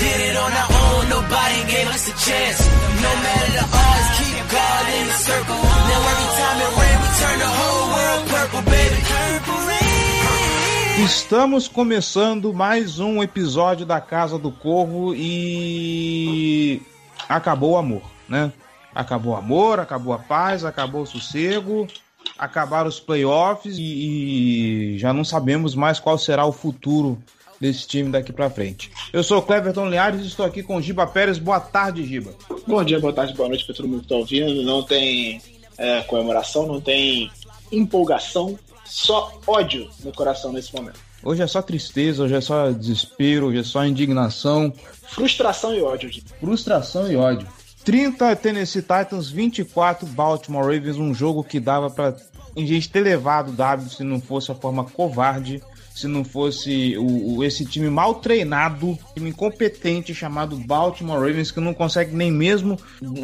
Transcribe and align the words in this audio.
Did 0.00 0.20
it 0.28 0.36
on 0.36 0.52
our 0.52 0.70
own, 0.84 1.08
nobody 1.08 1.60
gave 1.72 1.88
us 1.88 2.04
a 2.08 2.14
chance. 2.26 2.58
No 3.00 3.12
matter 3.24 3.50
the 3.58 3.64
odds, 3.64 4.08
keep 4.18 4.36
God 4.52 4.84
in 4.98 5.04
the 5.06 5.18
circle. 5.28 5.60
Now 5.90 6.10
every 6.12 6.30
time 6.40 6.58
it 6.66 6.72
rains, 6.80 7.00
we 7.04 7.10
turn 7.20 7.38
the 7.44 7.52
whole 7.58 7.86
world 7.96 8.22
purple, 8.28 8.62
baby. 8.70 8.96
Estamos 11.04 11.68
começando 11.68 12.52
mais 12.52 12.98
um 12.98 13.22
episódio 13.22 13.86
da 13.86 14.00
Casa 14.00 14.38
do 14.38 14.50
Corvo 14.50 15.14
e 15.14 16.82
acabou 17.28 17.72
o 17.72 17.76
amor, 17.76 18.02
né? 18.28 18.52
Acabou 18.94 19.34
o 19.34 19.36
amor, 19.36 19.78
acabou 19.78 20.12
a 20.14 20.18
paz, 20.18 20.64
acabou 20.64 21.02
o 21.02 21.06
sossego, 21.06 21.86
acabaram 22.38 22.88
os 22.88 22.98
playoffs 22.98 23.76
e, 23.78 24.94
e 24.94 24.98
já 24.98 25.12
não 25.12 25.22
sabemos 25.22 25.74
mais 25.74 26.00
qual 26.00 26.18
será 26.18 26.44
o 26.44 26.52
futuro 26.52 27.22
desse 27.60 27.86
time 27.86 28.10
daqui 28.10 28.32
para 28.32 28.50
frente. 28.50 28.90
Eu 29.12 29.22
sou 29.22 29.38
o 29.38 29.42
Cleverton 29.42 29.84
Leares 29.84 30.22
e 30.22 30.26
estou 30.26 30.44
aqui 30.44 30.62
com 30.62 30.76
o 30.76 30.82
Giba 30.82 31.06
Pérez. 31.06 31.38
Boa 31.38 31.60
tarde, 31.60 32.04
Giba. 32.04 32.34
Bom 32.66 32.82
dia, 32.84 33.00
boa 33.00 33.12
tarde, 33.12 33.34
boa 33.34 33.48
noite 33.48 33.64
para 33.64 33.74
todo 33.74 33.88
mundo 33.88 34.00
que 34.00 34.06
está 34.06 34.16
ouvindo. 34.16 34.62
Não 34.62 34.82
tem 34.82 35.40
é, 35.78 36.02
comemoração, 36.02 36.66
não 36.66 36.80
tem 36.80 37.30
empolgação, 37.70 38.58
só 38.84 39.32
ódio 39.46 39.88
no 40.04 40.12
coração 40.12 40.52
nesse 40.52 40.74
momento. 40.74 41.00
Hoje 41.22 41.42
é 41.42 41.46
só 41.46 41.60
tristeza, 41.60 42.22
hoje 42.22 42.34
é 42.34 42.40
só 42.40 42.70
desespero, 42.70 43.46
hoje 43.46 43.58
é 43.58 43.62
só 43.64 43.84
indignação. 43.84 44.72
Frustração 45.08 45.74
e 45.74 45.82
ódio. 45.82 46.08
Gente. 46.08 46.26
Frustração 46.38 47.10
e 47.10 47.16
ódio. 47.16 47.48
30 47.84 48.34
Tennessee 48.36 48.82
Titans, 48.82 49.28
24 49.30 50.06
Baltimore 50.08 50.64
Ravens, 50.64 50.96
um 50.96 51.14
jogo 51.14 51.44
que 51.44 51.60
dava 51.60 51.88
para 51.88 52.16
a 52.56 52.60
gente 52.60 52.88
ter 52.88 53.00
levado 53.00 53.50
o 53.50 53.52
W 53.52 53.88
se 53.90 54.02
não 54.02 54.20
fosse 54.20 54.50
a 54.50 54.54
forma 54.54 54.84
covarde, 54.84 55.62
se 55.96 56.06
não 56.06 56.22
fosse 56.22 56.94
o, 56.98 57.36
o, 57.36 57.44
esse 57.44 57.64
time 57.64 57.88
mal 57.88 58.16
treinado, 58.16 58.98
time 59.14 59.30
incompetente 59.30 60.14
chamado 60.14 60.54
Baltimore 60.58 61.18
Ravens, 61.18 61.50
que 61.50 61.58
não 61.58 61.72
consegue 61.72 62.14
nem 62.14 62.30
mesmo 62.30 62.78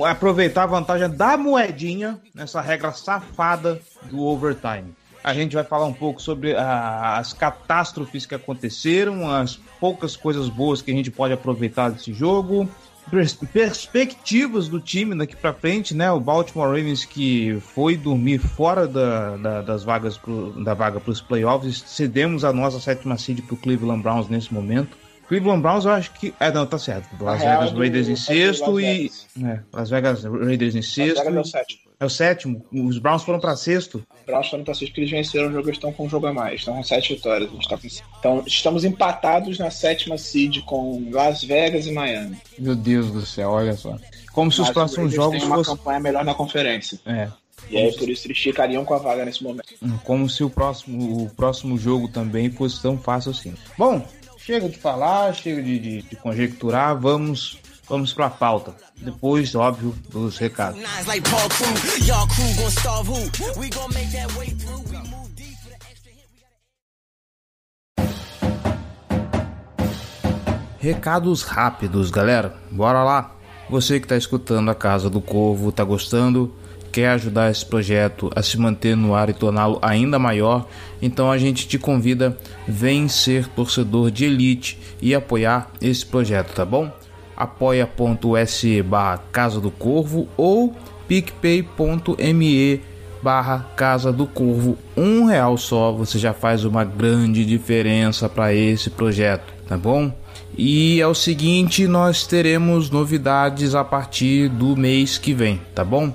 aproveitar 0.09 0.62
a 0.62 0.67
vantagem 0.67 1.11
da 1.11 1.37
moedinha 1.37 2.19
nessa 2.34 2.62
regra 2.62 2.91
safada 2.92 3.79
do 4.05 4.20
overtime. 4.20 4.95
A 5.23 5.34
gente 5.34 5.55
vai 5.55 5.62
falar 5.62 5.84
um 5.84 5.92
pouco 5.92 6.20
sobre 6.20 6.56
a, 6.56 7.19
as 7.19 7.34
catástrofes 7.34 8.25
que 8.25 8.34
aconteceram, 8.34 9.31
as 9.31 9.61
poucas 9.79 10.17
coisas 10.17 10.48
boas 10.48 10.81
que 10.81 10.91
a 10.91 10.95
gente 10.95 11.11
pode 11.11 11.34
aproveitar 11.34 11.91
desse 11.91 12.12
jogo, 12.14 12.67
perspectivas 13.11 14.69
do 14.69 14.81
time 14.81 15.14
daqui 15.17 15.36
para 15.36 15.53
frente, 15.53 15.95
né? 15.95 16.11
O 16.11 16.20
Baltimore 16.20 16.69
Ravens 16.69 17.05
que 17.05 17.58
foi 17.75 17.97
dormir 17.97 18.39
fora 18.39 18.86
da, 18.86 19.36
da 19.36 19.62
das 19.62 19.84
vagas 19.84 20.17
pro, 20.17 20.53
da 20.62 20.75
vaga 20.75 21.00
para 21.00 21.11
os 21.11 21.20
playoffs, 21.20 21.83
cedemos 21.86 22.45
a 22.45 22.53
nossa 22.53 22.80
sétima 22.80 23.19
seed 23.19 23.42
para 23.42 23.55
o 23.55 23.56
Cleveland 23.56 24.03
Browns 24.03 24.28
nesse 24.28 24.53
momento. 24.53 24.97
Cleveland 25.28 25.62
Browns 25.62 25.84
eu 25.84 25.92
acho 25.92 26.12
que. 26.12 26.34
É, 26.39 26.53
não, 26.53 26.67
tá 26.67 26.78
certo. 26.78 27.08
Las 27.23 27.41
Vegas 27.41 27.73
Raiders 27.73 28.08
em 28.08 28.17
sexto 28.17 28.80
e. 28.80 29.11
É, 29.42 29.61
Las 29.73 29.91
Vegas 29.91 30.25
Raiders 30.25 30.74
em 30.74 30.83
sexto. 30.83 31.17
Las 31.17 31.27
Vegas 31.27 31.36
é 31.36 31.41
o 31.41 31.45
sétimo. 31.45 31.92
É 32.02 32.05
o 32.05 32.11
sétimo. 32.11 32.67
Os 32.73 32.98
Browns 32.98 33.23
foram 33.23 33.39
para 33.39 33.55
sexto. 33.55 34.05
Os 34.18 34.27
Browns 34.27 34.48
foram 34.48 34.64
para 34.64 34.74
sexto 34.74 34.90
porque 34.90 35.02
eles 35.02 35.11
venceram 35.13 35.51
o 35.51 35.52
jogo 35.52 35.68
e 35.68 35.70
estão 35.70 35.92
com 35.92 36.07
um 36.07 36.08
jogo 36.08 36.27
a 36.27 36.33
mais. 36.33 36.58
Estão 36.58 36.74
com 36.74 36.83
sete 36.83 37.14
vitórias. 37.14 37.48
A 37.48 37.52
gente 37.55 37.68
tá 37.68 37.79
com... 37.79 37.86
Então, 38.18 38.42
estamos 38.45 38.85
empatados 38.85 39.57
na 39.57 39.70
sétima 39.70 40.18
seed 40.18 40.62
com 40.62 41.08
Las 41.12 41.45
Vegas 41.45 41.86
e 41.86 41.92
Miami. 41.92 42.36
Meu 42.58 42.74
Deus 42.74 43.12
do 43.12 43.24
céu, 43.24 43.51
olha 43.51 43.74
só. 43.74 43.96
Como 44.33 44.51
se 44.51 44.58
Mas 44.58 44.68
os 44.68 44.74
próximos 44.74 45.14
jogos 45.14 45.45
fossem. 45.45 45.57
uma 45.57 45.64
campanha 45.64 46.01
melhor 46.01 46.24
na 46.24 46.35
conferência. 46.35 46.98
É. 47.07 47.29
E 47.70 47.77
aí, 47.77 47.96
por 47.96 48.08
isso, 48.08 48.27
eles 48.27 48.39
ficariam 48.39 48.85
com 48.85 48.95
a 48.95 48.98
vaga 48.98 49.24
nesse 49.24 49.45
momento. 49.45 49.73
Como 50.02 50.29
se 50.29 50.42
o 50.42 50.51
próximo, 50.51 51.23
o 51.23 51.30
próximo 51.30 51.79
jogo 51.79 52.08
também 52.08 52.51
fosse 52.51 52.83
tão 52.83 52.98
fácil 52.98 53.30
assim. 53.30 53.55
Bom, 53.79 54.05
chega 54.39 54.68
de 54.68 54.77
falar, 54.77 55.33
chega 55.36 55.62
de, 55.62 55.79
de, 55.79 56.02
de 56.02 56.17
conjecturar, 56.17 56.98
vamos 56.98 57.61
vamos 57.92 58.14
para 58.14 58.25
a 58.25 58.30
pauta. 58.30 58.75
Depois, 58.97 59.55
óbvio, 59.55 59.95
dos 60.08 60.39
recados. 60.39 60.80
Recados 70.79 71.42
rápidos, 71.42 72.11
galera. 72.11 72.57
Bora 72.70 73.05
lá. 73.05 73.36
Você 73.69 74.01
que 74.01 74.07
está 74.07 74.17
escutando 74.17 74.70
a 74.70 74.74
Casa 74.74 75.11
do 75.11 75.20
Corvo, 75.20 75.69
está 75.69 75.85
gostando? 75.85 76.55
Quer 76.91 77.11
ajudar 77.11 77.51
esse 77.51 77.64
projeto 77.64 78.30
a 78.35 78.42
se 78.42 78.59
manter 78.59 78.97
no 78.97 79.14
ar 79.14 79.29
e 79.29 79.35
torná-lo 79.35 79.79
ainda 79.83 80.19
maior? 80.19 80.67
Então 81.01 81.30
a 81.30 81.36
gente 81.36 81.69
te 81.69 81.79
convida, 81.79 82.39
vem 82.67 83.07
ser 83.07 83.48
torcedor 83.48 84.11
de 84.11 84.24
elite 84.24 84.79
e 85.01 85.14
apoiar 85.14 85.70
esse 85.80 86.05
projeto, 86.05 86.55
tá 86.55 86.64
bom? 86.64 86.91
apoia.se 87.42 88.83
barra 88.83 89.19
Casa 89.30 89.61
do 89.61 89.70
Corvo 89.70 90.29
ou 90.36 90.75
picpay.me 91.08 92.80
barra 93.23 93.70
Casa 93.77 94.13
do 94.13 94.27
Corvo. 94.27 94.77
Um 94.97 95.27
real 95.27 95.57
só, 95.57 95.92
você 95.92 96.19
já 96.19 96.33
faz 96.33 96.64
uma 96.64 96.85
grande 96.85 97.45
diferença 97.45 98.29
para 98.29 98.53
esse 98.53 98.91
projeto, 98.91 99.53
tá 99.69 99.77
bom? 99.77 100.13
E 100.57 101.01
é 101.01 101.07
o 101.07 101.14
seguinte, 101.14 101.86
nós 101.86 102.27
teremos 102.27 102.91
novidades 102.91 103.74
a 103.74 103.83
partir 103.83 104.48
do 104.48 104.77
mês 104.77 105.17
que 105.17 105.33
vem, 105.33 105.61
tá 105.74 105.85
bom? 105.85 106.13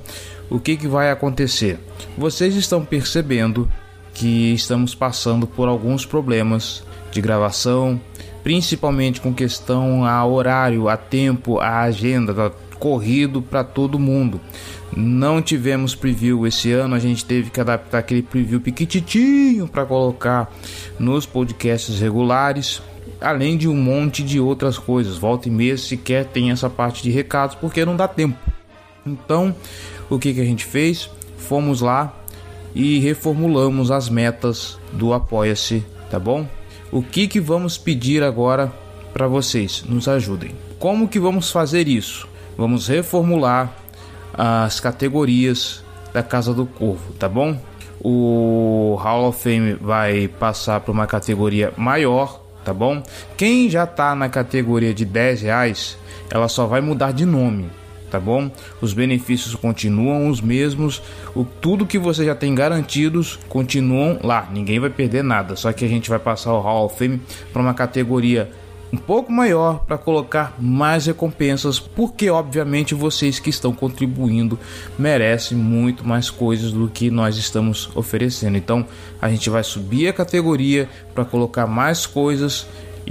O 0.50 0.60
que, 0.60 0.78
que 0.78 0.88
vai 0.88 1.10
acontecer? 1.10 1.80
Vocês 2.18 2.56
estão 2.56 2.86
percebendo 2.86 3.70
que 4.14 4.54
estamos 4.54 4.94
passando 4.94 5.48
por 5.48 5.68
alguns 5.68 6.06
problemas 6.06 6.84
de 7.12 7.22
gravação, 7.22 8.00
principalmente 8.48 9.20
com 9.20 9.34
questão 9.34 10.06
a 10.06 10.26
horário, 10.26 10.88
a 10.88 10.96
tempo, 10.96 11.60
a 11.60 11.82
agenda, 11.82 12.34
tá 12.34 12.50
corrido 12.80 13.42
para 13.42 13.62
todo 13.62 14.00
mundo. 14.00 14.40
Não 14.96 15.42
tivemos 15.42 15.94
preview 15.94 16.48
esse 16.48 16.72
ano, 16.72 16.96
a 16.96 17.00
gente 17.00 17.26
teve 17.26 17.50
que 17.50 17.60
adaptar 17.60 17.98
aquele 17.98 18.22
preview 18.22 18.62
piquititinho 18.62 19.68
para 19.68 19.86
colocar 19.86 20.50
nos 20.98 21.26
podcasts 21.26 22.00
regulares, 22.00 22.82
além 23.20 23.58
de 23.58 23.68
um 23.68 23.76
monte 23.76 24.24
de 24.24 24.40
outras 24.40 24.78
coisas. 24.78 25.18
Volta 25.18 25.50
e 25.50 25.52
meia 25.52 25.78
sequer 25.78 26.24
tem 26.24 26.50
essa 26.50 26.70
parte 26.70 27.04
de 27.04 27.12
recados 27.12 27.54
porque 27.54 27.84
não 27.84 27.98
dá 27.98 28.08
tempo. 28.08 28.38
Então, 29.06 29.54
o 30.10 30.18
que, 30.18 30.34
que 30.34 30.40
a 30.40 30.46
gente 30.46 30.64
fez? 30.64 31.10
Fomos 31.38 31.82
lá 31.82 32.16
e 32.74 32.98
reformulamos 33.00 33.92
as 33.92 34.08
metas 34.08 34.80
do 34.94 35.12
Apoia-se, 35.12 35.84
tá 36.10 36.18
bom? 36.18 36.48
O 36.92 37.02
que, 37.02 37.28
que 37.28 37.40
vamos 37.40 37.78
pedir 37.78 38.24
agora 38.24 38.72
para 39.14 39.28
vocês? 39.28 39.84
Nos 39.88 40.08
ajudem. 40.08 40.52
Como 40.80 41.08
que 41.08 41.20
vamos 41.20 41.52
fazer 41.52 41.88
isso? 41.88 42.28
Vamos 42.58 42.88
reformular 42.88 43.74
as 44.34 44.80
categorias 44.80 45.84
da 46.14 46.24
Casa 46.24 46.54
do 46.54 46.66
Corvo, 46.66 47.14
tá 47.14 47.28
bom? 47.28 47.60
O 48.00 48.98
Hall 49.02 49.28
of 49.28 49.42
Fame 49.42 49.74
vai 49.74 50.28
passar 50.28 50.80
para 50.80 50.92
uma 50.92 51.08
categoria 51.08 51.74
maior, 51.76 52.42
tá 52.64 52.74
bom? 52.74 53.04
Quem 53.36 53.70
já 53.70 53.84
está 53.84 54.16
na 54.16 54.30
categoria 54.30 54.94
de 54.94 55.04
10 55.04 55.42
reais, 55.42 55.98
ela 56.30 56.48
só 56.48 56.66
vai 56.68 56.80
mudar 56.80 57.12
de 57.12 57.26
nome, 57.26 57.70
tá 58.10 58.20
bom? 58.20 58.50
Os 58.82 58.94
benefícios 58.94 59.56
continuam 59.56 60.30
os 60.30 60.42
mesmos, 60.42 61.02
o 61.36 61.44
tudo 61.44 61.86
que 61.86 62.00
você 62.00 62.26
já 62.26 62.36
tem 62.36 62.54
garantidos 62.56 63.40
continuam 63.50 64.20
lá, 64.24 64.48
ninguém 64.52 64.80
vai 64.80 64.90
perder 64.90 65.24
nada. 65.24 65.56
Só 65.56 65.72
que 65.72 65.86
a 65.86 65.88
gente 65.88 66.10
vai 66.10 66.20
passar 66.20 66.54
o 66.54 66.60
Hall 66.60 66.86
of 66.86 66.98
Fame 66.98 67.22
para 67.52 67.62
uma 67.62 67.74
categoria 67.74 68.50
um 68.92 68.98
pouco 68.98 69.32
maior 69.32 69.84
para 69.86 69.98
colocar 69.98 70.56
mais 70.60 71.06
recompensas, 71.06 71.80
porque 71.80 72.30
obviamente 72.30 72.96
vocês 72.96 73.40
que 73.40 73.50
estão 73.50 73.74
contribuindo 73.74 74.58
merecem 74.98 75.58
muito 75.58 76.08
mais 76.08 76.30
coisas 76.30 76.72
do 76.72 76.88
que 76.88 77.12
nós 77.12 77.38
estamos 77.38 77.90
oferecendo. 77.96 78.58
Então 78.58 78.86
a 79.22 79.30
gente 79.30 79.50
vai 79.50 79.64
subir 79.64 80.08
a 80.08 80.14
categoria 80.14 80.88
para 81.14 81.26
colocar 81.26 81.68
mais 81.68 82.06
coisas 82.06 82.66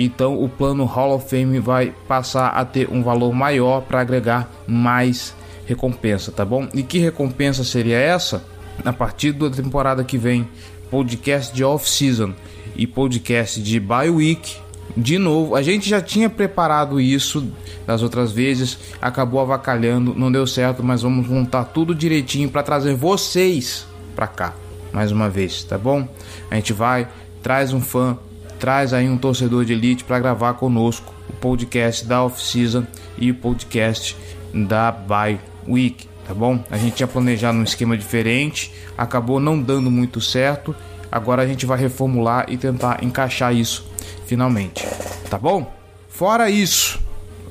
então 0.05 0.43
o 0.43 0.49
plano 0.49 0.85
Hall 0.85 1.15
of 1.15 1.29
Fame 1.29 1.59
vai 1.59 1.95
passar 2.07 2.49
a 2.49 2.65
ter 2.65 2.89
um 2.91 3.03
valor 3.03 3.33
maior 3.33 3.83
para 3.83 4.01
agregar 4.01 4.51
mais 4.67 5.35
recompensa, 5.67 6.31
tá 6.31 6.45
bom? 6.45 6.69
E 6.75 6.83
que 6.83 6.99
recompensa 6.99 7.65
seria 7.65 7.97
essa? 7.97 8.45
A 8.85 8.93
partir 8.93 9.33
da 9.33 9.49
temporada 9.51 10.05
que 10.05 10.19
vem, 10.19 10.49
podcast 10.91 11.55
de 11.55 11.65
off-season 11.65 12.33
e 12.77 12.87
podcast 12.87 13.61
de 13.61 13.81
bye 13.81 14.11
week 14.11 14.57
de 14.97 15.19
novo, 15.19 15.57
a 15.57 15.63
gente 15.63 15.89
já 15.89 16.01
tinha 16.01 16.31
preparado 16.31 17.01
isso 17.01 17.47
das 17.87 18.03
outras 18.03 18.33
vezes, 18.33 18.79
acabou 19.01 19.41
avacalhando, 19.41 20.15
não 20.15 20.31
deu 20.31 20.47
certo, 20.47 20.83
mas 20.83 21.03
vamos 21.03 21.27
montar 21.27 21.65
tudo 21.65 21.95
direitinho 21.95 22.49
para 22.49 22.63
trazer 22.63 22.95
vocês 22.95 23.87
para 24.15 24.27
cá 24.27 24.55
mais 24.97 25.13
uma 25.13 25.29
vez, 25.29 25.63
tá 25.63 25.77
bom? 25.77 26.09
A 26.51 26.55
gente 26.55 26.73
vai, 26.73 27.07
traz 27.43 27.75
um 27.75 27.83
fã, 27.83 28.17
traz 28.59 28.93
aí 28.93 29.09
um 29.09 29.19
torcedor 29.19 29.65
de 29.65 29.73
elite 29.73 30.05
para 30.05 30.19
gravar 30.19 30.55
conosco 30.55 31.13
o 31.29 31.33
podcast 31.35 32.05
da 32.07 32.23
off-season 32.25 32.87
e 33.19 33.31
o 33.31 33.35
podcast 33.35 34.17
da 34.53 34.91
bye 34.91 35.41
week, 35.67 36.09
tá 36.27 36.35
bom? 36.35 36.63
A 36.71 36.77
gente 36.77 36.97
tinha 36.97 37.07
planejado 37.07 37.59
um 37.59 37.63
esquema 37.63 37.97
diferente, 37.97 38.73
acabou 38.97 39.41
não 39.41 39.61
dando 39.61 39.91
muito 39.91 40.21
certo. 40.21 40.75
Agora 41.11 41.43
a 41.43 41.47
gente 41.47 41.67
vai 41.67 41.79
reformular 41.79 42.47
e 42.49 42.57
tentar 42.57 43.03
encaixar 43.03 43.55
isso 43.55 43.87
finalmente, 44.27 44.87
tá 45.31 45.39
bom? 45.39 45.73
Fora 46.09 46.51
isso, 46.51 47.01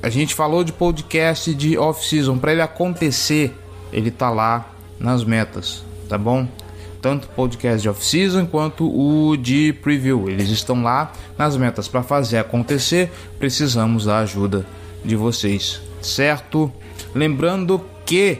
a 0.01 0.09
gente 0.09 0.33
falou 0.33 0.63
de 0.63 0.71
podcast 0.71 1.53
de 1.53 1.77
off-season 1.77 2.37
para 2.37 2.51
ele 2.51 2.61
acontecer, 2.61 3.55
ele 3.91 4.11
tá 4.11 4.29
lá 4.29 4.71
nas 4.99 5.23
metas, 5.23 5.83
tá 6.09 6.17
bom? 6.17 6.47
Tanto 7.05 7.25
o 7.25 7.29
podcast 7.35 7.83
de 7.83 7.87
off-season 7.87 8.47
quanto 8.47 8.83
o 8.83 9.37
de 9.37 9.71
preview. 9.73 10.27
Eles 10.27 10.49
estão 10.49 10.81
lá 10.81 11.11
nas 11.37 11.55
metas 11.55 11.87
para 11.87 12.01
fazer 12.01 12.39
acontecer. 12.39 13.11
Precisamos 13.37 14.05
da 14.05 14.17
ajuda 14.17 14.65
de 15.03 15.15
vocês, 15.15 15.79
certo? 16.01 16.73
Lembrando 17.13 17.79
que 18.07 18.39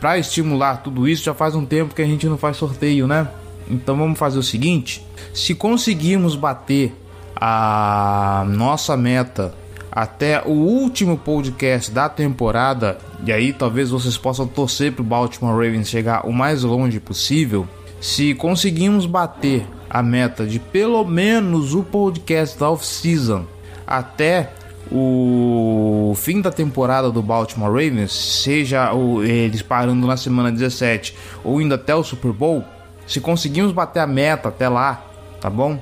para 0.00 0.16
estimular 0.18 0.84
tudo 0.84 1.08
isso 1.08 1.24
já 1.24 1.34
faz 1.34 1.56
um 1.56 1.66
tempo 1.66 1.92
que 1.92 2.00
a 2.00 2.06
gente 2.06 2.28
não 2.28 2.38
faz 2.38 2.58
sorteio, 2.58 3.08
né? 3.08 3.26
Então 3.68 3.96
vamos 3.96 4.16
fazer 4.16 4.38
o 4.38 4.42
seguinte: 4.42 5.04
se 5.34 5.52
conseguirmos 5.52 6.36
bater 6.36 6.94
a 7.34 8.44
nossa 8.46 8.96
meta 8.96 9.52
até 9.90 10.40
o 10.46 10.52
último 10.52 11.18
podcast 11.18 11.90
da 11.90 12.08
temporada, 12.08 12.98
e 13.26 13.32
aí 13.32 13.52
talvez 13.52 13.90
vocês 13.90 14.16
possam 14.16 14.46
torcer 14.46 14.92
para 14.92 15.02
o 15.02 15.04
Baltimore 15.04 15.56
Ravens 15.56 15.88
chegar 15.88 16.24
o 16.24 16.32
mais 16.32 16.62
longe 16.62 17.00
possível. 17.00 17.66
Se 18.00 18.34
conseguimos 18.34 19.04
bater 19.04 19.66
a 19.88 20.02
meta 20.02 20.46
de 20.46 20.58
pelo 20.58 21.04
menos 21.04 21.74
o 21.74 21.82
podcast 21.82 22.58
da 22.58 22.70
off-season 22.70 23.44
até 23.86 24.50
o 24.90 26.14
fim 26.16 26.40
da 26.40 26.50
temporada 26.50 27.10
do 27.10 27.22
Baltimore 27.22 27.70
Ravens, 27.70 28.12
seja 28.12 28.90
eles 29.22 29.60
parando 29.62 30.06
na 30.06 30.16
semana 30.16 30.50
17 30.50 31.14
ou 31.44 31.60
indo 31.60 31.74
até 31.74 31.94
o 31.94 32.02
Super 32.02 32.32
Bowl, 32.32 32.64
se 33.06 33.20
conseguimos 33.20 33.72
bater 33.72 34.00
a 34.00 34.06
meta 34.06 34.48
até 34.48 34.68
lá, 34.68 35.04
tá 35.40 35.50
bom? 35.50 35.80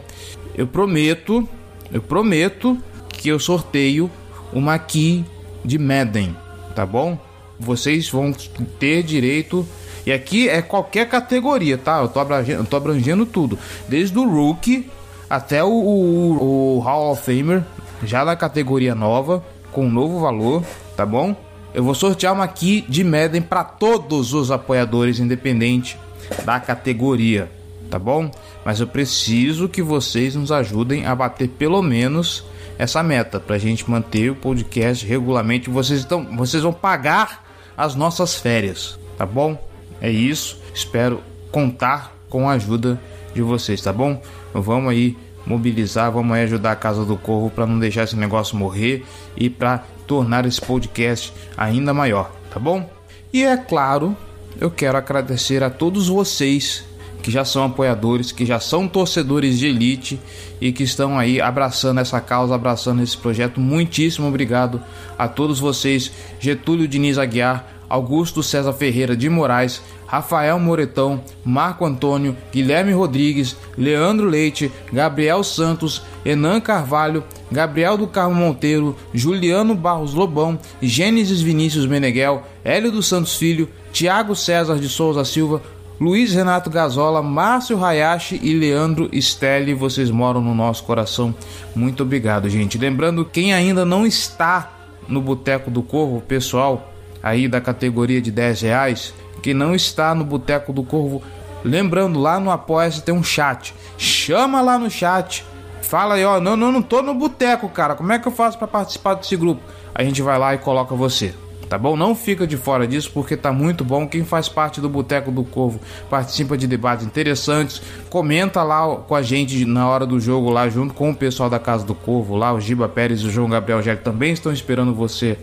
Eu 0.55 0.67
prometo, 0.67 1.49
eu 1.93 2.03
prometo 2.03 2.77
que 3.09 3.29
eu 3.29 3.39
sorteio 3.39 4.11
uma 4.53 4.79
key 4.79 5.25
de 5.65 5.79
Madden, 5.79 6.37
tá 6.75 6.85
bom? 6.85 7.17
Vocês 7.61 8.11
vão 8.11 8.33
ter 8.79 9.03
direito 9.03 9.67
e 10.09 10.13
aqui 10.13 10.49
é 10.49 10.63
qualquer 10.63 11.07
categoria, 11.07 11.77
tá? 11.77 12.01
Eu 12.01 12.09
tô 12.09 12.19
abrangendo, 12.19 12.63
eu 12.63 12.65
tô 12.65 12.79
abrangendo 12.79 13.27
tudo. 13.27 13.59
Desde 13.87 14.19
o 14.19 14.27
rookie 14.27 14.91
até 15.29 15.63
o, 15.63 15.69
o, 15.69 16.77
o 16.77 16.79
Hall 16.79 17.13
of 17.13 17.23
Famer, 17.23 17.63
já 18.03 18.25
na 18.25 18.35
categoria 18.35 18.95
nova, 18.95 19.45
com 19.71 19.85
um 19.85 19.91
novo 19.91 20.19
valor, 20.19 20.65
tá 20.97 21.05
bom? 21.05 21.37
Eu 21.75 21.85
vou 21.85 21.95
sortear 21.95 22.33
uma 22.33 22.45
aqui 22.45 22.87
de 22.89 23.05
Madden 23.05 23.43
para 23.43 23.63
todos 23.63 24.33
os 24.33 24.51
apoiadores, 24.51 25.19
independente 25.19 25.99
da 26.43 26.59
categoria, 26.59 27.53
tá 27.91 27.99
bom? 27.99 28.31
Mas 28.65 28.81
eu 28.81 28.87
preciso 28.87 29.69
que 29.69 29.83
vocês 29.83 30.35
nos 30.35 30.51
ajudem 30.51 31.05
a 31.05 31.15
bater 31.15 31.51
pelo 31.51 31.83
menos 31.83 32.47
essa 32.79 33.03
meta 33.03 33.39
para 33.39 33.57
a 33.57 33.59
gente 33.59 33.91
manter 33.91 34.31
o 34.31 34.37
podcast 34.37 35.05
regularmente. 35.05 35.69
Vocês 35.69 36.01
estão, 36.01 36.35
vocês 36.35 36.63
vão 36.63 36.73
pagar 36.73 37.45
as 37.77 37.95
nossas 37.95 38.37
férias, 38.37 38.99
tá 39.19 39.27
bom? 39.27 39.68
É 40.01 40.11
isso. 40.11 40.59
Espero 40.75 41.23
contar 41.51 42.17
com 42.29 42.49
a 42.49 42.53
ajuda 42.53 43.01
de 43.35 43.43
vocês, 43.43 43.81
tá 43.81 43.93
bom? 43.93 44.21
Vamos 44.53 44.91
aí 44.91 45.17
mobilizar, 45.47 46.13
vamos 46.13 46.37
aí 46.37 46.45
ajudar 46.45 46.73
a 46.73 46.77
Casa 46.77 47.05
do 47.05 47.17
Corvo 47.17 47.51
para 47.51 47.67
não 47.67 47.79
deixar 47.79 48.05
esse 48.05 48.17
negócio 48.17 48.57
morrer 48.57 49.05
e 49.37 49.49
para 49.49 49.85
tornar 50.07 50.45
esse 50.47 50.61
podcast 50.61 51.33
ainda 51.57 51.95
maior, 51.95 52.31
tá 52.51 52.61
bom? 52.61 52.89
E 53.33 53.45
é 53.45 53.57
claro, 53.57 54.17
eu 54.61 54.71
quero 54.71 54.99
agradecer 54.99 55.63
a 55.63 55.71
todos 55.71 56.09
vocês 56.09 56.85
que 57.23 57.31
já 57.31 57.45
são 57.45 57.65
apoiadores, 57.65 58.33
que 58.33 58.47
já 58.47 58.61
são 58.61 58.87
torcedores 58.87 59.59
de 59.59 59.67
elite 59.67 60.21
e 60.61 60.73
que 60.73 60.83
estão 60.83 61.19
aí 61.19 61.41
abraçando 61.41 62.01
essa 62.01 62.21
causa, 62.21 62.55
abraçando 62.55 63.03
esse 63.03 63.17
projeto. 63.17 63.61
Muitíssimo 63.61 64.29
obrigado 64.29 64.81
a 65.19 65.29
todos 65.29 65.59
vocês, 65.59 66.11
Getúlio 66.39 66.89
Diniz 66.89 67.19
Aguiar, 67.19 67.78
Augusto 67.89 68.43
César 68.43 68.73
Ferreira 68.73 69.17
de 69.17 69.29
Moraes, 69.29 69.81
Rafael 70.07 70.59
Moretão, 70.59 71.21
Marco 71.45 71.85
Antônio, 71.85 72.37
Guilherme 72.53 72.93
Rodrigues, 72.93 73.57
Leandro 73.77 74.27
Leite, 74.27 74.71
Gabriel 74.93 75.45
Santos, 75.45 76.03
Enan 76.25 76.61
Carvalho, 76.61 77.25
Gabriel 77.51 77.97
do 77.97 78.07
Carmo 78.07 78.35
Monteiro, 78.35 78.97
Juliano 79.13 79.75
Barros 79.75 80.15
Lobão, 80.15 80.59
Gênesis 80.81 81.41
Vinícius 81.41 81.87
Meneghel, 81.87 82.43
Hélio 82.65 82.91
dos 82.93 83.07
Santos 83.07 83.37
Filho, 83.37 83.69
Tiago 83.93 84.35
César 84.35 84.77
de 84.77 84.89
Souza 84.89 85.25
Silva, 85.25 85.63
Luiz 86.01 86.33
Renato 86.33 86.71
Gazola, 86.71 87.21
Márcio 87.23 87.85
Hayashi 87.85 88.39
e 88.41 88.55
Leandro 88.55 89.11
Stelli, 89.13 89.75
vocês 89.75 90.11
moram 90.11 90.41
no 90.41 90.55
nosso 90.55 90.85
coração. 90.85 91.35
Muito 91.75 92.05
obrigado, 92.05 92.49
gente. 92.49 92.79
Lembrando, 92.79 93.25
quem 93.25 93.53
ainda 93.53 93.85
não 93.85 94.07
está 94.07 94.73
no 95.09 95.21
Boteco 95.21 95.71
do 95.71 95.83
Corvo, 95.83 96.21
pessoal, 96.21 96.95
aí 97.23 97.49
da 97.49 97.61
categoria 97.61 98.21
de 98.21 98.31
10 98.31 98.63
reais, 98.63 99.15
que 99.43 99.55
não 99.55 99.75
está 99.75 100.15
no 100.15 100.25
Boteco 100.25 100.73
do 100.73 100.83
Corvo, 100.83 101.23
lembrando, 101.65 102.19
lá 102.19 102.39
no 102.39 102.51
apoia 102.51 102.91
tem 103.05 103.15
um 103.15 103.23
chat. 103.23 103.75
Chama 103.97 104.61
lá 104.61 104.79
no 104.79 104.91
chat. 104.91 105.45
Fala 105.83 106.15
aí, 106.15 106.25
ó, 106.25 106.41
não, 106.41 106.57
não, 106.57 106.71
não 106.71 106.83
tô 106.83 107.03
no 107.03 107.15
boteco, 107.15 107.69
cara. 107.69 107.95
Como 107.95 108.13
é 108.13 108.19
que 108.19 108.29
eu 108.29 108.33
faço 108.33 108.59
para 108.59 108.67
participar 108.67 109.15
desse 109.15 109.37
grupo? 109.37 109.63
A 109.95 110.05
gente 110.05 110.21
vai 110.21 110.39
lá 110.39 110.55
e 110.55 110.59
coloca 110.59 110.95
você. 110.95 111.35
Tá 111.69 111.77
bom? 111.77 111.97
Não 111.97 112.15
fica 112.15 112.47
de 112.47 112.57
fora 112.57 112.87
disso 112.87 113.11
porque 113.13 113.37
tá 113.37 113.53
muito 113.53 113.85
bom. 113.85 114.09
Quem 114.09 114.25
faz 114.25 114.49
parte 114.49 114.81
do 114.81 114.89
Boteco 114.89 115.31
do 115.31 115.45
Corvo 115.45 115.79
participa 116.09 116.57
de 116.57 116.67
debates 116.67 117.05
interessantes. 117.05 117.83
Comenta 118.09 118.63
lá 118.63 118.97
com 118.97 119.15
a 119.15 119.21
gente 119.21 119.67
na 119.67 119.87
hora 119.87 120.07
do 120.07 120.19
jogo, 120.19 120.49
lá 120.49 120.69
junto 120.71 120.95
com 120.95 121.11
o 121.11 121.15
pessoal 121.15 121.51
da 121.51 121.59
Casa 121.59 121.85
do 121.85 121.95
Corvo. 121.95 122.37
Lá 122.37 122.55
o 122.55 122.61
Giba 122.61 122.89
Pérez 122.89 123.21
e 123.21 123.27
o 123.27 123.31
João 123.31 123.51
Gabriel 123.51 123.83
Gelli 123.83 124.01
também 124.01 124.33
estão 124.33 124.51
esperando 124.51 124.95
você 124.95 125.37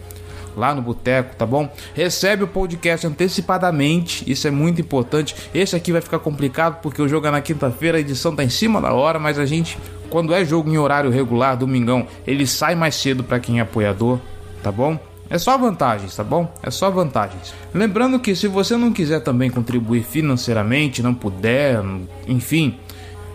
lá 0.55 0.73
no 0.73 0.81
boteco, 0.81 1.35
tá 1.35 1.45
bom? 1.45 1.69
Recebe 1.93 2.43
o 2.43 2.47
podcast 2.47 3.05
antecipadamente, 3.05 4.29
isso 4.29 4.47
é 4.47 4.51
muito 4.51 4.81
importante. 4.81 5.35
Esse 5.53 5.75
aqui 5.75 5.91
vai 5.91 6.01
ficar 6.01 6.19
complicado 6.19 6.81
porque 6.81 7.01
o 7.01 7.07
jogo 7.07 7.27
é 7.27 7.31
na 7.31 7.41
quinta-feira, 7.41 7.97
a 7.97 8.01
edição 8.01 8.35
tá 8.35 8.43
em 8.43 8.49
cima 8.49 8.81
da 8.81 8.93
hora, 8.93 9.19
mas 9.19 9.37
a 9.37 9.45
gente, 9.45 9.77
quando 10.09 10.33
é 10.33 10.43
jogo 10.45 10.69
em 10.69 10.77
horário 10.77 11.09
regular, 11.09 11.57
domingão, 11.57 12.07
ele 12.25 12.47
sai 12.47 12.75
mais 12.75 12.95
cedo 12.95 13.23
para 13.23 13.39
quem 13.39 13.59
é 13.59 13.61
apoiador, 13.61 14.19
tá 14.63 14.71
bom? 14.71 14.97
É 15.29 15.37
só 15.37 15.57
vantagens, 15.57 16.15
tá 16.15 16.23
bom? 16.23 16.53
É 16.61 16.69
só 16.69 16.89
vantagens. 16.91 17.53
Lembrando 17.73 18.19
que 18.19 18.35
se 18.35 18.47
você 18.47 18.77
não 18.77 18.93
quiser 18.93 19.21
também 19.21 19.49
contribuir 19.49 20.03
financeiramente, 20.03 21.01
não 21.01 21.15
puder, 21.15 21.81
enfim, 22.27 22.77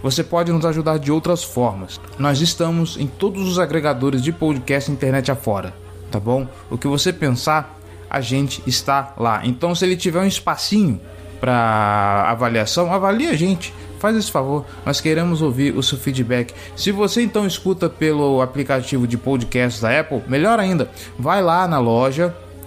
você 0.03 0.23
pode 0.23 0.53
nos 0.53 0.65
ajudar 0.65 0.99
de 0.99 1.11
outras 1.11 1.43
formas. 1.43 2.01
Nós 2.19 2.41
estamos 2.41 2.97
em 2.97 3.07
todos 3.07 3.47
os 3.47 3.59
agregadores 3.59 4.23
de 4.23 4.33
podcast 4.33 4.91
internet 4.91 5.31
afora 5.33 5.90
tá 6.11 6.21
bom? 6.21 6.47
O 6.71 6.77
que 6.77 6.89
você 6.89 7.13
pensar, 7.13 7.79
a 8.09 8.21
gente 8.21 8.63
está 8.67 9.15
lá. 9.17 9.43
Então, 9.45 9.75
se 9.75 9.85
ele 9.85 9.97
tiver 9.97 10.21
um 10.21 10.27
espacinho 10.27 11.01
para 11.41 12.27
avaliação, 12.29 12.93
avalie 12.93 13.29
a 13.29 13.35
gente. 13.35 13.73
Faz 13.99 14.17
esse 14.17 14.31
favor, 14.31 14.65
nós 14.85 14.99
queremos 14.99 15.43
ouvir 15.43 15.77
o 15.77 15.83
seu 15.83 15.99
feedback. 15.99 16.55
Se 16.75 16.91
você 16.91 17.23
então 17.23 17.47
escuta 17.47 17.89
pelo 17.89 18.41
aplicativo 18.41 19.07
de 19.07 19.19
podcast 19.19 19.81
da 19.81 20.01
Apple, 20.01 20.23
melhor 20.27 20.59
ainda, 20.59 20.91
vai 21.19 21.43
lá 21.43 21.69
na 21.69 21.79
loja, 21.79 22.35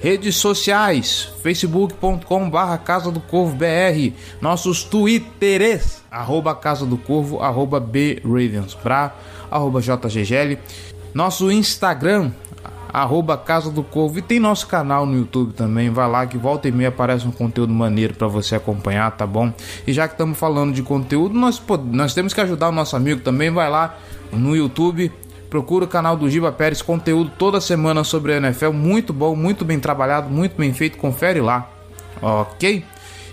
Redes 0.00 0.36
sociais, 0.36 1.32
facebook.com 1.42 2.48
barra 2.48 2.78
Casa 2.78 3.10
do 3.10 3.18
Corvo 3.18 3.56
BR, 3.56 4.14
nossos 4.40 4.84
twitters, 4.84 6.02
arroba 6.08 6.54
Casa 6.54 6.86
do 6.86 6.96
Corvo, 6.96 7.40
arroba 7.42 7.80
B 7.80 8.22
Ravensbra, 8.24 9.12
arroba 9.50 9.80
JGGL, 9.80 10.56
nosso 11.12 11.50
Instagram, 11.50 12.30
arroba 12.92 13.36
Casa 13.36 13.70
do 13.70 13.82
Corvo. 13.82 14.18
E 14.18 14.22
tem 14.22 14.38
nosso 14.38 14.66
canal 14.66 15.04
no 15.04 15.16
YouTube 15.16 15.52
também. 15.52 15.90
Vai 15.90 16.08
lá 16.08 16.26
que 16.26 16.38
volta 16.38 16.68
e 16.68 16.72
meia 16.72 16.90
aparece 16.90 17.26
um 17.26 17.32
conteúdo 17.32 17.72
maneiro 17.72 18.14
para 18.14 18.28
você 18.28 18.54
acompanhar, 18.54 19.10
tá 19.10 19.26
bom? 19.26 19.52
E 19.86 19.92
já 19.92 20.06
que 20.06 20.14
estamos 20.14 20.38
falando 20.38 20.72
de 20.72 20.82
conteúdo, 20.82 21.38
nós, 21.38 21.60
nós 21.90 22.14
temos 22.14 22.32
que 22.32 22.40
ajudar 22.40 22.68
o 22.68 22.72
nosso 22.72 22.96
amigo 22.96 23.20
também. 23.20 23.50
Vai 23.50 23.68
lá 23.68 23.98
no 24.32 24.56
YouTube. 24.56 25.12
Procura 25.48 25.84
o 25.84 25.88
canal 25.88 26.16
do 26.16 26.28
Giba 26.28 26.52
Pérez, 26.52 26.82
conteúdo 26.82 27.32
toda 27.38 27.60
semana 27.60 28.04
sobre 28.04 28.34
a 28.34 28.36
NFL, 28.36 28.72
muito 28.72 29.12
bom, 29.12 29.34
muito 29.34 29.64
bem 29.64 29.80
trabalhado, 29.80 30.28
muito 30.28 30.56
bem 30.56 30.72
feito, 30.74 30.98
confere 30.98 31.40
lá, 31.40 31.70
ok? 32.20 32.84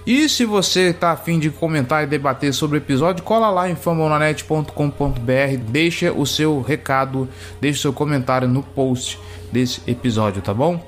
E 0.05 0.29
se 0.29 0.45
você 0.45 0.91
está 0.91 1.11
afim 1.11 1.39
de 1.39 1.49
comentar 1.49 2.03
e 2.03 2.07
debater 2.07 2.53
sobre 2.53 2.77
o 2.77 2.79
episódio, 2.79 3.23
cola 3.23 3.49
lá 3.49 3.69
em 3.69 3.75
fambonanet.com.br, 3.75 5.57
deixa 5.67 6.13
o 6.13 6.25
seu 6.27 6.61
recado, 6.61 7.27
deixa 7.59 7.79
o 7.79 7.81
seu 7.81 7.93
comentário 7.93 8.47
no 8.47 8.61
post 8.61 9.19
desse 9.51 9.81
episódio, 9.87 10.41
tá 10.41 10.53
bom? 10.53 10.79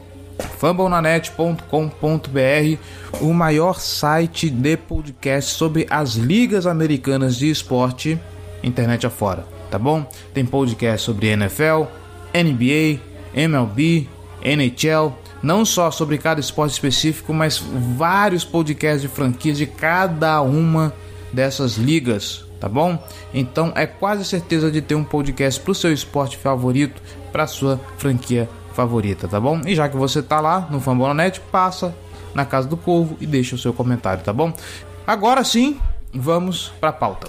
fambonanet.com.br, 0.60 3.20
o 3.20 3.34
maior 3.34 3.80
site 3.80 4.52
de 4.52 4.78
podcast 4.78 5.52
sobre 5.52 5.88
as 5.90 6.14
ligas 6.14 6.68
americanas 6.68 7.36
de 7.36 7.50
esporte, 7.50 8.20
internet 8.64 9.08
afora, 9.08 9.57
tá 9.70 9.78
bom? 9.80 10.08
Tem 10.34 10.46
podcast 10.46 11.06
sobre 11.06 11.28
NFL, 11.28 11.84
NBA, 12.34 13.00
MLB, 13.34 14.08
NHL, 14.42 15.14
não 15.42 15.66
só 15.66 15.92
sobre 15.92 16.18
cada 16.18 16.40
esporte 16.40 16.74
específico, 16.74 17.34
mas 17.34 17.58
vários 17.96 18.44
podcasts 18.44 19.02
de 19.02 19.08
franquias 19.08 19.58
de 19.58 19.66
cada 19.66 20.42
uma 20.42 20.94
dessas 21.32 21.78
ligas, 21.78 22.46
tá 22.60 22.68
bom? 22.68 23.02
Então 23.34 23.72
é 23.76 23.86
quase 23.86 24.26
certeza 24.26 24.72
de 24.72 24.82
ter 24.82 24.96
um 24.96 25.04
podcast 25.04 25.60
para 25.60 25.72
o 25.72 25.76
seu 25.76 25.94
esporte 25.94 26.38
favorito, 26.38 27.02
para 27.32 27.48
sua 27.48 27.80
franquia 27.98 28.50
favorita, 28.74 29.28
tá 29.28 29.40
bom? 29.40 29.62
E 29.66 29.76
já 29.76 29.90
que 29.90 29.98
você 29.98 30.22
tá 30.22 30.40
lá 30.40 30.68
no 30.70 30.80
Fambonanet, 30.80 31.40
passa 31.52 31.96
na 32.34 32.46
Casa 32.46 32.68
do 32.68 32.78
Corvo 32.78 33.18
e 33.20 33.26
deixa 33.26 33.56
o 33.56 33.60
seu 33.60 33.74
comentário, 33.74 34.24
tá 34.24 34.32
bom? 34.32 34.54
Agora 35.06 35.44
sim, 35.44 35.80
vamos 36.14 36.72
para 36.80 36.90
a 36.90 36.94
pauta. 36.94 37.28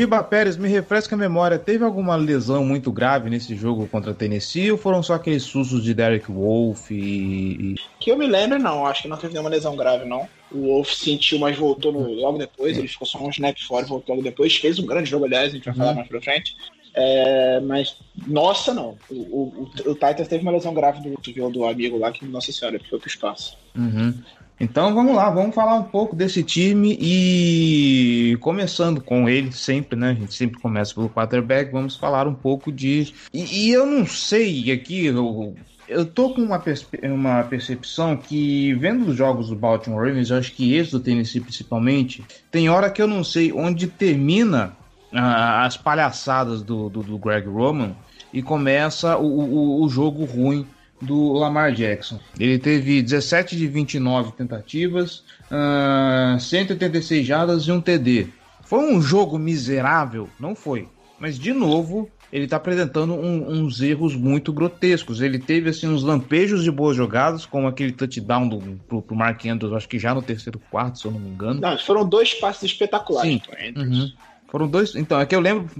Giba 0.00 0.22
Pérez, 0.22 0.56
me 0.56 0.66
refresca 0.66 1.14
a 1.14 1.18
memória. 1.18 1.58
Teve 1.58 1.84
alguma 1.84 2.16
lesão 2.16 2.64
muito 2.64 2.90
grave 2.90 3.28
nesse 3.28 3.54
jogo 3.54 3.86
contra 3.86 4.12
a 4.12 4.14
Tennessee 4.14 4.72
ou 4.72 4.78
foram 4.78 5.02
só 5.02 5.12
aqueles 5.12 5.42
sustos 5.42 5.84
de 5.84 5.92
Derek 5.92 6.32
Wolf 6.32 6.90
e. 6.90 7.74
Que 7.98 8.10
eu 8.10 8.16
me 8.16 8.26
lembro, 8.26 8.58
não. 8.58 8.86
Acho 8.86 9.02
que 9.02 9.08
não 9.08 9.18
teve 9.18 9.34
nenhuma 9.34 9.50
lesão 9.50 9.76
grave, 9.76 10.06
não. 10.06 10.26
O 10.50 10.68
Wolf 10.68 10.94
sentiu, 10.94 11.38
mas 11.38 11.58
voltou 11.58 11.92
no... 11.92 12.14
logo 12.14 12.38
depois. 12.38 12.78
Ele 12.78 12.88
ficou 12.88 13.06
só 13.06 13.18
um 13.18 13.28
snap 13.28 13.54
fora 13.58 13.84
e 13.84 13.88
voltou 13.90 14.14
logo 14.14 14.26
depois. 14.26 14.56
Fez 14.56 14.78
um 14.78 14.86
grande 14.86 15.10
jogo, 15.10 15.26
aliás, 15.26 15.50
a 15.50 15.56
gente 15.56 15.66
vai 15.66 15.74
falar 15.74 15.90
uhum. 15.90 15.96
mais 15.96 16.08
pra 16.08 16.22
frente. 16.22 16.56
É, 16.94 17.60
mas, 17.60 17.96
nossa, 18.26 18.72
não. 18.72 18.96
O, 19.10 19.14
o, 19.14 19.70
o, 19.84 19.94
Titans 19.94 20.28
teve 20.28 20.42
uma 20.42 20.52
lesão 20.52 20.72
grave 20.72 21.02
do 21.02 21.14
cotovelo 21.14 21.50
do 21.50 21.66
amigo 21.66 21.98
lá, 21.98 22.10
que, 22.10 22.24
nossa 22.24 22.50
senhora, 22.50 22.80
foi 22.88 22.98
pro 22.98 23.06
espaço. 23.06 23.54
Uhum. 23.76 24.14
Então 24.60 24.94
vamos 24.94 25.16
lá, 25.16 25.30
vamos 25.30 25.54
falar 25.54 25.74
um 25.76 25.84
pouco 25.84 26.14
desse 26.14 26.42
time 26.42 26.94
e 27.00 28.36
começando 28.42 29.00
com 29.00 29.26
ele 29.26 29.50
sempre, 29.52 29.98
né? 29.98 30.10
A 30.10 30.14
gente 30.14 30.34
sempre 30.34 30.60
começa 30.60 30.94
pelo 30.94 31.08
quarterback, 31.08 31.72
vamos 31.72 31.96
falar 31.96 32.28
um 32.28 32.34
pouco 32.34 32.70
de. 32.70 33.14
E, 33.32 33.68
e 33.68 33.70
eu 33.70 33.86
não 33.86 34.04
sei 34.04 34.70
aqui, 34.70 35.06
eu, 35.06 35.56
eu 35.88 36.04
tô 36.04 36.34
com 36.34 36.42
uma, 36.42 36.62
uma 37.04 37.42
percepção 37.44 38.18
que, 38.18 38.74
vendo 38.74 39.08
os 39.08 39.16
jogos 39.16 39.48
do 39.48 39.56
Baltimore 39.56 40.06
Ravens, 40.06 40.30
acho 40.30 40.52
que 40.52 40.74
esse 40.74 40.92
do 40.92 41.00
Tennessee 41.00 41.40
principalmente, 41.40 42.22
tem 42.50 42.68
hora 42.68 42.90
que 42.90 43.00
eu 43.00 43.08
não 43.08 43.24
sei 43.24 43.50
onde 43.50 43.86
termina 43.86 44.76
as 45.10 45.76
palhaçadas 45.78 46.62
do, 46.62 46.90
do, 46.90 47.02
do, 47.02 47.18
Greg 47.18 47.48
Roman 47.48 47.96
e 48.32 48.42
começa 48.42 49.16
o, 49.16 49.24
o, 49.24 49.82
o 49.82 49.88
jogo 49.88 50.24
ruim 50.24 50.66
do 51.00 51.32
Lamar 51.32 51.72
Jackson. 51.72 52.20
Ele 52.38 52.58
teve 52.58 53.02
17 53.02 53.56
de 53.56 53.66
29 53.66 54.32
tentativas, 54.32 55.22
uh, 55.50 56.38
186 56.38 57.26
jardas 57.26 57.62
e 57.64 57.72
um 57.72 57.80
TD. 57.80 58.28
Foi 58.64 58.78
um 58.78 59.00
jogo 59.00 59.38
miserável? 59.38 60.28
Não 60.38 60.54
foi. 60.54 60.88
Mas, 61.18 61.38
de 61.38 61.52
novo, 61.52 62.08
ele 62.32 62.44
está 62.44 62.56
apresentando 62.56 63.14
um, 63.14 63.50
uns 63.50 63.80
erros 63.80 64.14
muito 64.14 64.52
grotescos. 64.52 65.20
Ele 65.20 65.38
teve 65.38 65.70
assim 65.70 65.88
uns 65.88 66.02
lampejos 66.02 66.62
de 66.62 66.70
boas 66.70 66.96
jogadas, 66.96 67.44
como 67.44 67.66
aquele 67.66 67.92
touchdown 67.92 68.48
do, 68.48 68.58
pro, 68.88 69.02
pro 69.02 69.16
Mark 69.16 69.44
Andrews, 69.46 69.74
acho 69.74 69.88
que 69.88 69.98
já 69.98 70.14
no 70.14 70.22
terceiro 70.22 70.60
quarto, 70.70 70.98
se 70.98 71.04
eu 71.06 71.10
não 71.10 71.18
me 71.18 71.30
engano. 71.30 71.60
Não, 71.60 71.76
foram 71.78 72.08
dois 72.08 72.34
passes 72.34 72.62
espetaculares. 72.64 73.32
Sim. 73.32 73.42
Uhum. 73.76 74.12
Foram 74.50 74.66
dois. 74.66 74.96
Então, 74.96 75.20
é 75.20 75.24
que 75.24 75.34
eu 75.34 75.38
lembro, 75.38 75.70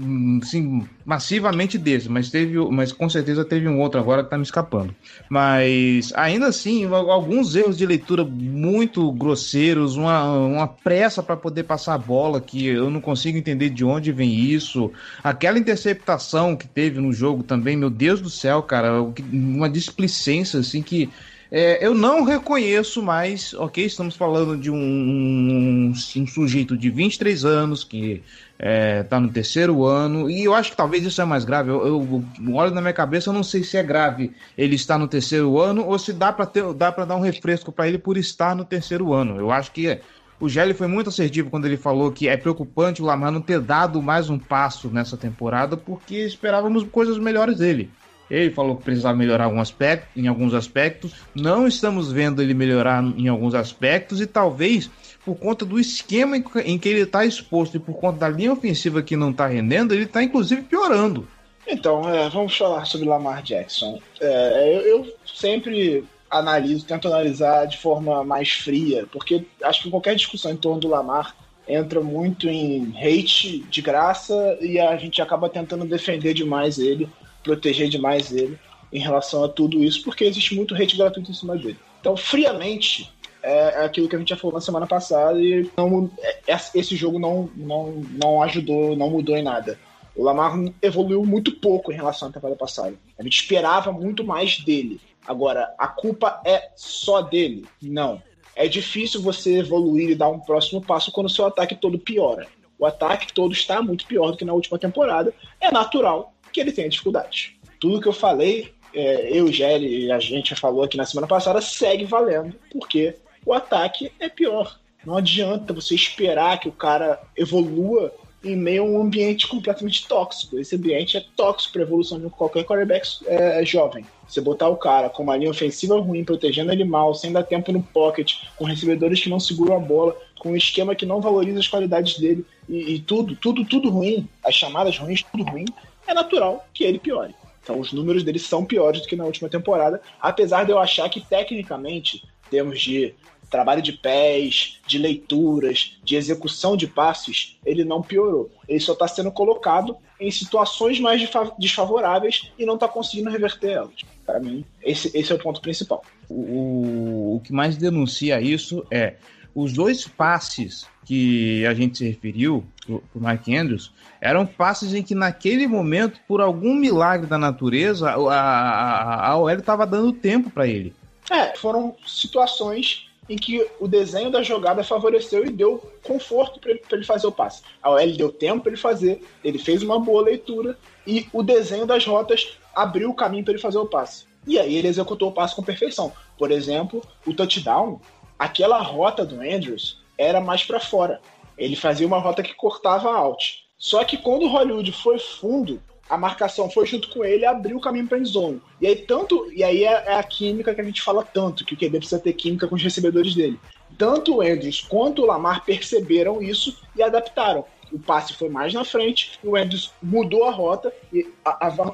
assim, 0.40 0.86
massivamente 1.04 1.76
desse, 1.76 2.08
mas 2.08 2.30
teve. 2.30 2.56
Mas 2.70 2.92
com 2.92 3.10
certeza 3.10 3.44
teve 3.44 3.66
um 3.66 3.80
outro 3.80 3.98
agora 3.98 4.22
que 4.22 4.30
tá 4.30 4.38
me 4.38 4.44
escapando. 4.44 4.94
Mas 5.28 6.12
ainda 6.14 6.46
assim, 6.46 6.86
alguns 6.86 7.56
erros 7.56 7.76
de 7.76 7.84
leitura 7.84 8.24
muito 8.24 9.10
grosseiros, 9.12 9.96
uma, 9.96 10.22
uma 10.32 10.68
pressa 10.68 11.20
para 11.20 11.36
poder 11.36 11.64
passar 11.64 11.94
a 11.94 11.98
bola 11.98 12.40
que 12.40 12.64
eu 12.64 12.88
não 12.88 13.00
consigo 13.00 13.36
entender 13.36 13.70
de 13.70 13.84
onde 13.84 14.12
vem 14.12 14.32
isso. 14.32 14.92
Aquela 15.22 15.58
interceptação 15.58 16.54
que 16.54 16.68
teve 16.68 17.00
no 17.00 17.12
jogo 17.12 17.42
também, 17.42 17.76
meu 17.76 17.90
Deus 17.90 18.20
do 18.20 18.30
céu, 18.30 18.62
cara, 18.62 19.02
uma 19.32 19.68
displicência 19.68 20.60
assim 20.60 20.80
que. 20.80 21.10
É, 21.52 21.84
eu 21.84 21.92
não 21.92 22.22
reconheço 22.22 23.02
mais, 23.02 23.52
ok? 23.54 23.84
Estamos 23.84 24.14
falando 24.14 24.56
de 24.56 24.70
um, 24.70 24.76
um, 24.76 25.92
um, 25.92 26.26
sujeito 26.28 26.76
de 26.76 26.88
23 26.90 27.44
anos 27.44 27.82
que 27.82 28.22
é, 28.62 29.02
tá 29.04 29.18
no 29.18 29.30
terceiro 29.30 29.86
ano, 29.86 30.30
e 30.30 30.44
eu 30.44 30.54
acho 30.54 30.72
que 30.72 30.76
talvez 30.76 31.02
isso 31.02 31.20
é 31.22 31.24
mais 31.24 31.46
grave. 31.46 31.70
Eu, 31.70 31.86
eu, 31.86 32.24
eu 32.46 32.54
olho 32.54 32.74
na 32.74 32.82
minha 32.82 32.92
cabeça, 32.92 33.30
eu 33.30 33.32
não 33.32 33.42
sei 33.42 33.64
se 33.64 33.78
é 33.78 33.82
grave 33.82 34.32
ele 34.56 34.74
estar 34.74 34.98
no 34.98 35.08
terceiro 35.08 35.58
ano 35.58 35.86
ou 35.86 35.98
se 35.98 36.12
dá 36.12 36.30
para 36.30 37.04
dar 37.06 37.16
um 37.16 37.22
refresco 37.22 37.72
para 37.72 37.88
ele 37.88 37.96
por 37.96 38.18
estar 38.18 38.54
no 38.54 38.64
terceiro 38.64 39.14
ano. 39.14 39.38
Eu 39.38 39.50
acho 39.50 39.72
que. 39.72 39.98
O 40.38 40.48
Gelli 40.48 40.72
foi 40.72 40.86
muito 40.86 41.10
assertivo 41.10 41.50
quando 41.50 41.66
ele 41.66 41.76
falou 41.76 42.10
que 42.10 42.26
é 42.26 42.34
preocupante 42.34 43.02
o 43.02 43.04
Lamar 43.04 43.30
não 43.30 43.42
ter 43.42 43.60
dado 43.60 44.00
mais 44.00 44.30
um 44.30 44.38
passo 44.38 44.88
nessa 44.88 45.14
temporada, 45.14 45.76
porque 45.76 46.16
esperávamos 46.16 46.82
coisas 46.84 47.18
melhores 47.18 47.58
dele. 47.58 47.90
Ele 48.30 48.50
falou 48.50 48.76
que 48.76 48.84
precisava 48.84 49.14
melhorar 49.14 49.44
algum 49.44 49.60
aspecto, 49.60 50.08
em 50.16 50.28
alguns 50.28 50.54
aspectos. 50.54 51.12
Não 51.34 51.66
estamos 51.66 52.10
vendo 52.10 52.40
ele 52.40 52.54
melhorar 52.54 53.04
em 53.04 53.28
alguns 53.28 53.54
aspectos 53.54 54.18
e 54.18 54.26
talvez 54.26 54.88
por 55.24 55.36
conta 55.36 55.64
do 55.64 55.78
esquema 55.78 56.36
em 56.36 56.78
que 56.78 56.88
ele 56.88 57.02
está 57.02 57.24
exposto 57.24 57.76
e 57.76 57.80
por 57.80 57.94
conta 57.94 58.18
da 58.18 58.28
linha 58.28 58.52
ofensiva 58.52 59.02
que 59.02 59.16
não 59.16 59.30
está 59.30 59.46
rendendo, 59.46 59.94
ele 59.94 60.04
está 60.04 60.22
inclusive 60.22 60.62
piorando. 60.62 61.28
Então, 61.66 62.08
é, 62.08 62.28
vamos 62.28 62.56
falar 62.56 62.84
sobre 62.84 63.06
Lamar 63.06 63.42
Jackson. 63.42 64.00
É, 64.20 64.76
eu, 64.76 64.80
eu, 64.80 65.14
sempre 65.26 66.04
analiso, 66.30 66.86
tento 66.86 67.08
analisar 67.08 67.66
de 67.66 67.78
forma 67.78 68.24
mais 68.24 68.50
fria, 68.50 69.06
porque 69.12 69.44
acho 69.62 69.82
que 69.82 69.90
qualquer 69.90 70.14
discussão 70.14 70.52
em 70.52 70.56
torno 70.56 70.80
do 70.80 70.88
Lamar 70.88 71.34
entra 71.68 72.00
muito 72.00 72.48
em 72.48 72.92
hate 72.96 73.60
de 73.70 73.82
graça 73.82 74.58
e 74.60 74.78
a 74.78 74.96
gente 74.96 75.20
acaba 75.20 75.48
tentando 75.48 75.84
defender 75.84 76.34
demais 76.34 76.78
ele, 76.78 77.08
proteger 77.42 77.88
demais 77.88 78.32
ele 78.32 78.58
em 78.92 78.98
relação 78.98 79.44
a 79.44 79.48
tudo 79.48 79.82
isso, 79.82 80.02
porque 80.02 80.24
existe 80.24 80.54
muito 80.54 80.74
hate 80.74 80.96
gratuito 80.96 81.30
em 81.30 81.34
cima 81.34 81.56
dele. 81.56 81.78
Então, 82.00 82.16
friamente, 82.16 83.12
é, 83.42 83.82
é 83.82 83.84
aquilo 83.84 84.08
que 84.08 84.16
a 84.16 84.18
gente 84.18 84.30
já 84.30 84.36
falou 84.36 84.54
na 84.54 84.60
semana 84.60 84.86
passada 84.86 85.40
e 85.40 85.70
não, 85.76 86.10
é, 86.18 86.52
é, 86.52 86.60
esse 86.74 86.96
jogo 86.96 87.18
não, 87.18 87.50
não, 87.56 87.92
não 88.10 88.42
ajudou, 88.42 88.96
não 88.96 89.10
mudou 89.10 89.36
em 89.36 89.42
nada. 89.42 89.78
O 90.14 90.24
Lamar 90.24 90.52
evoluiu 90.82 91.24
muito 91.24 91.52
pouco 91.52 91.92
em 91.92 91.96
relação 91.96 92.28
à 92.28 92.32
temporada 92.32 92.58
passada. 92.58 92.94
A 93.18 93.22
gente 93.22 93.40
esperava 93.40 93.92
muito 93.92 94.24
mais 94.24 94.58
dele. 94.60 95.00
Agora, 95.26 95.72
a 95.78 95.86
culpa 95.86 96.40
é 96.44 96.70
só 96.76 97.22
dele? 97.22 97.64
Não. 97.80 98.22
É 98.56 98.66
difícil 98.66 99.22
você 99.22 99.58
evoluir 99.58 100.10
e 100.10 100.14
dar 100.14 100.28
um 100.28 100.40
próximo 100.40 100.82
passo 100.82 101.12
quando 101.12 101.26
o 101.26 101.30
seu 101.30 101.46
ataque 101.46 101.74
todo 101.74 101.98
piora. 101.98 102.46
O 102.78 102.84
ataque 102.84 103.32
todo 103.32 103.52
está 103.52 103.80
muito 103.80 104.06
pior 104.06 104.32
do 104.32 104.36
que 104.36 104.44
na 104.44 104.52
última 104.52 104.78
temporada. 104.78 105.32
É 105.60 105.70
natural 105.70 106.34
que 106.52 106.60
ele 106.60 106.72
tenha 106.72 106.88
dificuldades. 106.88 107.52
Tudo 107.78 108.00
que 108.00 108.08
eu 108.08 108.12
falei, 108.12 108.74
é, 108.92 109.30
eu, 109.30 109.50
Gelli 109.52 110.10
a 110.10 110.18
gente 110.18 110.54
falou 110.54 110.82
aqui 110.82 110.96
na 110.96 111.06
semana 111.06 111.26
passada, 111.26 111.60
segue 111.60 112.04
valendo, 112.04 112.54
porque 112.72 113.16
o 113.44 113.52
ataque 113.52 114.12
é 114.18 114.28
pior. 114.28 114.78
Não 115.04 115.16
adianta 115.16 115.72
você 115.72 115.94
esperar 115.94 116.60
que 116.60 116.68
o 116.68 116.72
cara 116.72 117.20
evolua 117.36 118.12
em 118.42 118.56
meio 118.56 118.82
a 118.82 118.86
um 118.86 119.00
ambiente 119.00 119.46
completamente 119.46 120.06
tóxico. 120.06 120.58
Esse 120.58 120.76
ambiente 120.76 121.16
é 121.16 121.24
tóxico 121.36 121.74
para 121.74 121.82
a 121.82 121.84
evolução 121.84 122.18
de 122.18 122.28
qualquer 122.30 122.64
quarterback 122.64 123.06
é, 123.26 123.64
jovem. 123.64 124.04
Você 124.26 124.40
botar 124.40 124.68
o 124.68 124.76
cara 124.76 125.10
com 125.10 125.22
uma 125.22 125.36
linha 125.36 125.50
ofensiva 125.50 125.98
ruim, 125.98 126.24
protegendo 126.24 126.72
ele 126.72 126.84
mal, 126.84 127.14
sem 127.14 127.32
dar 127.32 127.42
tempo 127.42 127.72
no 127.72 127.82
pocket, 127.82 128.34
com 128.56 128.64
recebedores 128.64 129.20
que 129.20 129.28
não 129.28 129.40
seguram 129.40 129.76
a 129.76 129.80
bola, 129.80 130.16
com 130.38 130.52
um 130.52 130.56
esquema 130.56 130.94
que 130.94 131.04
não 131.04 131.20
valoriza 131.20 131.58
as 131.58 131.68
qualidades 131.68 132.18
dele 132.18 132.44
e, 132.68 132.94
e 132.94 132.98
tudo, 133.00 133.36
tudo, 133.36 133.64
tudo 133.64 133.90
ruim, 133.90 134.26
as 134.44 134.54
chamadas 134.54 134.96
ruins, 134.96 135.22
tudo 135.22 135.44
ruim, 135.44 135.66
é 136.06 136.14
natural 136.14 136.66
que 136.72 136.84
ele 136.84 136.98
piore. 136.98 137.34
Então 137.62 137.78
os 137.78 137.92
números 137.92 138.22
dele 138.22 138.38
são 138.38 138.64
piores 138.64 139.02
do 139.02 139.06
que 139.06 139.16
na 139.16 139.24
última 139.24 139.48
temporada, 139.48 140.00
apesar 140.20 140.64
de 140.64 140.72
eu 140.72 140.78
achar 140.78 141.08
que 141.10 141.20
tecnicamente, 141.20 142.24
termos 142.50 142.80
de 142.80 143.14
trabalho 143.50 143.82
de 143.82 143.92
pés, 143.92 144.78
de 144.86 144.96
leituras, 144.96 145.98
de 146.04 146.14
execução 146.14 146.76
de 146.76 146.86
passes, 146.86 147.58
ele 147.66 147.84
não 147.84 148.00
piorou. 148.00 148.50
Ele 148.68 148.78
só 148.78 148.92
está 148.92 149.08
sendo 149.08 149.32
colocado 149.32 149.96
em 150.20 150.30
situações 150.30 151.00
mais 151.00 151.28
desfavoráveis 151.58 152.52
e 152.58 152.64
não 152.64 152.74
está 152.74 152.86
conseguindo 152.86 153.30
reverter 153.30 153.72
elas. 153.72 153.94
Para 154.24 154.38
mim, 154.38 154.64
esse, 154.82 155.10
esse 155.16 155.32
é 155.32 155.34
o 155.34 155.38
ponto 155.38 155.60
principal. 155.60 156.04
O, 156.28 157.36
o 157.36 157.40
que 157.42 157.52
mais 157.52 157.76
denuncia 157.76 158.40
isso 158.40 158.86
é 158.90 159.14
os 159.54 159.72
dois 159.72 160.06
passes 160.06 160.86
que 161.04 161.66
a 161.66 161.74
gente 161.74 161.98
se 161.98 162.06
referiu 162.06 162.64
para 162.86 162.94
o 162.94 163.20
Mark 163.20 163.48
Andrews 163.48 163.92
eram 164.20 164.46
passes 164.46 164.94
em 164.94 165.02
que 165.02 165.14
naquele 165.14 165.66
momento, 165.66 166.20
por 166.28 166.40
algum 166.40 166.74
milagre 166.74 167.26
da 167.26 167.38
natureza, 167.38 168.10
a, 168.10 168.14
a, 168.14 169.30
a 169.30 169.36
OL 169.36 169.50
estava 169.50 169.86
dando 169.86 170.12
tempo 170.12 170.50
para 170.50 170.68
ele. 170.68 170.94
É, 171.30 171.56
foram 171.56 171.94
situações 172.04 173.08
em 173.28 173.36
que 173.36 173.64
o 173.78 173.86
desenho 173.86 174.30
da 174.30 174.42
jogada 174.42 174.82
favoreceu 174.82 175.46
e 175.46 175.50
deu 175.50 175.78
conforto 176.02 176.58
para 176.58 176.72
ele, 176.72 176.82
ele, 176.90 177.04
fazer 177.04 177.28
o 177.28 177.32
passe. 177.32 177.62
A 177.80 177.90
OL 177.90 178.16
deu 178.16 178.32
tempo 178.32 178.62
para 178.62 178.72
ele 178.72 178.80
fazer, 178.80 179.22
ele 179.44 179.58
fez 179.58 179.84
uma 179.84 180.00
boa 180.00 180.22
leitura 180.22 180.76
e 181.06 181.28
o 181.32 181.40
desenho 181.40 181.86
das 181.86 182.04
rotas 182.04 182.58
abriu 182.74 183.08
o 183.08 183.14
caminho 183.14 183.44
para 183.44 183.52
ele 183.52 183.62
fazer 183.62 183.78
o 183.78 183.86
passe. 183.86 184.24
E 184.44 184.58
aí 184.58 184.74
ele 184.74 184.88
executou 184.88 185.28
o 185.28 185.32
passe 185.32 185.54
com 185.54 185.62
perfeição. 185.62 186.12
Por 186.36 186.50
exemplo, 186.50 187.00
o 187.24 187.32
touchdown, 187.32 188.00
aquela 188.36 188.82
rota 188.82 189.24
do 189.24 189.36
Andrews 189.40 190.02
era 190.18 190.40
mais 190.40 190.64
para 190.64 190.80
fora. 190.80 191.20
Ele 191.56 191.76
fazia 191.76 192.06
uma 192.06 192.18
rota 192.18 192.42
que 192.42 192.54
cortava 192.54 193.12
out. 193.12 193.64
Só 193.78 194.02
que 194.02 194.16
quando 194.16 194.42
o 194.42 194.48
Hollywood 194.48 194.90
foi 194.90 195.18
fundo, 195.18 195.80
a 196.10 196.18
marcação 196.18 196.68
foi 196.68 196.84
junto 196.86 197.08
com 197.08 197.24
ele 197.24 197.42
e 197.42 197.46
abriu 197.46 197.76
o 197.76 197.80
caminho 197.80 198.08
para 198.08 198.18
endzone. 198.18 198.60
E 198.80 198.86
aí 198.86 198.96
tanto, 198.96 199.48
e 199.52 199.62
aí 199.62 199.84
é, 199.84 199.92
é, 200.06 200.14
a 200.14 200.22
química 200.24 200.74
que 200.74 200.80
a 200.80 200.84
gente 200.84 201.00
fala 201.00 201.22
tanto, 201.22 201.64
que 201.64 201.74
o 201.74 201.76
QB 201.76 201.98
precisa 201.98 202.20
ter 202.20 202.32
química 202.32 202.66
com 202.66 202.74
os 202.74 202.82
recebedores 202.82 203.32
dele. 203.32 203.58
Tanto 203.96 204.36
o 204.36 204.40
Andrews 204.42 204.80
quanto 204.80 205.22
o 205.22 205.26
Lamar 205.26 205.64
perceberam 205.64 206.42
isso 206.42 206.76
e 206.96 207.02
adaptaram. 207.02 207.64
O 207.92 207.98
passe 207.98 208.34
foi 208.34 208.48
mais 208.48 208.74
na 208.74 208.84
frente, 208.84 209.38
o 209.42 209.56
Andrews 209.56 209.92
mudou 210.02 210.44
a 210.44 210.50
rota 210.50 210.92
e 211.12 211.26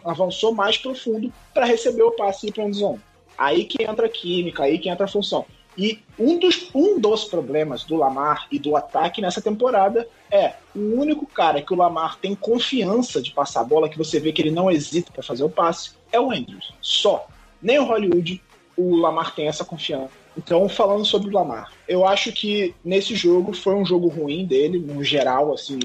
avançou 0.04 0.54
mais 0.54 0.78
profundo 0.78 1.30
para 1.52 1.66
receber 1.66 2.02
o 2.02 2.12
passe 2.12 2.46
e 2.46 2.49
ir 2.49 2.52
para 2.52 2.64
endzone. 2.64 3.00
Aí 3.37 3.64
que 3.64 3.82
entra 3.82 4.06
a 4.06 4.11
química, 4.11 4.62
aí 4.62 4.78
que 4.78 4.88
entra 4.88 5.04
a 5.04 5.08
função. 5.08 5.44
E 5.76 5.99
um 6.18 6.38
dos, 6.38 6.71
um 6.75 6.99
dos 6.99 7.25
problemas 7.25 7.85
do 7.85 7.97
Lamar 7.97 8.47
e 8.50 8.59
do 8.59 8.76
ataque 8.76 9.21
nessa 9.21 9.42
temporada 9.42 10.09
é 10.30 10.54
o 10.75 10.99
único 10.99 11.26
cara 11.26 11.61
que 11.61 11.73
o 11.73 11.76
Lamar 11.76 12.18
tem 12.18 12.35
confiança 12.35 13.21
de 13.21 13.33
passar 13.33 13.61
a 13.61 13.64
bola, 13.64 13.88
que 13.88 13.99
você 13.99 14.18
vê 14.18 14.33
que 14.33 14.40
ele 14.40 14.50
não 14.50 14.71
hesita 14.71 15.12
para 15.12 15.23
fazer 15.23 15.45
o 15.45 15.50
passe, 15.50 15.90
é 16.11 16.21
o 16.21 16.30
Andrews. 16.30 16.73
Só. 16.80 17.26
Nem 17.61 17.78
o 17.78 17.85
Hollywood, 17.85 18.42
o 18.76 18.97
Lamar 18.97 19.35
tem 19.35 19.49
essa 19.49 19.64
confiança. 19.64 20.11
Então, 20.37 20.68
falando 20.68 21.04
sobre 21.04 21.30
o 21.30 21.33
Lamar, 21.33 21.73
eu 21.88 22.06
acho 22.06 22.30
que 22.30 22.75
nesse 22.85 23.14
jogo 23.14 23.54
foi 23.54 23.75
um 23.75 23.87
jogo 23.87 24.09
ruim 24.09 24.45
dele, 24.45 24.78
no 24.78 25.02
geral, 25.02 25.54
assim, 25.54 25.78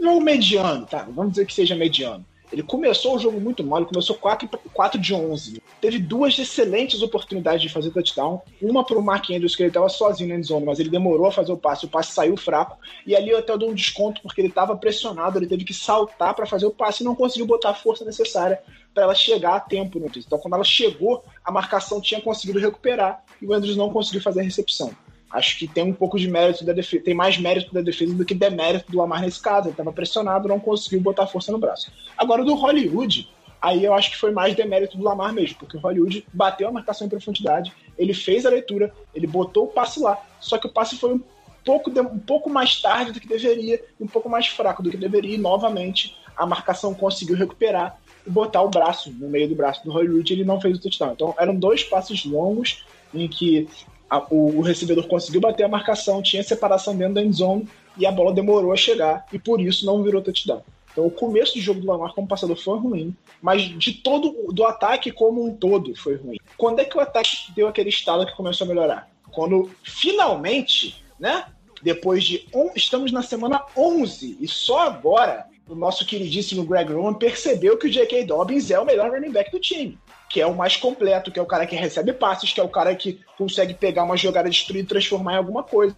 jogo 0.00 0.20
mediano, 0.20 0.84
tá? 0.84 1.06
Vamos 1.08 1.32
dizer 1.32 1.46
que 1.46 1.54
seja 1.54 1.76
mediano. 1.76 2.24
Ele 2.52 2.62
começou 2.62 3.16
o 3.16 3.18
jogo 3.18 3.40
muito 3.40 3.64
mal, 3.64 3.80
ele 3.80 3.88
começou 3.88 4.16
4, 4.16 4.48
4 4.72 5.00
de 5.00 5.14
11. 5.14 5.62
Teve 5.80 5.98
duas 5.98 6.38
excelentes 6.38 7.02
oportunidades 7.02 7.62
de 7.62 7.68
fazer 7.68 7.90
touchdown. 7.90 8.42
Uma 8.60 8.84
para 8.84 8.98
o 8.98 9.02
Mark 9.02 9.28
Andrews, 9.30 9.56
que 9.56 9.62
ele 9.62 9.70
estava 9.70 9.88
sozinho 9.88 10.28
na 10.28 10.36
endzone, 10.36 10.64
mas 10.64 10.78
ele 10.78 10.90
demorou 10.90 11.26
a 11.26 11.32
fazer 11.32 11.52
o 11.52 11.56
passe, 11.56 11.86
o 11.86 11.88
passe 11.88 12.12
saiu 12.12 12.36
fraco. 12.36 12.78
E 13.06 13.16
ali 13.16 13.30
eu 13.30 13.38
até 13.38 13.56
dou 13.56 13.70
um 13.70 13.74
desconto, 13.74 14.22
porque 14.22 14.40
ele 14.40 14.48
estava 14.48 14.76
pressionado, 14.76 15.38
ele 15.38 15.46
teve 15.46 15.64
que 15.64 15.74
saltar 15.74 16.34
para 16.34 16.46
fazer 16.46 16.66
o 16.66 16.70
passe 16.70 17.02
e 17.02 17.06
não 17.06 17.14
conseguiu 17.14 17.46
botar 17.46 17.70
a 17.70 17.74
força 17.74 18.04
necessária 18.04 18.60
para 18.92 19.04
ela 19.04 19.14
chegar 19.14 19.56
a 19.56 19.60
tempo. 19.60 19.98
Né? 19.98 20.08
Então, 20.16 20.38
quando 20.38 20.54
ela 20.54 20.64
chegou, 20.64 21.24
a 21.44 21.50
marcação 21.50 22.00
tinha 22.00 22.20
conseguido 22.20 22.60
recuperar 22.60 23.24
e 23.42 23.46
o 23.46 23.52
Andrews 23.52 23.76
não 23.76 23.90
conseguiu 23.90 24.22
fazer 24.22 24.40
a 24.40 24.44
recepção. 24.44 24.94
Acho 25.34 25.58
que 25.58 25.66
tem 25.66 25.82
um 25.82 25.92
pouco 25.92 26.16
de 26.16 26.28
mérito 26.28 26.64
da 26.64 26.72
defesa, 26.72 27.02
tem 27.02 27.12
mais 27.12 27.36
mérito 27.36 27.74
da 27.74 27.80
defesa 27.80 28.14
do 28.14 28.24
que 28.24 28.34
demérito 28.34 28.88
do 28.88 28.98
Lamar 28.98 29.20
nesse 29.20 29.42
caso. 29.42 29.66
Ele 29.66 29.72
estava 29.72 29.92
pressionado, 29.92 30.46
não 30.46 30.60
conseguiu 30.60 31.00
botar 31.00 31.26
força 31.26 31.50
no 31.50 31.58
braço. 31.58 31.90
Agora, 32.16 32.44
do 32.44 32.54
Hollywood, 32.54 33.28
aí 33.60 33.84
eu 33.84 33.92
acho 33.92 34.12
que 34.12 34.16
foi 34.16 34.30
mais 34.30 34.54
demérito 34.54 34.96
do 34.96 35.02
Lamar 35.02 35.32
mesmo, 35.32 35.58
porque 35.58 35.76
o 35.76 35.80
Hollywood 35.80 36.24
bateu 36.32 36.68
a 36.68 36.72
marcação 36.72 37.08
em 37.08 37.10
profundidade, 37.10 37.72
ele 37.98 38.14
fez 38.14 38.46
a 38.46 38.50
leitura, 38.50 38.94
ele 39.12 39.26
botou 39.26 39.64
o 39.64 39.68
passe 39.68 39.98
lá, 39.98 40.16
só 40.38 40.56
que 40.56 40.68
o 40.68 40.70
passe 40.70 40.96
foi 40.96 41.14
um 41.14 41.20
pouco, 41.64 41.90
um 41.90 42.18
pouco 42.20 42.48
mais 42.48 42.80
tarde 42.80 43.10
do 43.10 43.18
que 43.18 43.26
deveria, 43.26 43.82
um 44.00 44.06
pouco 44.06 44.28
mais 44.28 44.46
fraco 44.46 44.84
do 44.84 44.90
que 44.90 44.96
deveria, 44.96 45.34
e 45.34 45.38
novamente 45.38 46.16
a 46.36 46.46
marcação 46.46 46.94
conseguiu 46.94 47.34
recuperar 47.34 47.98
e 48.24 48.30
botar 48.30 48.62
o 48.62 48.68
braço 48.68 49.10
no 49.10 49.28
meio 49.28 49.48
do 49.48 49.56
braço 49.56 49.84
do 49.84 49.90
Hollywood 49.90 50.32
ele 50.32 50.44
não 50.44 50.60
fez 50.60 50.76
o 50.76 50.80
touchdown. 50.80 51.12
Então 51.12 51.34
eram 51.38 51.56
dois 51.56 51.82
passes 51.82 52.24
longos 52.24 52.84
em 53.12 53.28
que 53.28 53.68
a, 54.14 54.26
o, 54.30 54.58
o, 54.58 54.60
recebedor 54.60 55.06
conseguiu 55.08 55.40
bater 55.40 55.64
a 55.64 55.68
marcação, 55.68 56.22
tinha 56.22 56.42
separação 56.42 56.96
dentro 56.96 57.14
da 57.14 57.22
endzone 57.22 57.68
e 57.96 58.06
a 58.06 58.12
bola 58.12 58.32
demorou 58.32 58.72
a 58.72 58.76
chegar 58.76 59.26
e 59.32 59.38
por 59.38 59.60
isso 59.60 59.84
não 59.84 60.02
virou 60.02 60.22
touchdown. 60.22 60.62
Então 60.92 61.06
o 61.06 61.10
começo 61.10 61.54
do 61.54 61.60
jogo 61.60 61.80
do 61.80 61.86
Lamar 61.88 62.14
como 62.14 62.28
passador 62.28 62.56
foi 62.56 62.78
ruim, 62.78 63.16
mas 63.42 63.62
de 63.62 63.92
todo 63.92 64.52
do 64.52 64.64
ataque 64.64 65.10
como 65.10 65.44
um 65.44 65.54
todo 65.54 65.94
foi 65.96 66.14
ruim. 66.14 66.36
Quando 66.56 66.78
é 66.78 66.84
que 66.84 66.96
o 66.96 67.00
ataque 67.00 67.52
deu 67.54 67.66
aquele 67.66 67.88
estalo 67.88 68.24
que 68.24 68.36
começou 68.36 68.64
a 68.64 68.68
melhorar? 68.68 69.10
Quando 69.32 69.68
finalmente, 69.82 71.02
né, 71.18 71.46
depois 71.82 72.22
de 72.22 72.46
um, 72.54 72.70
estamos 72.76 73.10
na 73.10 73.22
semana 73.22 73.64
11 73.76 74.38
e 74.40 74.46
só 74.46 74.86
agora 74.86 75.46
o 75.68 75.74
nosso 75.74 76.06
queridíssimo 76.06 76.64
Greg 76.64 76.92
Roman 76.92 77.14
percebeu 77.14 77.76
que 77.76 77.86
o 77.86 77.90
J.K. 77.90 78.24
Dobbins 78.26 78.70
é 78.70 78.78
o 78.78 78.84
melhor 78.84 79.10
running 79.10 79.32
back 79.32 79.50
do 79.50 79.58
time 79.58 79.98
que 80.34 80.40
é 80.40 80.46
o 80.48 80.52
mais 80.52 80.76
completo, 80.76 81.30
que 81.30 81.38
é 81.38 81.42
o 81.42 81.46
cara 81.46 81.64
que 81.64 81.76
recebe 81.76 82.12
passes, 82.12 82.52
que 82.52 82.58
é 82.58 82.62
o 82.64 82.68
cara 82.68 82.92
que 82.96 83.20
consegue 83.38 83.72
pegar 83.72 84.02
uma 84.02 84.16
jogada 84.16 84.50
destruída 84.50 84.84
e 84.84 84.88
transformar 84.88 85.34
em 85.34 85.36
alguma 85.36 85.62
coisa, 85.62 85.94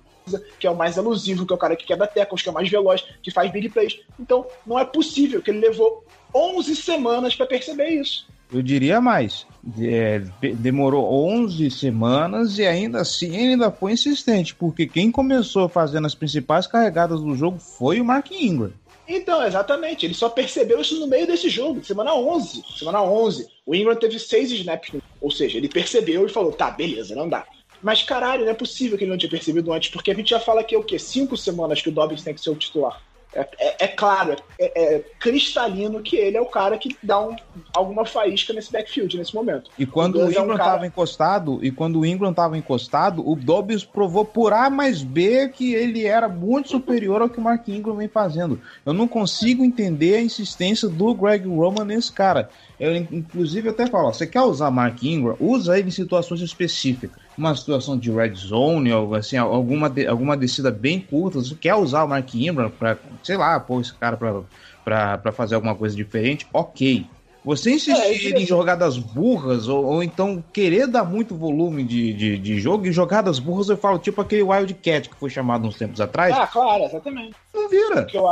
que 0.61 0.67
é 0.67 0.71
o 0.71 0.77
mais 0.77 0.99
elusivo, 0.99 1.47
que 1.47 1.55
é 1.55 1.57
o 1.57 1.59
cara 1.59 1.75
que 1.75 1.87
quebra 1.87 2.07
teclas, 2.07 2.43
que 2.43 2.49
é 2.51 2.53
o 2.53 2.55
mais 2.55 2.69
veloz, 2.69 3.03
que 3.23 3.31
faz 3.31 3.51
big 3.51 3.71
plays. 3.71 3.99
Então, 4.21 4.47
não 4.67 4.79
é 4.79 4.85
possível 4.85 5.41
que 5.41 5.51
ele 5.51 5.61
levou 5.61 6.05
11 6.35 6.77
semanas 6.77 7.35
para 7.35 7.47
perceber 7.47 7.89
isso. 7.89 8.27
Eu 8.53 8.61
diria 8.61 9.01
mais. 9.01 9.47
É, 9.81 10.21
demorou 10.55 11.11
11 11.31 11.71
semanas 11.71 12.59
e 12.59 12.67
ainda 12.67 13.01
assim 13.01 13.35
ainda 13.35 13.71
foi 13.71 13.93
insistente, 13.93 14.55
porque 14.55 14.87
quem 14.87 15.11
começou 15.11 15.67
fazendo 15.67 16.07
as 16.07 16.15
principais 16.15 16.67
carregadas 16.67 17.23
do 17.23 17.35
jogo 17.35 17.59
foi 17.59 18.03
o 18.03 18.05
Mark 18.05 18.31
Ingram. 18.31 18.73
Então, 19.09 19.45
exatamente. 19.45 20.05
Ele 20.05 20.15
só 20.15 20.29
percebeu 20.29 20.81
isso 20.81 20.99
no 20.99 21.07
meio 21.07 21.27
desse 21.27 21.49
jogo, 21.49 21.85
semana 21.85 22.15
11. 22.15 22.65
Semana 22.79 23.03
11. 23.03 23.47
O 23.65 23.75
Ingram 23.75 23.97
teve 23.97 24.19
seis 24.19 24.51
snaps. 24.51 24.93
Ou 25.21 25.31
seja, 25.31 25.59
ele 25.59 25.69
percebeu 25.69 26.27
e 26.27 26.31
falou: 26.31 26.53
tá, 26.53 26.71
beleza, 26.71 27.15
não 27.15 27.29
dá. 27.29 27.47
Mas 27.83 28.03
caralho, 28.03 28.45
não 28.45 28.51
é 28.51 28.55
possível 28.55 28.97
que 28.97 29.05
ele 29.05 29.11
não 29.11 29.19
tinha 29.19 29.31
percebido 29.31 29.73
antes, 29.73 29.91
porque 29.91 30.11
a 30.11 30.15
gente 30.15 30.31
já 30.31 30.41
fala 30.41 30.65
que 30.65 30.75
é 30.75 30.79
o 30.79 30.83
quê? 30.83 30.99
Cinco 30.99 31.37
semanas 31.37 31.81
que 31.81 31.89
o 31.89 31.93
Dobbins 31.93 32.23
tem 32.23 32.35
que 32.35 32.41
ser 32.41 32.51
o 32.51 32.57
titular. 32.57 33.01
É, 33.37 33.49
é, 33.59 33.85
é 33.85 33.89
claro, 33.89 34.35
é, 34.59 34.97
é, 34.97 34.99
cristalino 35.21 36.03
que 36.03 36.17
ele 36.17 36.39
é 36.39 36.41
o 36.41 36.47
cara 36.47 36.79
que 36.79 36.97
dá 37.03 37.21
um, 37.21 37.37
alguma 37.75 38.07
faísca 38.07 38.55
nesse 38.55 38.73
backfield 38.73 39.19
nesse 39.19 39.35
momento. 39.35 39.71
E 39.79 39.85
quando 39.85 40.17
o, 40.17 40.27
o 40.27 40.31
Ingram 40.31 40.53
estava 40.53 40.53
é 40.53 40.55
um 40.55 40.77
cara... 40.77 40.87
encostado, 40.87 41.59
e 41.63 41.71
quando 41.71 42.01
o 42.01 42.07
Ingram 42.07 42.31
estava 42.31 42.57
encostado, 42.57 43.29
o 43.29 43.37
Dobbs 43.37 43.85
provou 43.85 44.25
por 44.25 44.55
A 44.55 44.71
mais 44.71 45.03
B 45.03 45.51
que 45.51 45.75
ele 45.75 46.07
era 46.07 46.29
muito 46.29 46.71
superior 46.71 47.21
ao 47.21 47.29
que 47.29 47.39
o 47.39 47.43
Mark 47.43 47.69
Ingram 47.69 47.97
vem 47.97 48.09
fazendo. 48.09 48.59
Eu 48.87 48.95
não 48.95 49.07
consigo 49.07 49.63
entender 49.63 50.17
a 50.17 50.23
insistência 50.23 50.89
do 50.89 51.15
Greg 51.15 51.47
Roman 51.47 51.85
nesse 51.85 52.11
cara. 52.11 52.49
Eu, 52.81 52.97
inclusive, 52.97 53.69
até 53.69 53.87
falo: 53.87 54.13
você 54.13 54.27
quer 54.27 54.43
usar 54.43 54.71
Mark 54.71 55.03
Ingram? 55.03 55.37
Usa 55.39 55.79
ele 55.79 55.89
em 55.89 55.93
situações 55.93 56.41
específicas. 56.41 57.26
Uma 57.37 57.55
situação 57.55 57.99
de 57.99 58.11
red 58.11 58.35
zone, 58.35 58.93
ou 58.93 59.15
assim, 59.15 59.37
alguma, 59.37 59.93
alguma 60.09 60.37
descida 60.37 60.71
bem 60.71 61.01
curta. 61.01 61.39
Você 61.39 61.55
quer 61.55 61.75
usar 61.75 62.05
o 62.05 62.09
Mark 62.09 62.35
Ingram 62.35 62.71
para, 62.71 62.99
sei 63.23 63.37
lá, 63.37 63.61
pôr 63.61 63.81
esse 63.81 63.95
cara 63.95 64.17
para 64.17 65.33
fazer 65.33 65.55
alguma 65.55 65.75
coisa 65.75 65.95
diferente? 65.95 66.47
Ok. 66.53 67.07
Você 67.47 67.71
insistir 67.71 68.35
é, 68.35 68.41
em 68.41 68.45
jogadas 68.45 68.99
burras, 68.99 69.69
ou, 69.69 69.85
ou, 69.85 70.03
então 70.03 70.43
querer 70.53 70.89
dar 70.89 71.05
muito 71.05 71.37
volume 71.37 71.85
de, 71.85 72.13
de, 72.13 72.39
de, 72.39 72.59
jogo, 72.59 72.89
e 72.89 72.93
jogadas 72.93 73.39
burras 73.39 73.69
eu 73.69 73.77
falo 73.77 74.01
tipo 74.01 74.21
aquele 74.21 74.43
Wildcat 74.43 75.09
que 75.09 75.15
foi 75.15 75.31
chamado 75.31 75.65
uns 75.65 75.77
tempos 75.77 76.01
atrás. 76.01 76.35
Ah, 76.37 76.49
claro, 76.49 76.83
exatamente. 76.83 77.37
Não 77.55 77.69
vira. 77.69 78.03
Porque 78.03 78.19
eu, 78.19 78.27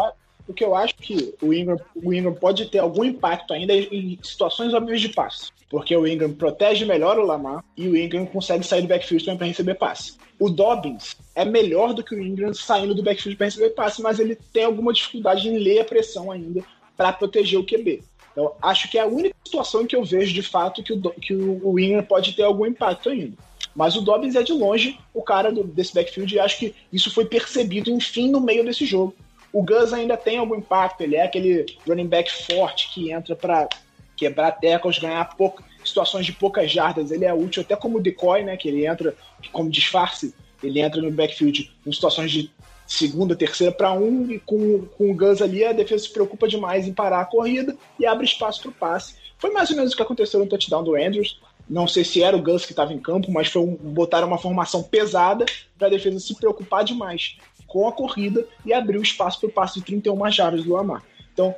o 0.49 0.53
que 0.53 0.65
eu 0.65 0.75
acho 0.75 0.97
que 0.97 1.33
o 1.41 1.55
Ingram, 1.55 1.77
o 1.95 2.13
Ingram 2.13 2.35
pode 2.35 2.67
ter 2.67 2.81
algum 2.81 3.05
impacto 3.05 3.55
ainda 3.55 3.73
em 3.73 4.19
situações 4.21 4.75
óbvias 4.75 5.01
de 5.01 5.11
passe. 5.11 5.53
Porque 5.75 5.97
o 5.97 6.07
Ingram 6.07 6.33
protege 6.33 6.85
melhor 6.85 7.19
o 7.19 7.27
Lamar 7.27 7.65
e 7.77 7.89
o 7.89 7.97
Ingram 7.97 8.25
consegue 8.27 8.65
sair 8.65 8.83
do 8.83 8.87
backfield 8.87 9.25
também 9.25 9.39
para 9.39 9.47
receber 9.49 9.75
passe. 9.75 10.15
O 10.39 10.49
Dobbins 10.49 11.17
é 11.35 11.45
melhor 11.45 11.93
do 11.93 12.05
que 12.05 12.15
o 12.15 12.23
Ingram 12.23 12.55
saindo 12.55 12.95
do 12.95 13.03
backfield 13.03 13.37
para 13.37 13.47
receber 13.47 13.71
passe, 13.71 14.01
mas 14.01 14.21
ele 14.21 14.39
tem 14.53 14.63
alguma 14.63 14.93
dificuldade 14.93 15.49
em 15.49 15.59
ler 15.59 15.81
a 15.81 15.85
pressão 15.85 16.31
ainda 16.31 16.63
para 16.97 17.13
proteger 17.13 17.59
o 17.59 17.67
QB. 17.67 18.05
Então, 18.31 18.53
acho 18.63 18.89
que 18.89 18.97
é 18.97 19.01
a 19.01 19.07
única 19.07 19.35
situação 19.45 19.83
em 19.83 19.87
que 19.89 19.97
eu 19.97 20.05
vejo 20.05 20.33
de 20.33 20.43
fato 20.43 20.81
que 20.81 20.93
o, 20.93 21.01
que 21.11 21.35
o 21.35 21.77
Ingram 21.77 22.05
pode 22.05 22.35
ter 22.35 22.45
algum 22.45 22.67
impacto 22.67 23.09
ainda. 23.09 23.37
Mas 23.75 23.97
o 23.97 24.01
Dobbins 24.01 24.37
é 24.37 24.45
de 24.45 24.53
longe 24.53 24.97
o 25.13 25.23
cara 25.23 25.51
do, 25.51 25.65
desse 25.65 25.93
backfield 25.93 26.33
e 26.33 26.39
acho 26.39 26.57
que 26.57 26.73
isso 26.93 27.13
foi 27.13 27.25
percebido, 27.25 27.91
enfim, 27.91 28.31
no 28.31 28.41
meio 28.41 28.65
desse 28.65 28.87
jogo. 28.87 29.13
O 29.53 29.61
Gus 29.61 29.93
ainda 29.93 30.17
tem 30.17 30.39
algum 30.39 30.55
impacto, 30.55 31.01
ele 31.01 31.17
é 31.17 31.25
aquele 31.25 31.67
running 31.85 32.07
back 32.07 32.31
forte 32.47 32.95
que 32.95 33.11
entra 33.11 33.35
para 33.35 33.69
quebrar 34.17 34.53
tackles, 34.53 34.99
ganhar 34.99 35.25
pouco, 35.37 35.63
situações 35.85 36.27
de 36.27 36.33
poucas 36.33 36.71
jardas. 36.71 37.11
Ele 37.11 37.25
é 37.25 37.35
útil 37.35 37.63
até 37.63 37.77
como 37.77 38.01
decoy, 38.01 38.43
né? 38.43 38.57
Que 38.57 38.69
ele 38.69 38.87
entra 38.87 39.15
como 39.53 39.71
disfarce, 39.71 40.35
ele 40.63 40.81
entra 40.81 41.01
no 41.01 41.11
backfield 41.11 41.71
em 41.87 41.93
situações 41.93 42.31
de 42.31 42.51
segunda, 42.87 43.35
terceira 43.35 43.73
para 43.73 43.93
um, 43.93 44.31
e 44.31 44.39
com, 44.39 44.87
com 44.87 45.11
o 45.11 45.15
Gus 45.15 45.41
ali, 45.41 45.65
a 45.65 45.73
defesa 45.73 46.05
se 46.05 46.13
preocupa 46.13 46.47
demais 46.47 46.87
em 46.87 46.93
parar 46.93 47.21
a 47.21 47.25
corrida 47.25 47.77
e 47.99 48.07
abre 48.07 48.25
espaço 48.25 48.61
para 48.61 48.71
o 48.71 48.75
passe. 48.75 49.15
Foi 49.39 49.51
mais 49.51 49.71
ou 49.71 49.77
menos 49.77 49.93
o 49.93 49.97
que 49.97 50.03
aconteceu 50.03 50.41
no 50.41 50.47
touchdown 50.47 50.85
do 50.85 50.95
Andrews. 50.95 51.41
Não 51.69 51.89
sei 51.89 52.05
se 52.05 52.23
era 52.23 52.37
o 52.37 52.43
Gus 52.43 52.67
que 52.67 52.73
estava 52.73 52.93
em 52.93 52.99
campo, 52.99 53.31
mas 53.33 53.49
foi 53.49 53.63
um, 53.63 53.75
botar 53.75 54.25
uma 54.25 54.39
formação 54.39 54.83
pesada 54.83 55.47
para 55.79 55.87
a 55.87 55.91
defesa 55.91 56.21
se 56.21 56.35
preocupar 56.35 56.85
demais 56.85 57.37
com 57.67 57.89
a 57.89 57.93
corrida 57.93 58.47
e 58.65 58.73
abriu 58.73 59.03
espaço 59.03 59.41
para 59.41 59.49
o 59.49 59.53
passe 59.53 59.81
de 59.81 59.87
31 59.87 60.31
jardas 60.31 60.63
do 60.63 60.73
Lamar. 60.73 61.03
Então, 61.33 61.55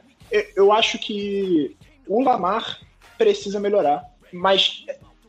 eu 0.55 0.73
acho 0.73 0.99
que 0.99 1.77
o 2.07 2.23
Lamar 2.23 2.81
precisa 3.19 3.59
melhorar, 3.59 4.05
mas 4.33 4.85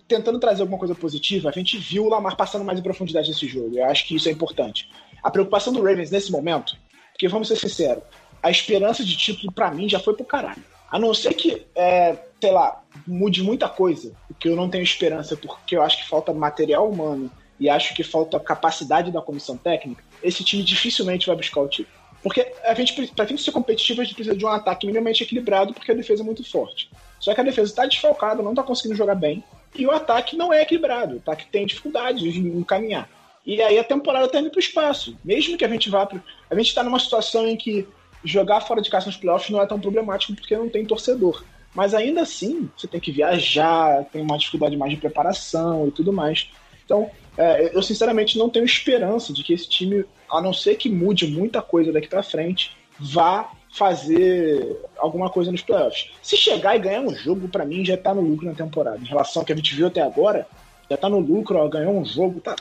tentando 0.08 0.40
trazer 0.40 0.62
alguma 0.62 0.80
coisa 0.80 0.96
positiva, 0.96 1.50
a 1.50 1.52
gente 1.52 1.78
viu 1.78 2.06
o 2.06 2.10
Lamar 2.10 2.36
passando 2.36 2.63
mais 2.63 2.80
em 2.80 2.84
profundidade 2.84 3.28
nesse 3.28 3.48
jogo. 3.48 3.78
Eu 3.78 3.86
acho 3.86 4.08
que 4.08 4.16
isso 4.16 4.30
é 4.30 4.32
importante. 4.32 4.90
A 5.22 5.30
preocupação 5.30 5.74
do 5.74 5.82
Ravens 5.82 6.12
nesse 6.12 6.32
momento, 6.32 6.78
porque 7.12 7.28
vamos 7.28 7.48
ser 7.48 7.58
sinceros, 7.58 8.04
a 8.42 8.50
esperança 8.50 9.04
de 9.04 9.18
título 9.18 9.52
para 9.52 9.72
mim 9.72 9.90
já 9.90 10.00
foi 10.00 10.13
pro 10.13 10.24
caralho. 10.24 10.63
A 10.90 10.98
não 10.98 11.13
ser 11.13 11.34
que, 11.34 11.66
é, 11.76 12.18
sei 12.40 12.52
lá, 12.52 12.82
mude 13.06 13.44
muita 13.44 13.68
coisa, 13.68 14.13
porque 14.28 14.48
eu 14.48 14.56
não 14.56 14.70
tenho 14.70 14.84
esperança, 14.84 15.36
porque 15.36 15.76
eu 15.76 15.82
acho 15.82 15.98
que 15.98 16.08
falta 16.08 16.34
material 16.34 16.90
humano 16.90 17.30
e 17.60 17.70
acho 17.70 17.94
que 17.94 18.04
falta 18.04 18.40
capacidade 18.40 19.12
da 19.12 19.22
comissão 19.22 19.58
técnica, 19.58 20.04
esse 20.24 20.44
time 20.44 20.63
dificilmente 20.63 21.28
vai 21.28 21.36
buscar 21.36 21.62
o 21.62 21.68
título. 21.68 21.97
Porque 22.28 22.46
a 22.63 22.74
gente, 22.74 23.08
pra 23.13 23.26
gente 23.26 23.42
ser 23.42 23.52
competitivo, 23.52 24.02
a 24.02 24.04
gente 24.04 24.16
precisa 24.16 24.36
de 24.36 24.46
um 24.46 24.50
ataque 24.50 24.86
minimamente 24.86 25.24
equilibrado, 25.24 25.74
porque 25.74 25.92
a 25.92 25.96
defesa 25.96 26.24
é 26.24 26.26
muito 26.26 26.44
forte. 26.44 26.90
Só 27.20 27.34
que 27.34 27.40
a 27.40 27.44
defesa 27.44 27.72
está 27.72 27.86
desfalcada, 27.86 28.44
não 28.44 28.52
está 28.52 28.62
conseguindo 28.63 28.96
jogar 28.96 29.16
bem, 29.16 29.44
e 29.76 29.86
o 29.86 29.92
ataque 29.92 30.36
não 30.36 30.52
é 30.52 30.62
equilibrado. 30.62 31.16
O 31.16 31.18
ataque 31.20 31.48
tem 31.48 31.66
dificuldade 31.66 32.28
em 32.28 32.63
caminhar. 32.63 33.10
E 33.46 33.62
aí 33.62 33.80
a 33.80 33.84
temporada 33.84 34.26
está 34.26 34.40
indo 34.42 34.50
para 34.50 34.58
o 34.58 34.60
espaço. 34.60 35.18
Mesmo 35.24 35.58
que 35.58 35.63
a 35.63 35.70
gente 35.70 35.90
vá 35.90 36.06
para. 36.06 36.22
A 36.50 36.56
gente 36.56 36.68
está 36.68 36.84
numa 36.84 37.00
situação 37.00 37.48
em 37.48 37.56
que 37.56 37.88
jogar 38.24 38.60
fora 38.60 38.82
de 38.82 38.90
casa 38.90 39.06
nos 39.06 39.16
playoffs 39.16 39.50
não 39.50 39.62
é 39.62 39.66
tão 39.66 39.80
problemático 39.80 40.36
porque 40.36 40.58
não 40.58 40.68
tem 40.68 40.86
torcedor. 40.86 41.46
Mas 41.74 41.94
ainda 41.94 42.22
assim, 42.22 42.70
você 42.76 42.88
tem 42.88 43.00
que 43.00 43.12
viajar, 43.12 44.04
tem 44.12 44.22
uma 44.22 44.38
dificuldade 44.38 44.76
mais 44.76 44.92
de 44.92 44.98
preparação 44.98 45.88
e 45.88 45.92
tudo 45.92 46.12
mais. 46.12 46.50
Então, 46.84 47.10
é, 47.38 47.72
eu 47.74 47.82
sinceramente 47.82 48.38
não 48.38 48.50
tenho 48.50 48.66
esperança 48.66 49.32
de 49.32 49.44
que 49.44 49.54
esse 49.54 49.70
time, 49.70 50.04
a 50.30 50.42
não 50.42 50.54
ser 50.54 50.76
que 50.76 50.90
mude 50.90 51.28
muita 51.28 51.62
coisa 51.62 51.92
daqui 51.92 52.08
para 52.08 52.24
frente, 52.24 52.76
vá 53.00 53.52
fazer 53.70 54.78
alguma 54.98 55.30
coisa 55.30 55.52
nos 55.52 55.62
playoffs. 55.62 56.12
Se 56.22 56.36
chegar 56.36 56.76
e 56.76 56.80
ganhar 56.80 57.02
um 57.02 57.13
jogo, 57.13 57.48
para 57.48 57.66
mim 57.66 57.86
já 57.86 57.96
tá 57.96 58.13
no 58.13 58.22
lucro 58.22 58.46
na 58.46 58.54
temporada. 58.54 58.98
Em 58.98 59.06
relação 59.06 59.42
ao 59.42 59.46
que 59.46 59.54
a 59.54 59.56
gente 59.56 59.76
viu 59.76 59.88
até 59.88 60.02
agora, 60.02 60.48
já 60.90 60.98
tá 60.98 61.08
no 61.10 61.20
lucro, 61.20 61.58
ó, 61.58 61.68
ganhou 61.68 61.98
um 61.98 62.06
jogo, 62.06 62.40
tá 62.40 62.56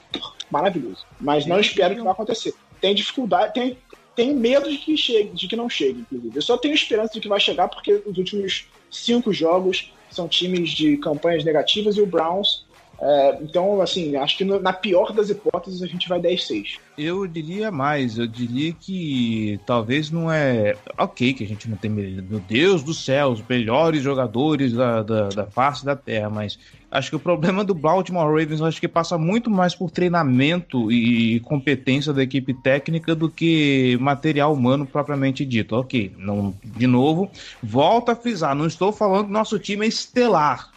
maravilhoso. 0.50 1.06
Mas 1.20 1.46
não 1.46 1.58
espero 1.58 1.94
que 1.94 2.02
vá 2.02 2.10
acontecer. 2.10 2.54
Tem 2.80 2.94
dificuldade, 2.94 3.54
tem, 3.54 3.78
tem 4.14 4.34
medo 4.34 4.70
de 4.70 4.76
que 4.78 4.96
chegue, 4.96 5.30
de 5.30 5.48
que 5.48 5.56
não 5.56 5.70
chegue, 5.70 6.00
inclusive. 6.00 6.36
Eu 6.36 6.42
só 6.42 6.58
tenho 6.58 6.74
esperança 6.74 7.14
de 7.14 7.20
que 7.20 7.28
vai 7.28 7.40
chegar 7.40 7.68
porque 7.68 8.02
os 8.04 8.18
últimos 8.18 8.66
cinco 8.90 9.32
jogos 9.32 9.92
são 10.10 10.28
times 10.28 10.70
de 10.70 10.96
campanhas 10.98 11.44
negativas 11.44 11.96
e 11.96 12.00
o 12.00 12.06
Browns 12.06 12.65
é, 13.00 13.38
então, 13.42 13.80
assim, 13.80 14.16
acho 14.16 14.38
que 14.38 14.44
no, 14.44 14.60
na 14.60 14.72
pior 14.72 15.12
das 15.12 15.28
hipóteses 15.28 15.82
a 15.82 15.86
gente 15.86 16.08
vai 16.08 16.18
10-6. 16.20 16.78
Eu 16.96 17.26
diria 17.26 17.70
mais, 17.70 18.16
eu 18.16 18.26
diria 18.26 18.72
que 18.72 19.60
talvez 19.66 20.10
não 20.10 20.32
é. 20.32 20.76
Ok, 20.96 21.34
que 21.34 21.44
a 21.44 21.46
gente 21.46 21.68
não 21.68 21.76
tem. 21.76 21.90
Meu 21.90 22.40
Deus 22.40 22.82
do 22.82 22.94
céu, 22.94 23.28
os 23.28 23.46
melhores 23.46 24.02
jogadores 24.02 24.72
da, 24.72 25.02
da, 25.02 25.28
da 25.28 25.46
face 25.46 25.84
da 25.84 25.94
Terra, 25.94 26.30
mas 26.30 26.58
acho 26.90 27.10
que 27.10 27.16
o 27.16 27.20
problema 27.20 27.62
do 27.62 27.74
Baltimore 27.74 28.26
Ravens 28.26 28.62
acho 28.62 28.80
que 28.80 28.88
passa 28.88 29.18
muito 29.18 29.50
mais 29.50 29.74
por 29.74 29.90
treinamento 29.90 30.90
e 30.90 31.40
competência 31.40 32.14
da 32.14 32.22
equipe 32.22 32.54
técnica 32.54 33.14
do 33.14 33.28
que 33.28 33.98
material 34.00 34.54
humano 34.54 34.86
propriamente 34.86 35.44
dito. 35.44 35.76
Ok, 35.76 36.12
não, 36.16 36.54
de 36.64 36.86
novo, 36.86 37.30
volta 37.62 38.12
a 38.12 38.16
frisar, 38.16 38.54
não 38.54 38.66
estou 38.66 38.90
falando 38.90 39.26
que 39.26 39.32
nosso 39.32 39.58
time 39.58 39.84
é 39.84 39.88
estelar, 39.88 40.70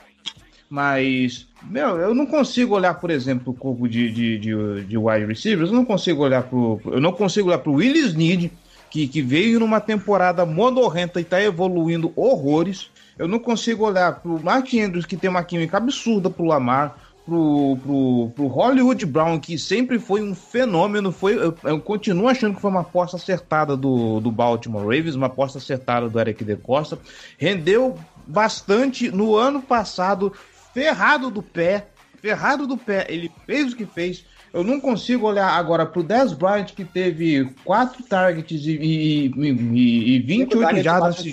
mas 0.69 1.47
meu, 1.63 1.97
eu 1.97 2.13
não 2.13 2.25
consigo 2.25 2.75
olhar, 2.75 2.93
por 2.93 3.09
exemplo, 3.09 3.51
o 3.51 3.55
corpo 3.55 3.87
de, 3.87 4.11
de, 4.11 4.37
de, 4.37 4.83
de 4.85 4.97
wide 4.97 5.25
receivers, 5.25 5.69
eu 5.69 5.75
não 5.75 5.85
consigo 5.85 6.23
olhar 6.23 6.43
pro. 6.43 6.79
Eu 6.85 7.01
não 7.01 7.11
consigo 7.11 7.49
olhar 7.49 7.59
pro 7.59 7.73
Willis 7.73 8.13
Need, 8.13 8.51
que, 8.89 9.07
que 9.07 9.21
veio 9.21 9.59
numa 9.59 9.81
temporada 9.81 10.45
modorrenta 10.45 11.19
e 11.19 11.23
está 11.23 11.41
evoluindo 11.41 12.13
horrores. 12.15 12.89
Eu 13.17 13.27
não 13.27 13.39
consigo 13.39 13.85
olhar 13.85 14.21
pro 14.21 14.41
Mark 14.41 14.73
Andrews, 14.73 15.05
que 15.05 15.17
tem 15.17 15.29
uma 15.29 15.43
química 15.43 15.75
absurda 15.75 16.29
pro 16.29 16.45
Lamar, 16.45 16.95
pro, 17.25 17.77
pro, 17.83 18.31
pro 18.33 18.47
Hollywood 18.47 19.05
Brown, 19.05 19.37
que 19.39 19.57
sempre 19.57 19.99
foi 19.99 20.21
um 20.21 20.33
fenômeno. 20.33 21.11
Foi, 21.11 21.35
eu, 21.35 21.53
eu, 21.63 21.79
continuo 21.81 22.29
achando 22.29 22.55
que 22.55 22.61
foi 22.61 22.71
uma 22.71 22.81
aposta 22.81 23.17
acertada 23.17 23.75
do, 23.75 24.21
do 24.21 24.31
Baltimore 24.31 24.83
Ravens, 24.83 25.15
uma 25.15 25.27
aposta 25.27 25.57
acertada 25.57 26.07
do 26.07 26.19
Eric 26.19 26.43
De 26.45 26.55
Costa. 26.55 26.97
Rendeu 27.37 27.97
bastante 28.25 29.11
no 29.11 29.35
ano 29.35 29.61
passado, 29.61 30.31
ferrado 30.79 31.29
do 31.29 31.43
pé, 31.43 31.87
ferrado 32.21 32.65
do 32.65 32.77
pé, 32.77 33.05
ele 33.09 33.29
fez 33.45 33.73
o 33.73 33.75
que 33.75 33.85
fez. 33.85 34.23
Eu 34.53 34.63
não 34.63 34.79
consigo 34.79 35.27
olhar 35.27 35.49
agora 35.49 35.85
pro 35.85 36.01
Dez 36.01 36.31
Bryant, 36.31 36.67
que 36.67 36.85
teve 36.85 37.53
quatro 37.63 38.01
targets 38.03 38.65
e, 38.65 38.71
e, 38.71 39.27
e, 39.27 40.15
e 40.15 40.19
28 40.19 40.81
jardas. 40.81 41.23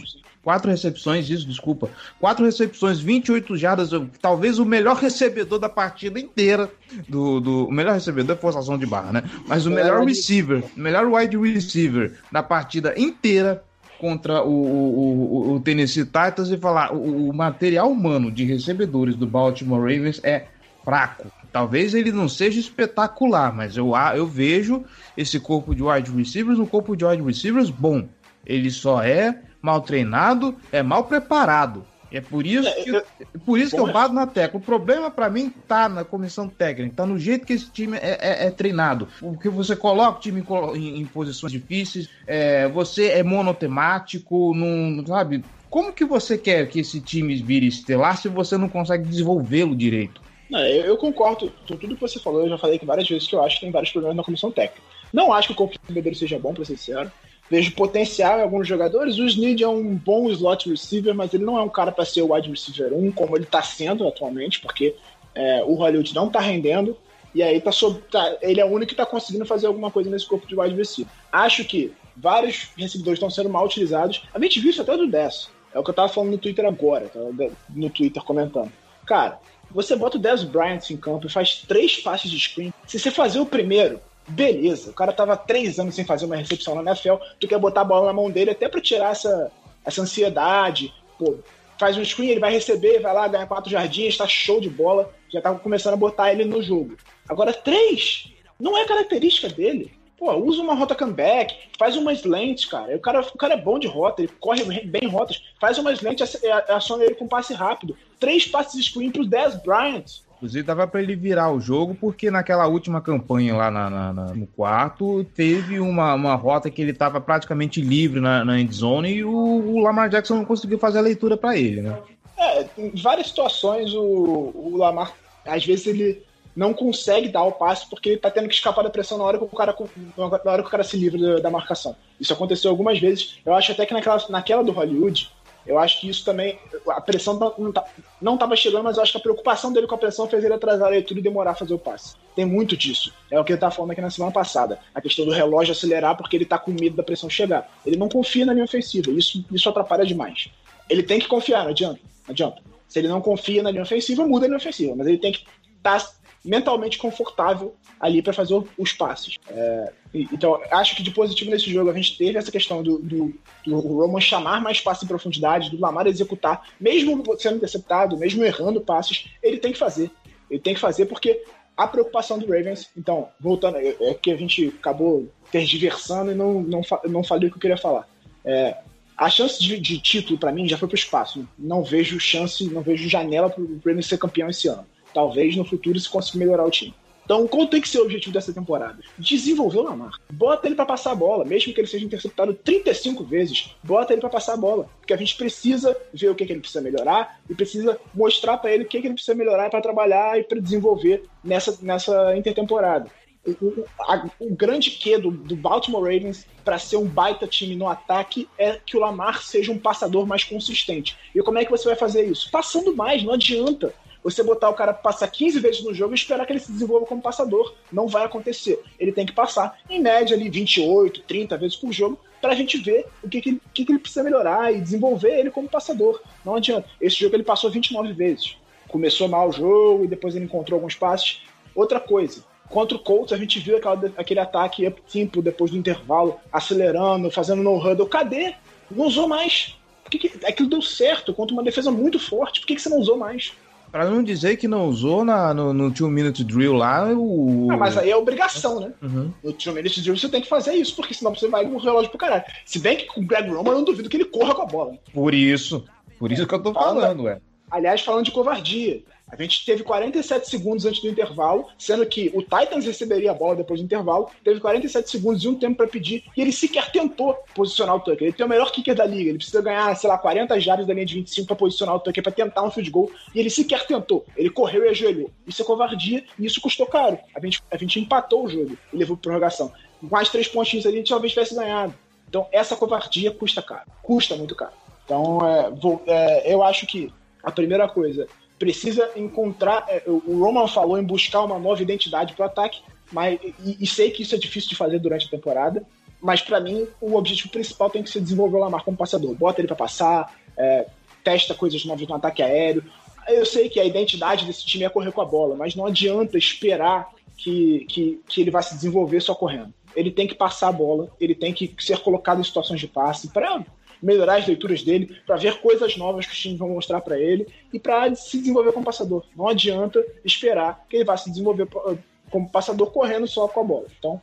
Quatro 0.42 0.70
recepções, 0.70 1.28
isso, 1.28 1.44
desculpa. 1.44 1.90
Quatro 2.20 2.44
recepções, 2.44 3.00
28 3.00 3.56
jardas. 3.56 3.90
Talvez 4.20 4.60
o 4.60 4.64
melhor 4.64 4.96
recebedor 4.96 5.58
da 5.58 5.68
partida 5.68 6.20
inteira. 6.20 6.70
Do, 7.08 7.40
do 7.40 7.66
o 7.66 7.72
melhor 7.72 7.94
recebedor 7.94 8.36
é 8.36 8.38
forçação 8.38 8.78
de 8.78 8.86
barra, 8.86 9.12
né? 9.12 9.24
Mas 9.48 9.66
o 9.66 9.70
melhor 9.70 10.04
receiver, 10.04 10.62
melhor 10.76 11.04
wide 11.06 11.36
receiver 11.36 12.12
da 12.30 12.44
partida 12.44 12.94
inteira 12.96 13.64
contra 13.98 14.42
o, 14.42 14.50
o, 14.50 15.52
o, 15.54 15.60
Tennessee 15.60 16.04
Titans 16.04 16.50
e 16.50 16.56
falar 16.56 16.92
o, 16.92 17.28
o 17.30 17.34
material 17.34 17.90
humano 17.90 18.30
de 18.30 18.44
recebedores 18.44 19.16
do 19.16 19.26
Baltimore 19.26 19.80
Ravens 19.80 20.20
é 20.22 20.46
fraco. 20.84 21.30
Talvez 21.52 21.94
ele 21.94 22.12
não 22.12 22.28
seja 22.28 22.60
espetacular, 22.60 23.54
mas 23.54 23.76
eu, 23.76 23.92
eu 24.14 24.26
vejo 24.26 24.84
esse 25.16 25.40
corpo 25.40 25.74
de 25.74 25.82
wide 25.82 26.10
receivers 26.10 26.58
um 26.58 26.66
corpo 26.66 26.96
de 26.96 27.04
wide 27.04 27.22
receivers 27.22 27.70
bom. 27.70 28.06
Ele 28.44 28.70
só 28.70 29.02
é 29.02 29.40
mal 29.60 29.80
treinado, 29.80 30.54
é 30.70 30.82
mal 30.82 31.04
preparado. 31.04 31.84
É 32.10 32.20
por 32.20 32.46
isso 32.46 32.68
é, 32.68 32.82
que, 32.82 33.04
por 33.44 33.58
isso 33.58 33.74
que 33.74 33.80
eu 33.80 33.92
bato 33.92 34.14
na 34.14 34.26
tecla. 34.26 34.58
O 34.58 34.62
problema 34.62 35.10
para 35.10 35.28
mim 35.28 35.52
tá 35.66 35.88
na 35.88 36.04
comissão 36.04 36.48
técnica, 36.48 36.96
tá 36.96 37.06
no 37.06 37.18
jeito 37.18 37.46
que 37.46 37.52
esse 37.52 37.70
time 37.70 37.96
é, 37.96 38.18
é, 38.20 38.46
é 38.46 38.50
treinado. 38.50 39.08
Porque 39.18 39.48
você 39.48 39.74
coloca 39.74 40.18
o 40.18 40.20
time 40.20 40.44
em, 40.74 41.00
em 41.00 41.04
posições 41.04 41.52
difíceis, 41.52 42.08
é, 42.26 42.68
você 42.68 43.08
é 43.08 43.22
monotemático, 43.22 44.54
não, 44.54 45.04
sabe? 45.06 45.44
Como 45.68 45.92
que 45.92 46.04
você 46.04 46.38
quer 46.38 46.68
que 46.68 46.80
esse 46.80 47.00
time 47.00 47.34
vire 47.36 47.66
estelar 47.66 48.16
se 48.16 48.28
você 48.28 48.56
não 48.56 48.68
consegue 48.68 49.04
desenvolvê-lo 49.08 49.74
direito? 49.74 50.22
Não, 50.48 50.60
eu, 50.60 50.84
eu, 50.84 50.96
concordo 50.96 51.52
com 51.66 51.76
tudo 51.76 51.96
que 51.96 52.00
você 52.00 52.20
falou. 52.20 52.42
Eu 52.42 52.48
já 52.48 52.58
falei 52.58 52.76
aqui 52.76 52.86
várias 52.86 53.08
vezes 53.08 53.26
que 53.26 53.34
eu 53.34 53.42
acho 53.42 53.56
que 53.56 53.62
tem 53.62 53.72
vários 53.72 53.90
problemas 53.90 54.16
na 54.16 54.22
comissão 54.22 54.50
técnica. 54.52 54.80
Não 55.12 55.32
acho 55.32 55.48
que 55.48 55.54
o 55.54 55.56
corpo 55.56 55.76
de 55.88 56.14
seja 56.14 56.38
bom, 56.38 56.54
para 56.54 56.64
ser 56.64 56.76
sincero. 56.76 57.10
Vejo 57.50 57.72
potencial 57.72 58.38
em 58.38 58.42
alguns 58.42 58.66
jogadores. 58.66 59.18
O 59.18 59.24
Snead 59.24 59.62
é 59.62 59.68
um 59.68 59.94
bom 59.94 60.28
slot 60.30 60.68
receiver, 60.68 61.14
mas 61.14 61.32
ele 61.32 61.44
não 61.44 61.58
é 61.58 61.62
um 61.62 61.68
cara 61.68 61.92
para 61.92 62.04
ser 62.04 62.22
o 62.22 62.32
wide 62.32 62.50
receiver 62.50 62.92
1, 62.92 63.12
como 63.12 63.36
ele 63.36 63.44
está 63.44 63.62
sendo 63.62 64.06
atualmente, 64.06 64.60
porque 64.60 64.96
é, 65.34 65.62
o 65.64 65.74
Hollywood 65.74 66.14
não 66.14 66.26
está 66.26 66.40
rendendo. 66.40 66.96
E 67.34 67.42
aí 67.42 67.60
tá, 67.60 67.70
sob, 67.70 68.00
tá, 68.10 68.36
ele 68.40 68.60
é 68.60 68.64
o 68.64 68.68
único 68.68 68.86
que 68.86 68.94
está 68.94 69.04
conseguindo 69.04 69.44
fazer 69.44 69.66
alguma 69.66 69.90
coisa 69.90 70.10
nesse 70.10 70.26
corpo 70.26 70.46
de 70.46 70.58
wide 70.58 70.74
receiver. 70.74 71.12
Acho 71.30 71.64
que 71.64 71.92
vários 72.16 72.70
recebedores 72.76 73.18
estão 73.18 73.30
sendo 73.30 73.50
mal 73.50 73.66
utilizados. 73.66 74.22
A 74.32 74.40
gente 74.40 74.58
viu 74.58 74.70
isso 74.70 74.82
até 74.82 74.96
do 74.96 75.06
Dess. 75.06 75.50
É 75.74 75.78
o 75.78 75.84
que 75.84 75.90
eu 75.90 75.94
tava 75.94 76.08
falando 76.08 76.30
no 76.30 76.38
Twitter 76.38 76.64
agora, 76.64 77.08
tá? 77.08 77.20
no 77.68 77.90
Twitter 77.90 78.22
comentando. 78.22 78.72
Cara, 79.04 79.38
você 79.70 79.94
bota 79.94 80.16
o 80.16 80.20
Dez 80.20 80.42
Bryant 80.42 80.90
em 80.90 80.96
campo 80.96 81.26
e 81.26 81.30
faz 81.30 81.62
três 81.68 81.98
passes 81.98 82.30
de 82.30 82.38
screen. 82.38 82.72
Se 82.86 82.98
você 82.98 83.10
fazer 83.10 83.40
o 83.40 83.46
primeiro, 83.46 84.00
Beleza, 84.28 84.90
o 84.90 84.94
cara 84.94 85.12
tava 85.12 85.36
três 85.36 85.78
anos 85.78 85.94
sem 85.94 86.04
fazer 86.04 86.26
uma 86.26 86.36
recepção 86.36 86.74
na 86.74 86.90
NFL, 86.90 87.14
tu 87.38 87.46
quer 87.46 87.58
botar 87.58 87.82
a 87.82 87.84
bola 87.84 88.06
na 88.06 88.12
mão 88.12 88.30
dele 88.30 88.50
até 88.50 88.68
para 88.68 88.80
tirar 88.80 89.12
essa, 89.12 89.52
essa 89.84 90.02
ansiedade. 90.02 90.92
Pô, 91.16 91.36
faz 91.78 91.96
um 91.96 92.04
screen, 92.04 92.30
ele 92.30 92.40
vai 92.40 92.50
receber, 92.50 93.00
vai 93.00 93.14
lá, 93.14 93.28
ganha 93.28 93.46
quatro 93.46 93.70
jardins, 93.70 94.16
tá 94.16 94.26
show 94.26 94.60
de 94.60 94.68
bola, 94.68 95.12
já 95.32 95.40
tá 95.40 95.54
começando 95.54 95.94
a 95.94 95.98
botar 95.98 96.32
ele 96.32 96.44
no 96.44 96.60
jogo. 96.62 96.96
Agora, 97.28 97.52
três, 97.52 98.32
não 98.58 98.76
é 98.76 98.84
característica 98.84 99.48
dele. 99.48 99.92
Pô, 100.18 100.32
usa 100.34 100.62
uma 100.62 100.74
rota 100.74 100.94
comeback, 100.94 101.54
faz 101.78 101.94
uma 101.94 102.12
slant, 102.12 102.68
cara. 102.68 102.96
O 102.96 103.00
cara, 103.00 103.20
o 103.20 103.38
cara 103.38 103.54
é 103.54 103.60
bom 103.60 103.78
de 103.78 103.86
rota, 103.86 104.22
ele 104.22 104.32
corre 104.40 104.64
bem 104.86 105.06
rotas, 105.06 105.42
faz 105.60 105.76
uma 105.78 105.92
slant, 105.92 106.20
aciona 106.68 107.04
ele 107.04 107.14
com 107.14 107.28
passe 107.28 107.52
rápido. 107.52 107.96
Três 108.18 108.46
passes 108.46 108.86
screen 108.86 109.10
pro 109.10 109.26
Dez 109.26 109.54
Bryant. 109.62 110.25
Inclusive, 110.36 110.66
dava 110.66 110.86
para 110.86 111.02
ele 111.02 111.16
virar 111.16 111.50
o 111.50 111.60
jogo, 111.60 111.94
porque 111.94 112.30
naquela 112.30 112.66
última 112.66 113.00
campanha 113.00 113.56
lá 113.56 113.70
na, 113.70 113.88
na, 113.88 114.12
na, 114.12 114.24
no 114.34 114.46
quarto, 114.46 115.24
teve 115.34 115.80
uma, 115.80 116.12
uma 116.14 116.34
rota 116.34 116.70
que 116.70 116.82
ele 116.82 116.90
estava 116.90 117.20
praticamente 117.20 117.80
livre 117.80 118.20
na, 118.20 118.44
na 118.44 118.60
endzone 118.60 119.14
e 119.14 119.24
o, 119.24 119.30
o, 119.30 119.80
Lamar 119.80 120.10
Jackson 120.10 120.36
não 120.36 120.44
conseguiu 120.44 120.78
fazer 120.78 120.98
a 120.98 121.02
leitura 121.02 121.38
para 121.38 121.56
ele, 121.56 121.80
né? 121.80 121.98
É, 122.38 122.66
em 122.76 122.90
várias 123.02 123.28
situações 123.28 123.94
o, 123.94 124.02
o 124.02 124.76
Lamar, 124.76 125.14
às 125.46 125.64
vezes 125.64 125.86
ele 125.86 126.22
não 126.54 126.74
consegue 126.74 127.28
dar 127.28 127.42
o 127.44 127.52
passe 127.52 127.88
porque 127.88 128.10
ele 128.10 128.18
tá 128.18 128.30
tendo 128.30 128.48
que 128.48 128.54
escapar 128.54 128.82
da 128.82 128.90
pressão 128.90 129.16
na 129.16 129.24
hora 129.24 129.38
que 129.38 129.44
o 129.44 129.48
cara, 129.48 129.76
na 130.16 130.24
hora 130.52 130.62
que 130.62 130.68
o 130.68 130.70
cara 130.70 130.84
se 130.84 130.96
livra 130.96 131.18
da, 131.18 131.40
da 131.40 131.50
marcação. 131.50 131.96
Isso 132.18 132.32
aconteceu 132.32 132.70
algumas 132.70 132.98
vezes. 132.98 133.38
Eu 133.44 133.54
acho 133.54 133.72
até 133.72 133.84
que 133.84 133.92
naquela, 133.92 134.22
naquela 134.30 134.64
do 134.64 134.72
Hollywood, 134.72 135.30
eu 135.66 135.78
acho 135.78 136.00
que 136.00 136.08
isso 136.08 136.24
também. 136.24 136.58
A 136.88 137.00
pressão 137.00 137.38
não, 137.58 137.72
tá, 137.72 137.84
não 138.22 138.34
estava 138.34 138.54
chegando, 138.54 138.84
mas 138.84 138.96
eu 138.96 139.02
acho 139.02 139.12
que 139.12 139.18
a 139.18 139.20
preocupação 139.20 139.72
dele 139.72 139.86
com 139.86 139.94
a 139.94 139.98
pressão 139.98 140.28
fez 140.28 140.44
ele 140.44 140.54
atrasar 140.54 140.86
a 140.86 140.90
leitura 140.90 141.18
e 141.18 141.22
demorar 141.22 141.50
a 141.50 141.54
fazer 141.54 141.74
o 141.74 141.78
passe. 141.78 142.14
Tem 142.34 142.44
muito 142.44 142.76
disso. 142.76 143.12
É 143.30 143.40
o 143.40 143.44
que 143.44 143.52
ele 143.52 143.60
tá 143.60 143.70
falando 143.70 143.90
aqui 143.90 144.00
na 144.00 144.10
semana 144.10 144.32
passada. 144.32 144.78
A 144.94 145.00
questão 145.00 145.24
do 145.24 145.32
relógio 145.32 145.72
acelerar 145.72 146.16
porque 146.16 146.36
ele 146.36 146.44
tá 146.44 146.58
com 146.58 146.70
medo 146.70 146.96
da 146.96 147.02
pressão 147.02 147.28
chegar. 147.28 147.68
Ele 147.84 147.96
não 147.96 148.08
confia 148.08 148.46
na 148.46 148.52
linha 148.52 148.64
ofensiva. 148.64 149.10
Isso, 149.10 149.44
isso 149.50 149.68
atrapalha 149.68 150.06
demais. 150.06 150.48
Ele 150.88 151.02
tem 151.02 151.18
que 151.18 151.26
confiar, 151.26 151.64
não 151.64 151.70
adianta. 151.70 152.00
Não 152.26 152.32
adianta. 152.32 152.62
Se 152.86 152.98
ele 153.00 153.08
não 153.08 153.20
confia 153.20 153.62
na 153.62 153.70
linha 153.70 153.82
ofensiva, 153.82 154.26
muda 154.26 154.46
a 154.46 154.48
linha 154.48 154.58
ofensiva. 154.58 154.94
Mas 154.96 155.06
ele 155.08 155.18
tem 155.18 155.32
que 155.32 155.44
estar 155.78 156.00
tá 156.00 156.10
mentalmente 156.44 156.96
confortável 156.98 157.74
ali 158.00 158.22
para 158.22 158.32
fazer 158.32 158.62
os 158.78 158.92
passes. 158.92 159.36
É, 159.48 159.92
então, 160.14 160.60
acho 160.70 160.96
que 160.96 161.02
de 161.02 161.10
positivo 161.10 161.50
nesse 161.50 161.70
jogo 161.70 161.90
a 161.90 161.94
gente 161.94 162.16
teve 162.16 162.38
essa 162.38 162.52
questão 162.52 162.82
do, 162.82 162.98
do, 162.98 163.34
do 163.66 163.78
Roman 163.78 164.20
chamar 164.20 164.60
mais 164.60 164.80
passes 164.80 165.04
em 165.04 165.08
profundidade, 165.08 165.70
do 165.70 165.80
Lamar 165.80 166.06
executar, 166.06 166.68
mesmo 166.80 167.22
sendo 167.38 167.56
interceptado, 167.56 168.16
mesmo 168.16 168.44
errando 168.44 168.80
passes, 168.80 169.26
ele 169.42 169.58
tem 169.58 169.72
que 169.72 169.78
fazer. 169.78 170.10
Ele 170.50 170.60
tem 170.60 170.74
que 170.74 170.80
fazer 170.80 171.06
porque 171.06 171.42
a 171.76 171.86
preocupação 171.86 172.38
do 172.38 172.46
Ravens, 172.46 172.88
então, 172.96 173.28
voltando, 173.38 173.76
é, 173.76 173.94
é 174.00 174.14
que 174.14 174.30
a 174.30 174.36
gente 174.36 174.68
acabou 174.78 175.28
tergiversando 175.50 176.32
e 176.32 176.34
não, 176.34 176.62
não, 176.62 176.80
não 177.08 177.24
falei 177.24 177.48
o 177.48 177.50
que 177.50 177.58
eu 177.58 177.60
queria 177.60 177.76
falar. 177.76 178.08
É, 178.44 178.76
a 179.16 179.28
chance 179.28 179.62
de, 179.62 179.78
de 179.78 179.98
título 179.98 180.38
para 180.38 180.52
mim 180.52 180.68
já 180.68 180.78
foi 180.78 180.88
para 180.88 180.94
o 180.94 180.98
espaço. 180.98 181.46
Não 181.58 181.82
vejo 181.82 182.20
chance, 182.20 182.64
não 182.68 182.82
vejo 182.82 183.08
janela 183.08 183.50
para 183.50 183.62
o 183.62 183.80
Ravens 183.84 184.06
ser 184.06 184.18
campeão 184.18 184.48
esse 184.48 184.68
ano. 184.68 184.86
Talvez 185.12 185.56
no 185.56 185.64
futuro 185.64 185.98
se 185.98 186.08
consiga 186.08 186.38
melhorar 186.38 186.64
o 186.64 186.70
time. 186.70 186.94
Então, 187.26 187.44
qual 187.48 187.66
tem 187.66 187.80
que 187.80 187.88
ser 187.88 187.98
o 187.98 188.04
objetivo 188.04 188.32
dessa 188.32 188.52
temporada? 188.52 189.00
Desenvolver 189.18 189.78
o 189.78 189.82
Lamar. 189.82 190.12
Bota 190.30 190.68
ele 190.68 190.76
para 190.76 190.86
passar 190.86 191.10
a 191.10 191.14
bola, 191.14 191.44
mesmo 191.44 191.74
que 191.74 191.80
ele 191.80 191.88
seja 191.88 192.06
interceptado 192.06 192.54
35 192.54 193.24
vezes, 193.24 193.74
bota 193.82 194.12
ele 194.12 194.20
para 194.20 194.30
passar 194.30 194.54
a 194.54 194.56
bola. 194.56 194.88
Porque 195.00 195.12
a 195.12 195.16
gente 195.16 195.36
precisa 195.36 195.96
ver 196.14 196.30
o 196.30 196.36
que, 196.36 196.46
que 196.46 196.52
ele 196.52 196.60
precisa 196.60 196.80
melhorar 196.80 197.40
e 197.50 197.54
precisa 197.54 197.98
mostrar 198.14 198.58
para 198.58 198.72
ele 198.72 198.84
o 198.84 198.86
que, 198.86 199.00
que 199.00 199.08
ele 199.08 199.14
precisa 199.14 199.36
melhorar 199.36 199.68
para 199.68 199.80
trabalhar 199.80 200.38
e 200.38 200.44
para 200.44 200.60
desenvolver 200.60 201.24
nessa, 201.42 201.76
nessa 201.82 202.36
intertemporada. 202.36 203.10
O, 203.44 203.50
o, 203.50 203.84
a, 204.02 204.28
o, 204.38 204.54
grande 204.54 204.92
quê 204.92 205.18
do, 205.18 205.32
do 205.32 205.56
Baltimore 205.56 206.02
Ravens 206.02 206.46
para 206.64 206.78
ser 206.78 206.96
um 206.96 207.06
baita 207.06 207.46
time 207.46 207.74
no 207.74 207.88
ataque 207.88 208.48
é 208.56 208.78
que 208.84 208.96
o 208.96 209.00
Lamar 209.00 209.42
seja 209.42 209.72
um 209.72 209.78
passador 209.78 210.26
mais 210.26 210.44
consistente. 210.44 211.16
E 211.34 211.42
como 211.42 211.58
é 211.58 211.64
que 211.64 211.70
você 211.72 211.88
vai 211.88 211.96
fazer 211.96 212.24
isso? 212.24 212.50
Passando 212.52 212.94
mais, 212.94 213.24
não 213.24 213.32
adianta 213.32 213.92
você 214.32 214.42
botar 214.42 214.68
o 214.68 214.74
cara 214.74 214.92
passar 214.92 215.28
15 215.28 215.60
vezes 215.60 215.84
no 215.84 215.94
jogo 215.94 216.12
e 216.12 216.16
esperar 216.16 216.44
que 216.46 216.52
ele 216.52 216.60
se 216.60 216.72
desenvolva 216.72 217.06
como 217.06 217.22
passador. 217.22 217.74
Não 217.92 218.08
vai 218.08 218.24
acontecer. 218.24 218.82
Ele 218.98 219.12
tem 219.12 219.24
que 219.24 219.32
passar, 219.32 219.78
em 219.88 220.00
média, 220.00 220.36
ali 220.36 220.50
28, 220.50 221.22
30 221.22 221.56
vezes 221.56 221.76
por 221.76 221.92
jogo, 221.92 222.18
para 222.40 222.52
a 222.52 222.56
gente 222.56 222.76
ver 222.78 223.06
o 223.22 223.28
que, 223.28 223.40
que, 223.40 223.60
que, 223.72 223.86
ele 223.88 223.98
precisa 223.98 224.24
melhorar 224.24 224.74
e 224.74 224.80
desenvolver 224.80 225.38
ele 225.38 225.50
como 225.50 225.68
passador. 225.68 226.20
Não 226.44 226.56
adianta. 226.56 226.88
Esse 227.00 227.16
jogo 227.16 227.36
ele 227.36 227.44
passou 227.44 227.70
29 227.70 228.12
vezes. 228.12 228.56
Começou 228.88 229.28
mal 229.28 229.48
o 229.48 229.52
jogo 229.52 230.04
e 230.04 230.08
depois 230.08 230.34
ele 230.34 230.44
encontrou 230.44 230.76
alguns 230.76 230.94
passes. 230.94 231.42
Outra 231.74 232.00
coisa, 232.00 232.42
Contra 232.68 232.96
o 232.96 233.00
Colts, 233.00 233.32
a 233.32 233.36
gente 233.36 233.60
viu 233.60 233.76
aquela, 233.76 234.12
aquele 234.16 234.40
ataque 234.40 234.86
up 234.88 235.00
tempo 235.10 235.40
depois 235.40 235.70
do 235.70 235.76
intervalo, 235.76 236.40
acelerando, 236.52 237.30
fazendo 237.30 237.62
no 237.62 237.76
huddle. 237.76 238.08
Cadê? 238.08 238.54
Não 238.90 239.06
usou 239.06 239.28
mais. 239.28 239.76
Por 240.02 240.10
que, 240.10 240.18
que 240.18 240.46
aquilo 240.46 240.68
deu 240.68 240.82
certo 240.82 241.32
contra 241.32 241.54
uma 241.54 241.62
defesa 241.62 241.90
muito 241.90 242.18
forte? 242.18 242.60
Por 242.60 242.66
que, 242.66 242.74
que 242.74 242.82
você 242.82 242.88
não 242.88 242.98
usou 242.98 243.16
mais? 243.16 243.52
Pra 243.96 244.10
não 244.10 244.22
dizer 244.22 244.58
que 244.58 244.68
não 244.68 244.86
usou 244.86 245.24
na, 245.24 245.54
no, 245.54 245.72
no 245.72 245.90
Two 245.90 246.10
Minute 246.10 246.44
Drill 246.44 246.74
lá, 246.74 247.10
o. 247.14 247.68
Ah, 247.70 247.78
mas 247.78 247.96
aí 247.96 248.10
é 248.10 248.16
obrigação, 248.16 248.78
né? 248.78 248.92
Uhum. 249.00 249.32
No 249.42 249.54
Two 249.54 249.72
Minute 249.72 250.02
Drill 250.02 250.18
você 250.18 250.28
tem 250.28 250.42
que 250.42 250.48
fazer 250.48 250.74
isso, 250.74 250.94
porque 250.94 251.14
senão 251.14 251.34
você 251.34 251.48
vai 251.48 251.64
no 251.64 251.78
relógio 251.78 252.10
pro 252.10 252.18
caralho. 252.18 252.44
Se 252.66 252.78
bem 252.78 252.98
que 252.98 253.06
com 253.06 253.22
o 253.22 253.26
Greg 253.26 253.48
Roman 253.48 253.70
eu 253.70 253.76
não 253.78 253.84
duvido 253.84 254.10
que 254.10 254.18
ele 254.18 254.26
corra 254.26 254.54
com 254.54 254.60
a 254.60 254.66
bola. 254.66 254.98
Por 255.14 255.32
isso. 255.32 255.82
Por 256.18 256.30
isso 256.30 256.46
que 256.46 256.54
eu 256.54 256.62
tô 256.62 256.74
falando, 256.74 257.22
ué. 257.22 257.40
Aliás, 257.70 258.02
falando 258.02 258.26
de 258.26 258.32
covardia. 258.32 259.02
A 259.28 259.34
gente 259.34 259.66
teve 259.66 259.82
47 259.82 260.48
segundos 260.48 260.86
antes 260.86 261.02
do 261.02 261.08
intervalo, 261.08 261.66
sendo 261.76 262.06
que 262.06 262.30
o 262.32 262.42
Titans 262.42 262.84
receberia 262.84 263.32
a 263.32 263.34
bola 263.34 263.56
depois 263.56 263.80
do 263.80 263.84
intervalo, 263.84 264.30
teve 264.44 264.60
47 264.60 265.10
segundos 265.10 265.42
e 265.42 265.48
um 265.48 265.56
tempo 265.56 265.78
para 265.78 265.88
pedir, 265.88 266.24
e 266.36 266.40
ele 266.40 266.52
sequer 266.52 266.92
tentou 266.92 267.34
posicionar 267.52 267.96
o 267.96 268.00
Tucker. 268.00 268.22
Ele 268.28 268.32
tem 268.32 268.46
o 268.46 268.48
melhor 268.48 268.70
kicker 268.70 268.94
da 268.94 269.04
liga, 269.04 269.30
ele 269.30 269.38
precisa 269.38 269.60
ganhar, 269.60 269.92
sei 269.96 270.08
lá, 270.08 270.16
40 270.16 270.60
jardas 270.60 270.86
da 270.86 270.94
linha 270.94 271.04
de 271.04 271.14
25 271.16 271.44
para 271.44 271.56
posicionar 271.56 271.96
o 271.96 271.98
Tucker, 271.98 272.22
para 272.22 272.30
tentar 272.30 272.62
um 272.62 272.70
field 272.70 272.88
goal, 272.88 273.10
e 273.34 273.40
ele 273.40 273.50
sequer 273.50 273.84
tentou. 273.84 274.24
Ele 274.36 274.48
correu 274.48 274.84
e 274.84 274.88
ajoelhou. 274.90 275.28
Isso 275.44 275.60
é 275.60 275.64
covardia 275.64 276.22
e 276.38 276.46
isso 276.46 276.60
custou 276.60 276.86
caro. 276.86 277.18
A 277.34 277.40
gente, 277.40 277.60
a 277.68 277.76
gente 277.76 277.98
empatou 277.98 278.44
o 278.44 278.48
jogo 278.48 278.78
e 278.92 278.96
levou 278.96 279.16
para 279.16 279.24
prorrogação. 279.24 279.72
Mais 280.00 280.28
três 280.28 280.46
pontinhos 280.46 280.86
ali, 280.86 280.96
a 280.96 280.98
gente 280.98 281.08
talvez 281.08 281.32
tivesse 281.32 281.54
ganhado. 281.54 281.92
Então, 282.28 282.46
essa 282.52 282.76
covardia 282.76 283.32
custa 283.32 283.60
caro. 283.60 283.90
Custa 284.04 284.36
muito 284.36 284.54
caro. 284.54 284.72
Então, 285.04 285.38
é, 285.44 285.70
vou, 285.70 286.00
é, 286.06 286.52
eu 286.52 286.62
acho 286.62 286.86
que 286.86 287.12
a 287.42 287.50
primeira 287.50 287.88
coisa 287.88 288.28
precisa 288.58 289.10
encontrar. 289.16 289.84
É, 289.88 290.02
o 290.06 290.38
Roman 290.38 290.66
falou 290.66 290.98
em 290.98 291.04
buscar 291.04 291.44
uma 291.44 291.58
nova 291.58 291.82
identidade 291.82 292.34
para 292.34 292.44
o 292.44 292.46
ataque, 292.46 292.80
mas 293.12 293.38
e, 293.42 293.76
e, 293.80 293.86
sei 293.86 294.10
que 294.10 294.22
isso 294.22 294.34
é 294.34 294.38
difícil 294.38 294.70
de 294.70 294.76
fazer 294.76 294.98
durante 294.98 295.26
a 295.26 295.30
temporada. 295.30 295.84
Mas 296.20 296.40
para 296.40 296.60
mim, 296.60 296.86
o 297.00 297.14
objetivo 297.14 297.50
principal 297.50 297.90
tem 297.90 298.02
que 298.02 298.10
ser 298.10 298.20
desenvolver 298.20 298.56
o 298.56 298.60
Lamar 298.60 298.82
como 298.82 298.96
passador. 298.96 299.34
Bota 299.34 299.60
ele 299.60 299.68
para 299.68 299.76
passar, 299.76 300.34
é, 300.56 300.86
testa 301.22 301.54
coisas 301.54 301.84
novas 301.84 302.06
no 302.08 302.14
ataque 302.14 302.42
aéreo. 302.42 302.82
Eu 303.28 303.44
sei 303.44 303.68
que 303.68 303.78
a 303.78 303.84
identidade 303.84 304.44
desse 304.44 304.64
time 304.64 304.84
é 304.84 304.88
correr 304.88 305.12
com 305.12 305.20
a 305.20 305.24
bola, 305.24 305.54
mas 305.56 305.74
não 305.74 305.86
adianta 305.86 306.38
esperar 306.38 307.10
que, 307.36 307.84
que, 307.88 308.20
que 308.26 308.40
ele 308.40 308.50
vai 308.50 308.62
se 308.62 308.74
desenvolver 308.74 309.20
só 309.20 309.34
correndo. 309.34 309.74
Ele 309.94 310.10
tem 310.10 310.26
que 310.26 310.34
passar 310.34 310.68
a 310.68 310.72
bola, 310.72 311.10
ele 311.20 311.34
tem 311.34 311.52
que 311.52 311.74
ser 311.78 311.98
colocado 311.98 312.40
em 312.40 312.44
situações 312.44 312.80
de 312.80 312.88
passe 312.88 313.28
para 313.28 313.64
melhorar 314.02 314.36
as 314.36 314.46
leituras 314.46 314.82
dele, 314.82 315.16
para 315.26 315.36
ver 315.36 315.58
coisas 315.60 315.96
novas 315.96 316.26
que 316.26 316.32
os 316.32 316.38
times 316.38 316.58
vão 316.58 316.68
mostrar 316.70 317.00
para 317.00 317.18
ele 317.18 317.46
e 317.72 317.78
para 317.78 318.14
se 318.14 318.38
desenvolver 318.38 318.72
como 318.72 318.84
passador. 318.84 319.24
Não 319.36 319.48
adianta 319.48 320.04
esperar 320.24 320.84
que 320.88 320.96
ele 320.96 321.04
vá 321.04 321.16
se 321.16 321.30
desenvolver 321.30 321.68
eh, 321.88 321.96
como 322.30 322.50
passador 322.50 322.90
correndo 322.90 323.26
só 323.26 323.48
com 323.48 323.60
a 323.60 323.64
bola. 323.64 323.86
Então, 323.98 324.20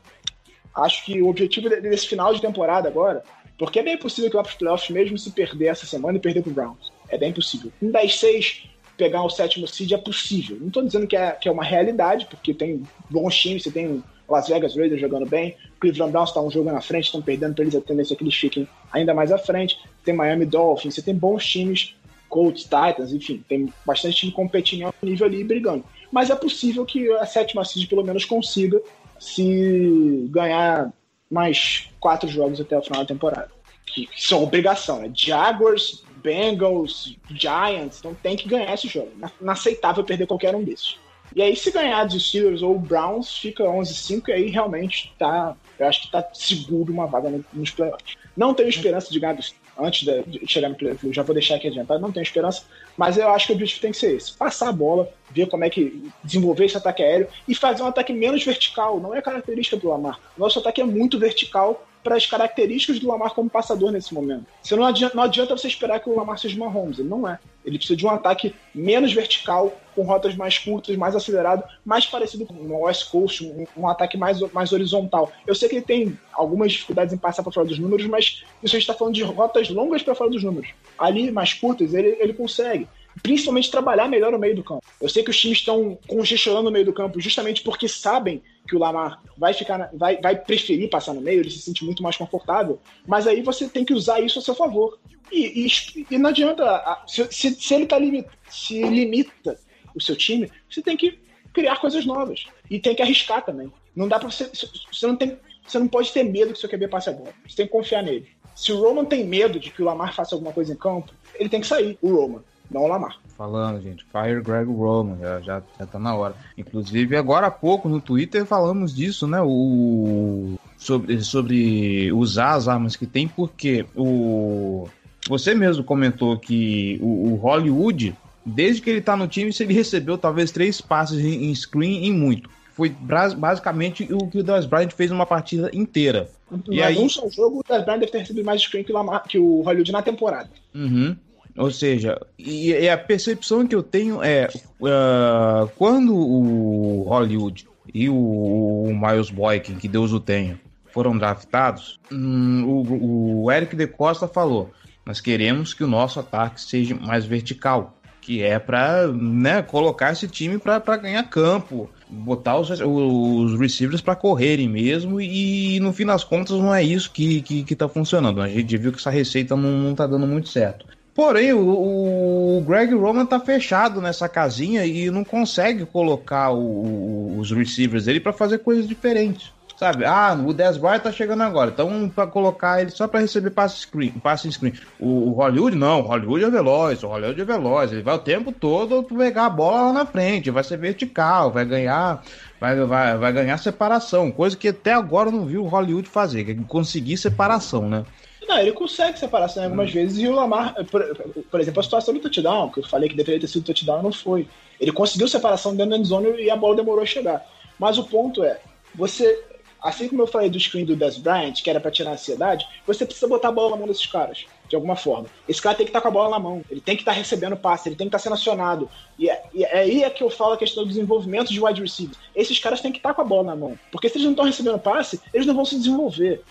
acho 0.76 1.06
que 1.06 1.22
o 1.22 1.30
objetivo 1.30 1.70
desse 1.70 2.08
final 2.08 2.34
de 2.34 2.42
temporada 2.42 2.88
agora, 2.88 3.24
porque 3.58 3.80
é 3.80 3.84
bem 3.84 3.98
possível 3.98 4.30
que 4.30 4.36
lá 4.36 4.44
para 4.44 4.52
os 4.52 4.58
playoffs, 4.58 4.90
mesmo 4.90 5.18
se 5.18 5.32
perder 5.32 5.68
essa 5.68 5.86
semana 5.86 6.18
e 6.18 6.22
perder 6.22 6.42
para 6.42 6.52
o 6.52 6.54
Browns, 6.54 6.92
é 7.10 7.18
bem 7.18 7.32
possível. 7.32 7.72
Em 7.82 7.92
10-6, 7.92 8.66
pegar 8.98 9.24
o 9.24 9.30
sétimo 9.30 9.68
seed 9.68 9.92
é 9.92 9.98
possível. 9.98 10.58
Não 10.60 10.68
estou 10.68 10.84
dizendo 10.84 11.08
que 11.08 11.16
é, 11.16 11.32
que 11.32 11.48
é 11.48 11.52
uma 11.52 11.64
realidade, 11.64 12.26
porque 12.26 12.54
tem 12.54 12.84
bons 13.10 13.36
times, 13.36 13.64
você 13.64 13.72
tem 13.72 14.04
Las 14.30 14.48
Vegas 14.48 14.76
Raiders 14.76 15.02
jogando 15.02 15.26
bem, 15.26 15.56
Cleveland 15.80 16.12
Browns 16.12 16.30
está 16.30 16.42
um 16.42 16.50
jogo 16.50 16.72
na 16.72 16.82
frente, 16.82 17.06
estão 17.06 17.22
perdendo 17.22 17.54
para 17.54 17.64
eles 17.64 17.76
a 17.76 17.82
tendência 17.82 18.16
que 18.16 18.24
eles 18.24 18.36
fiquem 18.36 18.68
ainda 18.92 19.14
mais 19.14 19.32
à 19.32 19.38
frente. 19.38 19.80
Tem 20.04 20.14
Miami 20.14 20.46
Dolphins, 20.46 20.96
você 20.96 21.02
tem 21.02 21.16
bons 21.16 21.46
times, 21.46 21.96
Colts, 22.30 22.64
Titans, 22.64 23.14
enfim, 23.14 23.44
tem 23.48 23.72
bastante 23.86 24.16
time 24.16 24.32
competindo 24.32 24.86
alto 24.86 25.06
nível 25.06 25.28
ali 25.28 25.44
brigando. 25.44 25.84
Mas 26.12 26.30
é 26.30 26.36
possível 26.36 26.86
que 26.86 27.12
a 27.14 27.26
sétima 27.26 27.66
seed 27.66 27.88
pelo 27.88 28.04
menos 28.04 28.26
consiga 28.26 28.82
se 29.20 30.28
ganhar 30.30 30.92
mais 31.30 31.90
quatro 32.00 32.30
jogos 32.30 32.60
até 32.60 32.78
o 32.78 32.82
final 32.82 33.02
da 33.02 33.08
temporada. 33.08 33.52
Que, 33.86 34.08
que 34.08 34.26
são 34.26 34.44
obrigação, 34.44 35.00
né? 35.02 35.12
Jaguars, 35.14 36.04
Bengals, 36.24 37.18
Giants, 37.30 38.00
então 38.00 38.16
tem 38.16 38.36
que 38.36 38.48
ganhar 38.48 38.74
esse 38.74 38.88
jogo. 38.88 39.12
Inaceitável 39.42 40.04
perder 40.04 40.26
qualquer 40.26 40.56
um 40.56 40.64
desses. 40.64 40.98
E 41.36 41.42
aí, 41.42 41.56
se 41.56 41.72
ganhar 41.72 42.06
dos 42.06 42.28
Steelers 42.28 42.62
ou 42.62 42.78
Browns, 42.78 43.38
fica 43.38 43.64
11-5 43.64 44.28
e 44.28 44.32
aí 44.34 44.50
realmente 44.50 45.14
tá. 45.18 45.56
Eu 45.80 45.88
acho 45.88 46.04
que 46.04 46.12
tá 46.12 46.24
seguro 46.34 46.94
uma 46.94 47.08
vaga 47.08 47.32
nos 47.52 47.72
playoffs. 47.72 48.16
Não 48.38 48.54
tenho 48.54 48.70
esperança 48.70 49.12
de 49.12 49.20
ganhar 49.20 49.34
dos, 49.34 49.56
antes 49.78 50.08
de 50.28 50.48
chegar 50.48 50.70
no 50.70 50.76
playoff. 50.76 51.12
Já 51.12 51.24
vou 51.24 51.34
deixar 51.34 51.56
aqui 51.56 51.68
adiantado, 51.68 52.00
não 52.00 52.12
tenho 52.12 52.24
esperança. 52.24 52.64
Mas 52.96 53.18
eu 53.18 53.28
acho 53.30 53.48
que 53.48 53.54
o 53.54 53.56
objetivo 53.56 53.82
tem 53.82 53.92
que 53.92 53.98
ser 53.98 54.16
esse: 54.16 54.34
passar 54.34 54.70
a 54.70 54.74
bola, 54.74 55.10
ver 55.32 55.48
como 55.48 55.64
é 55.64 55.70
que 55.70 56.12
desenvolver 56.24 56.66
esse 56.66 56.78
ataque 56.78 57.02
aéreo 57.02 57.28
e 57.48 57.56
fazer 57.56 57.82
um 57.84 57.88
ataque 57.88 58.14
menos 58.14 58.44
vertical. 58.44 59.00
Não 59.00 59.16
é 59.16 59.22
característica 59.22 59.78
do 59.78 59.90
Lamar. 59.90 60.20
Nosso 60.38 60.60
ataque 60.60 60.82
é 60.82 60.86
muito 60.86 61.18
vertical 61.18 61.86
para 62.04 62.16
as 62.16 62.26
características 62.26 63.00
do 63.00 63.08
Lamar 63.08 63.34
como 63.34 63.50
passador 63.50 63.92
nesse 63.92 64.14
momento. 64.14 64.46
Você 64.62 64.76
não 64.76 64.86
adianta, 64.86 65.16
não 65.16 65.24
adianta 65.24 65.58
você 65.58 65.68
esperar 65.68 66.00
que 66.00 66.10
o 66.10 66.16
Lamar 66.16 66.38
seja 66.38 66.56
uma 66.56 66.70
Holmes, 66.70 67.00
ele 67.00 67.10
não 67.10 67.28
é. 67.28 67.40
Ele 67.66 67.78
precisa 67.78 67.96
de 67.96 68.06
um 68.06 68.10
ataque 68.10 68.54
menos 68.76 69.14
vertical, 69.14 69.74
com 69.96 70.04
rotas 70.04 70.36
mais 70.36 70.58
curtas, 70.58 70.96
mais 70.98 71.16
acelerado, 71.16 71.64
mais 71.86 72.06
parecido 72.06 72.46
com 72.46 72.54
o 72.54 72.84
West 72.84 73.10
Coast, 73.10 73.46
um, 73.46 73.66
um, 73.78 73.88
ataque 73.88 74.18
mais, 74.18 74.40
mais 74.52 74.74
horizontal. 74.74 75.32
Eu 75.48 75.56
sei 75.56 75.70
que 75.70 75.76
ele 75.76 75.86
tem 75.86 76.20
algumas 76.34 76.72
dificuldades 76.72 77.14
em 77.14 77.18
passar 77.18 77.42
para 77.42 77.52
fora 77.52 77.68
dos 77.68 77.80
números, 77.80 78.06
mas 78.08 78.44
isso 78.62 78.76
a 78.76 78.80
gente 78.80 78.90
está 78.90 78.94
falando 78.94 79.16
de 79.16 79.24
rotas 79.24 79.70
longas 79.70 80.04
para 80.04 80.16
fora 80.16 80.30
dos 80.30 80.44
números. 80.44 80.70
Ali, 80.98 81.32
mais 81.32 81.54
curtas, 81.54 81.94
ele, 81.94 82.18
ele 82.20 82.34
consegue 82.34 82.88
principalmente 83.22 83.70
trabalhar 83.70 84.08
melhor 84.08 84.32
no 84.32 84.40
meio 84.40 84.56
do 84.56 84.64
campo. 84.64 84.84
Eu 85.00 85.08
sei 85.08 85.24
que 85.24 85.30
os 85.30 85.40
times 85.40 85.60
estão 85.60 85.98
congestionando 86.08 86.64
no 86.64 86.72
meio 86.72 86.86
do 86.86 86.94
campo 86.94 87.22
justamente 87.22 87.62
porque 87.62 87.88
sabem 87.88 88.42
que 88.68 88.76
o 88.76 88.80
Lamar 88.80 89.22
vai 89.38 89.54
ficar, 89.54 89.90
vai, 89.94 90.20
vai 90.22 90.36
preferir 90.36 90.90
passar 90.90 91.14
no 91.14 91.22
meio, 91.22 91.42
ele 91.42 91.50
se 91.50 91.60
sente 91.60 91.84
muito 91.84 92.02
mais 92.02 92.16
confortável, 92.16 92.80
mas 93.06 93.28
aí 93.28 93.42
você 93.42 93.68
tem 93.68 93.84
que 93.84 93.94
usar 93.94 94.20
isso 94.22 94.40
a 94.40 94.42
seu 94.42 94.56
favor. 94.56 95.00
E, 95.32 95.66
e, 95.66 96.08
e 96.12 96.18
não 96.18 96.30
adianta, 96.30 97.04
se, 97.08 97.28
se, 97.32 97.54
se 97.56 97.74
ele 97.74 97.86
tá 97.86 97.98
limita, 97.98 98.30
se 98.50 98.82
limita 98.84 99.58
o 99.96 100.02
seu 100.02 100.16
time, 100.16 100.50
você 100.70 100.82
tem 100.82 100.96
que 100.96 101.20
criar 101.52 101.78
coisas 101.78 102.06
novas 102.06 102.46
e 102.70 102.80
tem 102.80 102.96
que 102.96 103.02
arriscar 103.02 103.44
também. 103.44 103.72
Não 103.96 104.08
dá 104.08 104.20
para 104.20 104.30
você, 104.30 104.50
você 104.92 105.08
não 105.08 105.16
tem, 105.16 105.38
você 105.66 105.78
não 105.78 105.88
pode 105.88 106.12
ter 106.12 106.24
medo 106.24 106.54
que 106.54 106.60
seu 106.60 106.70
QB 106.70 106.88
passe 106.88 107.10
a 107.10 107.14
bola. 107.14 107.34
Você 107.48 107.58
tem 107.58 107.66
que 107.66 107.72
confiar 107.72 108.04
nele. 108.04 108.28
Se 108.56 108.72
o 108.72 108.80
Roman 108.80 109.06
tem 109.06 109.24
medo 109.24 109.60
de 109.60 109.72
que 109.72 109.82
o 109.82 109.86
Lamar 109.86 110.14
faça 110.16 110.36
alguma 110.36 110.54
coisa 110.54 110.74
em 110.74 110.78
campo, 110.78 111.14
ele 111.36 111.50
tem 111.50 111.62
que 111.62 111.68
sair, 111.68 111.98
o 112.02 112.14
Roman 112.14 112.44
não 112.70 112.84
o 112.84 112.88
Lamar. 112.88 113.18
Falando, 113.38 113.82
gente, 113.82 114.06
Fire 114.06 114.42
Greg 114.42 114.72
Roman, 114.72 115.18
já, 115.20 115.42
já, 115.42 115.64
já 115.80 115.86
tá 115.86 116.00
na 116.00 116.16
hora. 116.16 116.36
Inclusive, 116.58 117.16
agora 117.16 117.48
há 117.48 117.52
pouco 117.52 117.90
no 117.90 118.00
Twitter 118.00 118.46
falamos 118.46 118.96
disso, 118.96 119.28
né? 119.28 119.42
O, 119.42 120.56
sobre, 120.78 121.22
sobre 121.22 122.12
usar 122.12 122.54
as 122.54 122.68
armas 122.68 122.96
que 122.96 123.06
tem, 123.06 123.28
porque 123.28 123.86
o. 123.96 124.88
Você 125.28 125.56
mesmo 125.56 125.84
comentou 125.84 126.38
que 126.38 127.00
o, 127.02 127.32
o 127.32 127.36
Hollywood, 127.36 128.16
desde 128.46 128.82
que 128.82 128.90
ele 128.90 129.02
tá 129.02 129.16
no 129.16 129.28
time, 129.28 129.52
ele 129.58 129.74
recebeu 129.74 130.18
talvez 130.18 130.52
três 130.52 130.82
passes 130.82 131.20
em, 131.20 131.46
em 131.50 131.56
screen 131.56 132.06
em 132.06 132.12
muito 132.12 132.50
foi 132.74 132.90
basicamente 132.90 134.12
o 134.12 134.28
que 134.28 134.40
o 134.40 134.44
Dez 134.44 134.66
Bryant 134.66 134.90
fez 134.92 135.12
numa 135.12 135.26
partida 135.26 135.70
inteira. 135.74 136.30
e 136.70 136.82
aí... 136.82 136.98
um 136.98 137.08
só 137.08 137.30
jogo, 137.30 137.60
o 137.60 137.64
Dez 137.64 137.86
Bryant 137.86 138.00
deve 138.00 138.12
ter 138.12 138.18
recebido 138.20 138.46
mais 138.46 138.62
screen 138.62 138.84
que 138.84 138.92
o, 138.92 138.96
Lamar, 138.96 139.24
que 139.28 139.38
o 139.38 139.62
Hollywood 139.62 139.92
na 139.92 140.02
temporada. 140.02 140.50
Uhum. 140.74 141.16
Ou 141.56 141.70
seja, 141.70 142.20
e, 142.38 142.72
e, 142.72 142.90
a 142.90 142.98
percepção 142.98 143.68
que 143.68 143.76
eu 143.76 143.84
tenho 143.84 144.24
é 144.24 144.48
uh, 144.82 145.70
quando 145.78 146.16
o 146.16 147.04
Hollywood 147.04 147.68
e 147.94 148.10
o, 148.10 148.16
o 148.16 149.00
Miles 149.00 149.30
Boykin, 149.30 149.76
que 149.76 149.88
Deus 149.88 150.12
o 150.12 150.20
tenha, 150.20 150.60
foram 150.92 151.18
draftados, 151.18 152.00
hum, 152.12 152.64
o, 152.66 153.44
o 153.44 153.52
Eric 153.52 153.76
de 153.76 153.86
Costa 153.86 154.28
falou: 154.28 154.72
nós 155.06 155.22
queremos 155.22 155.74
que 155.74 155.84
o 155.84 155.88
nosso 155.88 156.20
ataque 156.20 156.60
seja 156.60 156.96
mais 156.96 157.26
vertical, 157.26 157.98
que 158.20 158.42
é 158.42 158.58
para 158.58 159.08
né, 159.08 159.62
colocar 159.62 160.12
esse 160.12 160.28
time 160.28 160.58
para 160.58 160.80
ganhar 160.98 161.24
campo, 161.30 161.90
botar 162.10 162.58
os, 162.58 162.70
os 162.80 163.60
receivers 163.60 164.02
para 164.02 164.16
correrem 164.16 164.70
mesmo, 164.70 165.22
e 165.22 165.80
no 165.80 165.94
fim 165.94 166.06
das 166.06 166.24
contas 166.24 166.58
não 166.58 166.74
é 166.74 166.82
isso 166.82 167.12
que, 167.12 167.42
que, 167.42 167.64
que 167.64 167.76
tá 167.76 167.88
funcionando. 167.88 168.42
A 168.42 168.48
gente 168.48 168.78
viu 168.78 168.92
que 168.92 168.98
essa 168.98 169.12
receita 169.12 169.56
não, 169.56 169.72
não 169.72 169.94
tá 169.94 170.08
dando 170.08 170.26
muito 170.26 170.50
certo. 170.50 170.86
Porém, 171.16 171.54
o, 171.54 172.58
o, 172.58 172.62
Greg 172.62 172.94
Roman 172.94 173.26
tá 173.26 173.40
fechado 173.40 174.02
nessa 174.02 174.28
casinha 174.28 174.84
e 174.86 175.12
não 175.12 175.24
consegue 175.24 175.86
colocar 175.86 176.52
o, 176.52 177.38
os 177.38 177.52
receivers 177.52 178.06
dele 178.06 178.20
para 178.20 178.34
fazer 178.34 178.60
coisas 178.60 178.88
diferentes. 178.88 179.52
Sabe? 179.78 180.06
Ah, 180.06 180.34
o 180.34 180.54
Bryant 180.54 181.02
tá 181.02 181.12
chegando 181.12 181.42
agora. 181.42 181.72
Então, 181.72 182.10
para 182.10 182.26
colocar 182.28 182.82
ele 182.82 182.92
só 182.92 183.08
para 183.08 183.20
receber 183.20 183.50
passe 183.50 183.82
screen, 183.82 184.12
passe 184.12 184.50
screen. 184.52 184.74
O, 185.00 185.30
o, 185.30 185.32
Hollywood 185.32 185.76
não, 185.76 186.00
o 186.00 186.04
Hollywood 186.04 186.46
é 186.46 186.50
veloz, 186.50 187.04
o 187.04 187.08
Hollywood 187.08 187.42
é 187.42 187.46
veloz. 187.46 187.92
Ele 187.92 188.02
vai 188.02 188.16
o 188.16 188.20
tempo 188.20 188.52
todo 188.52 189.04
pegar 189.04 189.48
a 189.48 189.50
bola 189.50 189.82
lá 189.88 189.94
na 189.94 190.06
frente, 190.06 190.52
vai 190.52 190.64
ser 190.64 190.78
vertical, 190.78 191.52
vai 191.52 191.66
ganhar, 191.66 192.24
vai, 192.62 192.80
vai, 192.86 193.18
vai 193.18 193.34
ganhar 193.34 193.58
separação, 193.58 194.32
coisa 194.32 194.56
que 194.56 194.70
até 194.70 194.94
agora 194.94 195.30
eu 195.30 195.34
não 195.34 195.46
vi 195.46 195.58
o 195.58 195.66
Hollywood 195.66 196.08
fazer, 196.08 196.46
que 196.46 196.52
é 196.52 196.56
conseguir 196.68 197.18
separação, 197.18 197.90
né? 197.90 198.06
Não, 198.48 198.60
ele 198.60 198.72
consegue 198.72 199.18
separação 199.18 199.64
algumas 199.64 199.90
hum. 199.90 199.94
vezes 199.94 200.18
e 200.18 200.28
o 200.28 200.34
Lamar, 200.34 200.76
por, 200.86 201.04
por, 201.50 201.60
exemplo, 201.60 201.80
a 201.80 201.84
situação 201.84 202.14
do 202.14 202.20
touchdown, 202.20 202.70
que 202.70 202.80
eu 202.80 202.88
falei 202.88 203.10
que 203.10 203.16
deveria 203.16 203.40
ter 203.40 203.48
sido 203.48 203.66
touchdown, 203.66 204.04
não 204.04 204.12
foi. 204.12 204.48
Ele 204.80 204.92
conseguiu 204.92 205.28
separação 205.28 205.76
dentro 205.76 205.92
da 205.92 205.98
endzone 205.98 206.42
e 206.42 206.50
a 206.50 206.56
bola 206.56 206.76
demorou 206.76 207.04
a 207.04 207.06
chegar. 207.06 207.46
Mas 207.80 207.98
o 207.98 208.04
ponto 208.04 208.44
é, 208.44 208.60
você, 208.94 209.44
assim 209.82 210.08
como 210.08 210.22
eu 210.22 210.28
falei 210.28 210.50
do 210.50 210.60
screen 210.60 210.86
do 210.86 210.96
Des 210.96 211.18
Bryant, 211.18 211.54
que 211.62 211.70
era 211.70 211.80
para 211.80 211.92
tirar 211.92 212.12
a 212.12 212.14
ansiedade, 212.14 212.68
você 212.86 213.06
precisa 213.06 213.28
botar 213.28 213.50
a 213.50 213.52
bola 213.52 213.72
na 213.72 213.78
mão 213.78 213.88
desses 213.88 214.06
caras, 214.06 214.46
de 214.68 214.76
alguma 214.76 214.96
forma. 214.96 215.28
Esse 215.48 215.62
cara 215.62 215.76
tem 215.76 215.86
que 215.86 215.90
estar 215.90 216.00
tá 216.00 216.04
com 216.04 216.10
a 216.10 216.12
bola 216.12 216.32
na 216.32 216.40
mão, 216.40 216.64
ele 216.70 216.82
tem 216.82 216.96
que 216.96 217.02
estar 217.02 217.14
tá 217.14 217.18
recebendo 217.18 217.56
passe, 217.56 217.90
ele 217.90 217.96
tem 217.96 218.08
que 218.08 218.16
estar 218.16 218.20
tá 218.20 218.24
sendo 218.24 218.34
acionado. 218.34 218.90
E, 219.18 219.30
é, 219.30 219.44
e 219.54 219.64
é 219.64 219.80
aí 219.80 220.04
é 220.04 220.10
que 220.10 220.24
eu 220.24 220.30
falo 220.30 220.54
a 220.54 220.58
questão 220.58 220.84
do 220.84 220.90
desenvolvimento 220.90 221.52
de 221.52 221.64
wide 221.64 221.82
receiver. 221.82 222.16
Esses 222.36 222.60
caras 222.60 222.82
têm 222.82 222.92
que 222.92 223.00
estar 223.00 223.14
com 223.14 223.22
a 223.22 223.26
bola 223.26 223.44
na 223.44 223.56
mão, 223.56 223.78
porque 223.92 224.10
se 224.10 224.18
eles 224.18 224.26
não 224.26 224.32
estão 224.32 224.46
recebendo 224.46 224.80
passe, 224.80 225.20
eles 225.34 225.48
não 225.48 225.56
vão 225.56 225.66
se 225.66 225.78
desenvolver. 225.78 226.44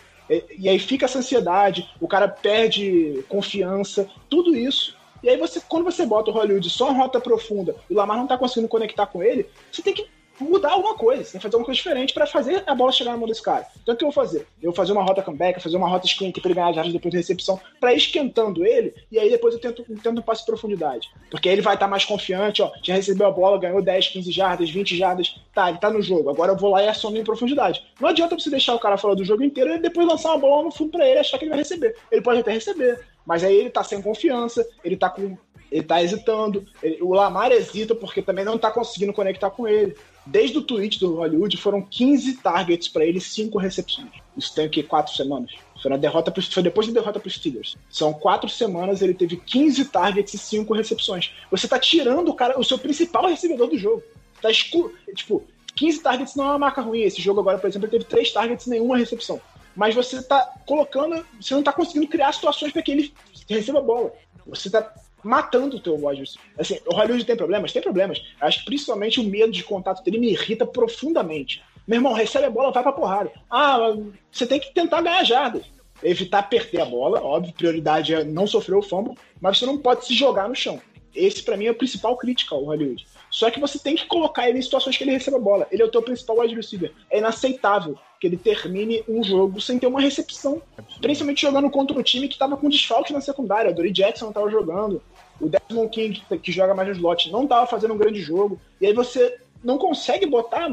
E, 0.58 0.68
aí 0.68 0.78
fica 0.78 1.06
essa 1.06 1.18
ansiedade, 1.18 1.88
o 2.00 2.08
cara 2.08 2.28
perde 2.28 3.24
confiança, 3.28 4.08
tudo 4.28 4.56
isso. 4.56 4.96
E 5.22 5.28
aí 5.28 5.36
você, 5.36 5.60
quando 5.68 5.84
você 5.84 6.04
bota 6.04 6.30
o 6.30 6.34
Hollywood 6.34 6.68
só 6.68 6.90
em 6.90 6.96
rota 6.96 7.20
profunda 7.20 7.76
e 7.88 7.94
o 7.94 7.96
Lamar 7.96 8.16
não 8.16 8.26
tá 8.26 8.36
conseguindo 8.36 8.68
conectar 8.68 9.06
com 9.06 9.22
ele, 9.22 9.46
você 9.70 9.82
tem 9.82 9.94
que 9.94 10.08
mudar 10.40 10.72
alguma 10.72 10.94
coisa, 10.94 11.24
você 11.24 11.32
tem 11.32 11.38
que 11.38 11.42
fazer 11.42 11.56
alguma 11.56 11.66
coisa 11.66 11.76
diferente 11.76 12.14
para 12.14 12.26
fazer 12.26 12.62
a 12.66 12.74
bola 12.74 12.92
chegar 12.92 13.12
na 13.12 13.16
mão 13.16 13.28
desse 13.28 13.42
cara. 13.42 13.66
Então 13.82 13.94
o 13.94 13.98
que 13.98 14.04
eu 14.04 14.10
vou 14.10 14.24
fazer? 14.24 14.46
Eu 14.62 14.70
vou 14.70 14.72
fazer 14.72 14.92
uma 14.92 15.02
rota 15.02 15.22
comeback, 15.22 15.62
fazer 15.62 15.76
uma 15.76 15.88
rota 15.88 16.06
screen 16.06 16.32
para 16.32 16.42
ele 16.44 16.54
ganhar 16.54 16.72
jardas 16.72 16.92
depois 16.92 17.12
da 17.12 17.18
recepção, 17.18 17.60
para 17.80 17.94
esquentando 17.94 18.64
ele, 18.64 18.94
e 19.10 19.18
aí 19.18 19.30
depois 19.30 19.54
eu 19.54 19.60
tento, 19.60 19.84
tento 19.84 20.18
um 20.18 20.22
passe 20.22 20.40
de 20.40 20.46
profundidade. 20.46 21.10
Porque 21.30 21.48
aí 21.48 21.54
ele 21.54 21.62
vai 21.62 21.74
estar 21.74 21.86
tá 21.86 21.90
mais 21.90 22.04
confiante, 22.04 22.62
ó, 22.62 22.70
já 22.82 22.94
recebeu 22.94 23.26
a 23.26 23.30
bola, 23.30 23.58
ganhou 23.58 23.82
10, 23.82 24.08
15 24.08 24.32
jardas, 24.32 24.70
20 24.70 24.96
jardas, 24.96 25.40
tá, 25.54 25.68
ele 25.68 25.78
tá 25.78 25.90
no 25.90 26.02
jogo, 26.02 26.30
agora 26.30 26.52
eu 26.52 26.56
vou 26.56 26.70
lá 26.70 26.82
e 26.82 26.88
aciono 26.88 27.16
em 27.16 27.24
profundidade. 27.24 27.84
Não 28.00 28.08
adianta 28.08 28.38
você 28.38 28.50
deixar 28.50 28.74
o 28.74 28.80
cara 28.80 28.96
fora 28.96 29.14
do 29.14 29.24
jogo 29.24 29.42
inteiro 29.42 29.74
e 29.74 29.78
depois 29.78 30.06
lançar 30.06 30.30
uma 30.30 30.38
bola 30.38 30.64
no 30.64 30.70
fundo 30.70 30.90
para 30.90 31.06
ele 31.06 31.20
achar 31.20 31.38
que 31.38 31.44
ele 31.44 31.50
vai 31.50 31.58
receber. 31.58 31.96
Ele 32.10 32.22
pode 32.22 32.40
até 32.40 32.52
receber, 32.52 33.00
mas 33.26 33.44
aí 33.44 33.54
ele 33.54 33.70
tá 33.70 33.84
sem 33.84 34.00
confiança, 34.00 34.66
ele 34.84 34.96
tá 34.96 35.08
com 35.08 35.36
ele 35.72 35.82
tá 35.82 36.02
hesitando. 36.02 36.64
Ele, 36.82 36.98
o 37.00 37.14
Lamar 37.14 37.50
hesita 37.50 37.94
porque 37.94 38.20
também 38.20 38.44
não 38.44 38.58
tá 38.58 38.70
conseguindo 38.70 39.12
conectar 39.12 39.50
com 39.50 39.66
ele. 39.66 39.96
Desde 40.24 40.56
o 40.56 40.62
tweet 40.62 41.00
do 41.00 41.16
Hollywood, 41.16 41.56
foram 41.56 41.82
15 41.82 42.36
targets 42.36 42.88
para 42.88 43.04
ele, 43.04 43.20
5 43.20 43.58
recepções. 43.58 44.10
Isso 44.36 44.54
tem 44.54 44.66
aqui 44.66 44.82
4 44.82 45.14
semanas. 45.14 45.50
Foi, 45.80 45.90
na 45.90 45.96
derrota 45.96 46.30
pro, 46.30 46.40
foi 46.40 46.62
depois 46.62 46.86
da 46.86 46.92
derrota 46.92 47.18
para 47.18 47.26
os 47.26 47.34
Steelers. 47.34 47.76
São 47.90 48.12
4 48.12 48.48
semanas, 48.48 49.02
ele 49.02 49.14
teve 49.14 49.36
15 49.36 49.86
targets 49.86 50.32
e 50.34 50.38
5 50.38 50.72
recepções. 50.74 51.32
Você 51.50 51.66
tá 51.66 51.78
tirando 51.78 52.28
o 52.28 52.34
cara, 52.34 52.58
o 52.58 52.62
seu 52.62 52.78
principal 52.78 53.26
recebedor 53.26 53.68
do 53.68 53.76
jogo. 53.76 54.02
Tá 54.40 54.50
escuro. 54.50 54.94
Tipo, 55.14 55.42
15 55.74 56.00
targets 56.00 56.36
não 56.36 56.44
é 56.44 56.48
uma 56.48 56.58
marca 56.58 56.80
ruim. 56.80 57.00
Esse 57.00 57.20
jogo 57.20 57.40
agora, 57.40 57.58
por 57.58 57.68
exemplo, 57.68 57.86
ele 57.86 57.98
teve 57.98 58.04
3 58.04 58.32
targets 58.32 58.66
e 58.66 58.70
nenhuma 58.70 58.96
recepção. 58.96 59.40
Mas 59.74 59.94
você 59.94 60.22
tá 60.22 60.52
colocando. 60.66 61.26
Você 61.40 61.54
não 61.54 61.62
tá 61.64 61.72
conseguindo 61.72 62.06
criar 62.06 62.32
situações 62.32 62.72
para 62.72 62.82
que 62.82 62.92
ele 62.92 63.14
receba 63.48 63.80
a 63.80 63.82
bola. 63.82 64.12
Você 64.46 64.70
tá 64.70 64.92
matando 65.22 65.76
o 65.76 65.80
teu 65.80 65.94
wide 66.04 66.24
Assim, 66.58 66.78
o 66.86 66.94
Hollywood 66.94 67.24
tem 67.24 67.36
problemas? 67.36 67.72
Tem 67.72 67.82
problemas. 67.82 68.22
Acho 68.40 68.60
que 68.60 68.64
principalmente 68.66 69.20
o 69.20 69.24
medo 69.24 69.52
de 69.52 69.64
contato 69.64 70.02
dele 70.02 70.18
me 70.18 70.30
irrita 70.30 70.66
profundamente. 70.66 71.62
Meu 71.86 71.98
irmão, 71.98 72.12
recebe 72.12 72.46
a 72.46 72.50
bola, 72.50 72.72
vai 72.72 72.82
pra 72.82 72.92
porrada. 72.92 73.32
Ah, 73.50 73.94
você 74.30 74.46
tem 74.46 74.60
que 74.60 74.72
tentar 74.72 75.02
ganhar 75.02 75.24
jardas. 75.24 75.64
Evitar 76.02 76.48
perder 76.48 76.80
a 76.80 76.84
bola, 76.84 77.22
óbvio, 77.22 77.54
prioridade 77.54 78.14
é 78.14 78.24
não 78.24 78.46
sofrer 78.46 78.76
o 78.76 78.82
fumble, 78.82 79.16
mas 79.40 79.58
você 79.58 79.66
não 79.66 79.78
pode 79.78 80.04
se 80.04 80.14
jogar 80.14 80.48
no 80.48 80.54
chão. 80.54 80.80
Esse, 81.14 81.42
para 81.42 81.56
mim, 81.56 81.66
é 81.66 81.70
o 81.70 81.74
principal 81.74 82.16
crítica 82.16 82.54
ao 82.54 82.64
Hollywood. 82.64 83.06
Só 83.30 83.50
que 83.50 83.60
você 83.60 83.78
tem 83.78 83.96
que 83.96 84.06
colocar 84.06 84.48
ele 84.48 84.58
em 84.58 84.62
situações 84.62 84.96
que 84.96 85.04
ele 85.04 85.12
receba 85.12 85.36
a 85.36 85.40
bola. 85.40 85.66
Ele 85.70 85.82
é 85.82 85.84
o 85.84 85.90
teu 85.90 86.02
principal 86.02 86.38
wide 86.38 86.54
receiver. 86.54 86.92
É 87.10 87.18
inaceitável 87.18 87.98
que 88.20 88.26
ele 88.26 88.36
termine 88.36 89.02
um 89.08 89.22
jogo 89.22 89.60
sem 89.60 89.78
ter 89.78 89.86
uma 89.86 90.00
recepção. 90.00 90.62
Principalmente 91.00 91.42
jogando 91.42 91.70
contra 91.70 91.98
um 91.98 92.02
time 92.02 92.28
que 92.28 92.34
estava 92.34 92.56
com 92.56 92.68
desfalque 92.68 93.12
na 93.12 93.20
secundária. 93.20 93.72
Dory 93.72 93.90
Jackson 93.90 94.26
não 94.26 94.30
estava 94.30 94.50
jogando. 94.50 95.02
O 95.42 95.48
Desmond 95.48 95.90
King, 95.90 96.22
que 96.40 96.52
joga 96.52 96.72
mais 96.72 96.88
no 96.88 96.94
slot, 96.94 97.30
não 97.32 97.42
estava 97.42 97.66
fazendo 97.66 97.94
um 97.94 97.98
grande 97.98 98.20
jogo. 98.20 98.60
E 98.80 98.86
aí 98.86 98.92
você 98.92 99.38
não 99.62 99.76
consegue 99.76 100.24
botar 100.24 100.70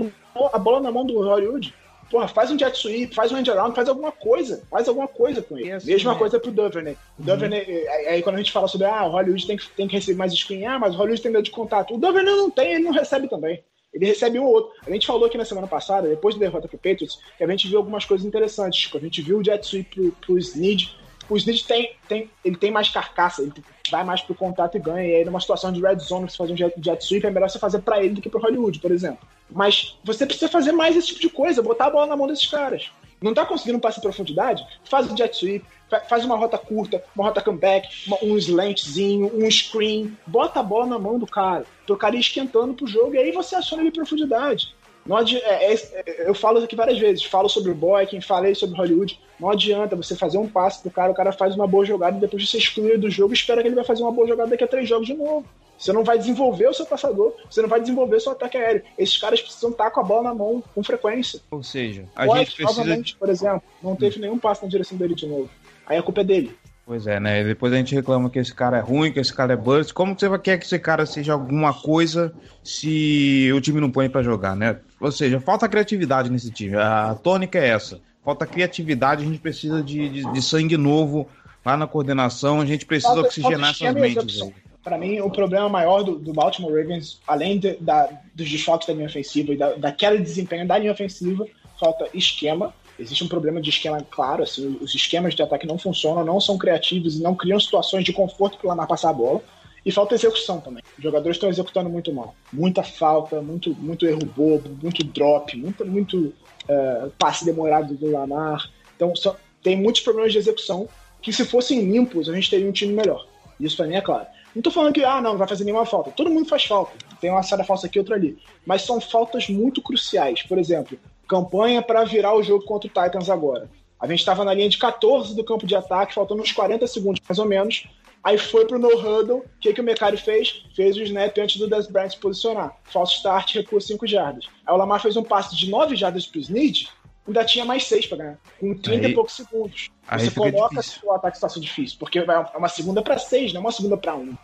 a 0.54 0.60
bola 0.60 0.80
na 0.80 0.92
mão 0.92 1.04
do 1.04 1.20
Hollywood. 1.20 1.74
Porra, 2.10 2.28
faz 2.28 2.52
um 2.52 2.58
jet 2.58 2.78
sweep, 2.78 3.14
faz 3.14 3.32
um 3.32 3.38
end 3.38 3.50
around, 3.50 3.76
faz 3.76 3.90
alguma 3.90 4.12
coisa. 4.12 4.64
Faz 4.70 4.88
alguma 4.88 5.08
coisa 5.08 5.42
com 5.42 5.58
ele. 5.58 5.76
Isso, 5.76 5.88
Mesma 5.88 6.14
né? 6.14 6.20
coisa 6.20 6.40
pro 6.40 6.52
Duvernay. 6.52 6.96
O 7.18 7.24
Duvernay, 7.24 7.62
uhum. 7.62 8.10
aí 8.10 8.22
quando 8.22 8.36
a 8.36 8.38
gente 8.40 8.52
fala 8.52 8.68
sobre, 8.68 8.88
ah, 8.88 9.06
o 9.06 9.12
Hollywood 9.12 9.46
tem 9.46 9.58
que, 9.58 9.70
tem 9.70 9.88
que 9.88 9.96
receber 9.96 10.18
mais 10.18 10.34
screen, 10.34 10.66
ah, 10.66 10.80
mas 10.80 10.94
o 10.94 10.98
Hollywood 10.98 11.22
tem 11.22 11.32
medo 11.32 11.44
de 11.44 11.52
contato. 11.52 11.96
O 11.96 11.98
Duvernay 11.98 12.36
não 12.36 12.52
tem, 12.52 12.74
ele 12.74 12.84
não 12.84 12.92
recebe 12.92 13.28
também. 13.28 13.64
Ele 13.92 14.06
recebe 14.06 14.40
um 14.40 14.46
ou 14.46 14.54
outro. 14.54 14.72
A 14.86 14.92
gente 14.92 15.08
falou 15.08 15.26
aqui 15.26 15.38
na 15.38 15.46
semana 15.46 15.68
passada, 15.68 16.08
depois 16.08 16.36
da 16.36 16.42
derrota 16.42 16.68
pro 16.68 16.78
Patriots, 16.78 17.20
que 17.38 17.44
a 17.44 17.48
gente 17.48 17.68
viu 17.68 17.80
algumas 17.80 18.06
coisas 18.06 18.26
interessantes. 18.26 18.82
Tipo, 18.82 18.98
a 18.98 19.02
gente 19.02 19.22
viu 19.22 19.40
o 19.40 19.44
jet 19.44 19.66
sweep 19.66 19.90
pro, 19.90 20.12
pro 20.12 20.38
Snead 20.38 20.96
O 21.30 21.38
Snead 21.38 21.64
tem, 21.66 21.96
tem, 22.08 22.30
ele 22.44 22.56
tem 22.56 22.72
mais 22.72 22.90
carcaça, 22.90 23.42
ele 23.42 23.54
vai 23.92 24.04
mais 24.04 24.22
pro 24.22 24.36
contato 24.36 24.76
e 24.76 24.80
ganha. 24.80 25.08
E 25.08 25.16
aí, 25.18 25.26
numa 25.26 25.40
situação 25.40 25.72
de 25.72 25.82
red 25.82 26.00
zone, 26.00 26.30
você 26.30 26.38
fazer 26.38 26.54
um 26.54 26.58
jet, 26.58 26.74
jet 26.82 27.04
sweep, 27.04 27.26
é 27.26 27.32
melhor 27.32 27.50
você 27.50 27.60
fazer 27.60 27.80
para 27.80 28.04
ele 28.04 28.16
do 28.16 28.22
que 28.22 28.30
pro 28.30 28.42
Hollywood, 28.42 28.80
por 28.80 28.92
exemplo. 28.92 29.28
Mas 29.50 29.98
você 30.04 30.26
precisa 30.26 30.50
fazer 30.50 30.72
mais 30.72 30.96
esse 30.96 31.08
tipo 31.08 31.20
de 31.20 31.30
coisa, 31.30 31.62
botar 31.62 31.86
a 31.86 31.90
bola 31.90 32.08
na 32.08 32.16
mão 32.16 32.28
desses 32.28 32.48
caras. 32.48 32.92
Não 33.22 33.34
tá 33.34 33.46
conseguindo 33.46 33.78
um 33.78 33.82
passe 33.82 34.00
em 34.00 34.02
profundidade? 34.02 34.66
Faz 34.86 35.12
um 35.12 35.18
jet 35.18 35.36
sweep, 35.36 35.66
faz 36.08 36.24
uma 36.24 36.38
rota 36.38 36.58
curta, 36.58 37.04
uma 37.16 37.26
rota 37.26 37.42
comeback, 37.42 37.88
uma, 38.08 38.18
um 38.24 38.38
slantzinho, 38.38 39.32
um 39.34 39.50
screen, 39.50 40.18
bota 40.26 40.60
a 40.60 40.64
bola 40.64 40.86
na 40.86 41.00
mão 41.00 41.20
do 41.20 41.28
cara, 41.28 41.66
pro 41.86 41.98
cara 41.98 42.16
ir 42.16 42.20
esquentando 42.20 42.74
pro 42.74 42.88
jogo, 42.88 43.16
e 43.16 43.18
aí 43.18 43.32
você 43.32 43.56
aciona 43.56 43.82
ele 43.82 43.90
em 43.90 43.94
profundidade. 43.94 44.74
Não 45.10 45.18
adi- 45.18 45.38
é, 45.38 45.74
é, 45.74 46.30
eu 46.30 46.36
falo 46.36 46.60
aqui 46.60 46.76
várias 46.76 47.00
vezes, 47.00 47.24
falo 47.24 47.50
sobre 47.50 47.72
o 47.72 47.74
Boykin, 47.76 48.22
falei 48.22 48.54
sobre 48.54 48.78
Hollywood. 48.78 49.20
Não 49.40 49.50
adianta 49.50 49.96
você 49.96 50.16
fazer 50.16 50.38
um 50.38 50.48
passe 50.48 50.84
pro 50.84 50.92
cara, 50.92 51.12
o 51.12 51.16
cara 51.16 51.32
faz 51.32 51.56
uma 51.56 51.66
boa 51.66 51.84
jogada 51.84 52.16
e 52.18 52.20
depois 52.20 52.48
você 52.48 52.60
exclui 52.60 52.90
ele 52.90 53.00
do 53.00 53.10
jogo 53.10 53.34
e 53.34 53.36
espera 53.36 53.64
que 53.64 53.68
ele 53.68 53.74
vai 53.74 53.84
fazer 53.84 54.04
uma 54.04 54.12
boa 54.12 54.28
jogada 54.28 54.52
daqui 54.52 54.64
a 54.64 54.68
três 54.68 54.88
jogos 54.88 55.08
de 55.08 55.16
novo. 55.16 55.48
Você 55.80 55.92
não 55.92 56.04
vai 56.04 56.20
desenvolver 56.20 56.68
o 56.68 56.74
seu 56.76 56.86
passador, 56.86 57.34
você 57.50 57.60
não 57.60 57.70
vai 57.70 57.80
desenvolver 57.82 58.18
o 58.18 58.20
seu 58.20 58.34
ataque 58.34 58.56
aéreo. 58.56 58.84
Esses 59.00 59.18
caras 59.18 59.42
precisam 59.42 59.72
estar 59.72 59.90
com 59.90 60.00
a 60.00 60.04
bola 60.04 60.24
na 60.30 60.36
mão 60.36 60.64
com 60.76 60.84
frequência. 60.84 61.40
Ou 61.50 61.64
seja, 61.64 62.06
a 62.16 62.28
Boykin, 62.28 62.46
gente 62.46 62.56
precisa. 62.56 62.80
novamente, 62.84 63.16
por 63.16 63.30
exemplo, 63.30 63.64
não 63.82 63.96
teve 63.96 64.20
nenhum 64.20 64.38
passe 64.38 64.62
na 64.62 64.70
direção 64.70 64.96
dele 64.96 65.16
de 65.16 65.26
novo. 65.26 65.50
Aí 65.88 65.98
a 65.98 66.04
culpa 66.04 66.22
é 66.22 66.24
dele. 66.24 66.56
Pois 66.90 67.06
é, 67.06 67.20
né? 67.20 67.44
Depois 67.44 67.72
a 67.72 67.76
gente 67.76 67.94
reclama 67.94 68.32
que 68.32 68.40
esse 68.40 68.52
cara 68.52 68.78
é 68.78 68.82
ruim, 68.82 69.12
que 69.12 69.20
esse 69.20 69.32
cara 69.32 69.54
é 69.54 69.56
burst. 69.56 69.94
Como 69.94 70.16
que 70.16 70.26
você 70.26 70.40
quer 70.40 70.58
que 70.58 70.66
esse 70.66 70.80
cara 70.80 71.06
seja 71.06 71.34
alguma 71.34 71.72
coisa 71.72 72.34
se 72.64 73.48
o 73.56 73.62
time 73.62 73.80
não 73.80 73.92
põe 73.92 74.10
pra 74.10 74.24
jogar, 74.24 74.56
né? 74.56 74.78
Ou 75.00 75.12
seja, 75.12 75.40
falta 75.40 75.70
criatividade 75.70 76.32
nesse 76.32 76.50
time. 76.50 76.76
A 76.76 77.14
tônica 77.14 77.60
é 77.60 77.68
essa. 77.68 78.00
Falta 78.26 78.44
criatividade, 78.48 79.22
a 79.24 79.28
gente 79.28 79.38
precisa 79.38 79.84
de, 79.84 80.10
de, 80.10 80.34
de 80.34 80.42
sangue 80.42 80.78
novo 80.78 81.30
lá 81.64 81.78
na 81.78 81.86
coordenação, 81.86 82.60
a 82.60 82.66
gente 82.66 82.88
precisa 82.88 83.14
Falta- 83.14 83.28
oxigenar 83.28 83.76
falta 83.76 84.00
essas 84.00 84.24
e 84.24 84.26
mentes. 84.48 84.54
Para 84.84 84.98
mim, 84.98 85.20
o 85.20 85.30
problema 85.30 85.70
maior 85.70 86.02
do, 86.02 86.16
do 86.18 86.34
Baltimore 86.34 86.74
Ravens, 86.74 87.20
além 87.28 87.60
de- 87.60 87.78
da- 87.80 88.10
dos 88.34 88.50
desfalques 88.50 88.88
da 88.88 88.96
linha 88.96 89.06
ofensiva 89.06 89.54
e 89.54 89.58
da, 89.58 89.74
da 89.76 89.92
queda 89.92 90.18
de 90.18 90.24
desempenho 90.24 90.68
da 90.68 90.76
linha 90.80 90.92
ofensiva, 90.92 91.46
falta 91.80 92.08
esquema. 92.16 92.74
Existe 93.00 93.24
um 93.24 93.28
problema 93.28 93.62
de 93.62 93.70
esquema 93.70 94.06
claro, 94.12 94.44
assim, 94.44 94.78
os 94.82 94.94
esquemas 94.94 95.34
de 95.34 95.42
ataque 95.42 95.66
não 95.66 95.78
funcionam, 95.78 96.26
não 96.26 96.40
são 96.40 96.58
criativos 96.58 97.16
e 97.18 97.22
não 97.22 97.34
criam 97.34 97.60
situações 97.60 98.04
de 98.04 98.12
conforto 98.12 98.58
para 98.58 98.66
o 98.66 98.70
Lamar 98.70 98.88
passar 98.88 99.10
a 99.10 99.14
bola. 99.14 99.42
E 99.86 99.92
falta 99.92 100.14
execução 100.14 100.60
também. 100.60 100.84
Os 100.98 101.04
jogadores 101.04 101.38
estão 101.38 101.48
executando 101.50 101.90
muito 101.90 102.14
mal. 102.14 102.36
Muita 102.52 102.84
falta, 102.84 103.42
muito, 103.42 103.74
muito 103.76 104.06
erro 104.06 104.26
bobo, 104.26 104.70
muito 104.84 105.02
drop, 105.06 105.56
muito, 105.56 105.86
muito 105.86 106.34
eh, 106.68 107.08
passe 107.18 107.46
demorado 107.46 107.96
do 107.96 108.12
Lamar. 108.12 108.70
Então, 108.96 109.16
só- 109.16 109.38
tem 109.64 109.78
muitos 109.78 110.02
problemas 110.02 110.34
de 110.34 110.38
execução 110.38 110.90
que, 111.22 111.32
se 111.32 111.46
fossem 111.46 111.80
limpos, 111.90 112.28
a 112.30 112.34
gente 112.36 112.50
teria 112.50 112.68
um 112.68 112.74
time 112.74 112.94
melhor. 112.94 113.26
Isso 113.58 113.78
pra 113.78 113.88
mim 113.88 113.96
é 113.96 114.02
claro. 114.02 114.28
Não 114.54 114.62
tô 114.62 114.70
falando 114.70 114.94
que, 114.94 115.04
ah, 115.04 115.22
não, 115.22 115.32
não 115.32 115.38
vai 115.38 115.48
fazer 115.48 115.64
nenhuma 115.64 115.86
falta. 115.86 116.12
Todo 116.12 116.30
mundo 116.30 116.48
faz 116.50 116.66
falta. 116.66 116.92
Tem 117.22 117.30
uma 117.30 117.42
saída 117.44 117.64
falsa 117.64 117.88
aqui, 117.88 118.00
outra 118.00 118.16
ali. 118.16 118.38
Mas 118.66 118.82
são 118.82 119.00
faltas 119.00 119.48
muito 119.48 119.82
cruciais. 119.82 120.44
Por 120.44 120.58
exemplo, 120.58 121.00
campanha 121.30 121.82
para 121.82 122.04
virar 122.04 122.36
o 122.36 122.42
jogo 122.44 122.66
contra 122.66 122.88
o 122.90 122.92
Titans 123.06 123.30
agora. 123.30 123.70
A 124.00 124.08
gente 124.08 124.20
estava 124.20 124.44
na 124.44 124.54
linha 124.54 124.68
de 124.68 124.78
14 124.78 125.36
do 125.36 125.44
campo 125.44 125.68
de 125.68 125.76
ataque, 125.76 126.14
faltando 126.14 126.42
uns 126.42 126.52
40 126.52 126.88
segundos 126.88 127.22
mais 127.28 127.38
ou 127.38 127.46
menos. 127.46 127.88
Aí 128.24 128.38
foi 128.38 128.66
pro 128.66 128.80
no 128.80 128.90
huddle. 128.90 129.38
O 129.40 129.44
que, 129.62 129.74
que 129.74 129.80
o 129.80 129.84
Mecari 129.84 130.18
fez? 130.18 130.66
Fez 130.76 130.98
o 130.98 131.04
snap 131.04 131.38
antes 131.38 131.58
do 131.58 131.70
Des 131.70 131.88
Bryant 131.88 132.10
se 132.10 132.18
posicionar. 132.18 132.76
False 132.86 133.14
start, 133.16 133.56
recua 133.56 133.80
5 133.80 134.06
jardas. 134.08 134.46
Aí 134.66 134.74
o 134.74 134.78
Lamar 134.78 135.02
fez 135.02 135.16
um 135.16 135.24
passe 135.24 135.56
de 135.56 135.70
9 135.70 135.96
jardas 135.96 136.26
pro 136.26 136.40
Snead, 136.40 136.90
ainda 137.28 137.46
tinha 137.46 137.64
mais 137.64 137.86
6 137.86 138.08
para 138.08 138.18
ganhar, 138.18 138.40
com 138.60 138.74
30 138.76 139.06
Aí- 139.06 139.12
e 139.12 139.16
poucos 139.16 139.36
segundos. 139.36 139.90
aí 140.08 140.20
Você 140.26 140.32
coloca 140.32 140.76
difícil. 140.76 141.00
se 141.02 141.06
o 141.06 141.12
ataque 141.12 141.38
está 141.38 141.48
sendo 141.48 141.64
difícil, 141.64 141.98
porque 142.00 142.20
é 142.20 142.58
uma 142.58 142.68
segunda 142.70 143.02
para 143.02 143.18
6, 143.18 143.54
não 143.54 143.60
é 143.60 143.64
uma 143.66 143.72
segunda 143.72 143.96
para 143.96 144.16
1. 144.16 144.36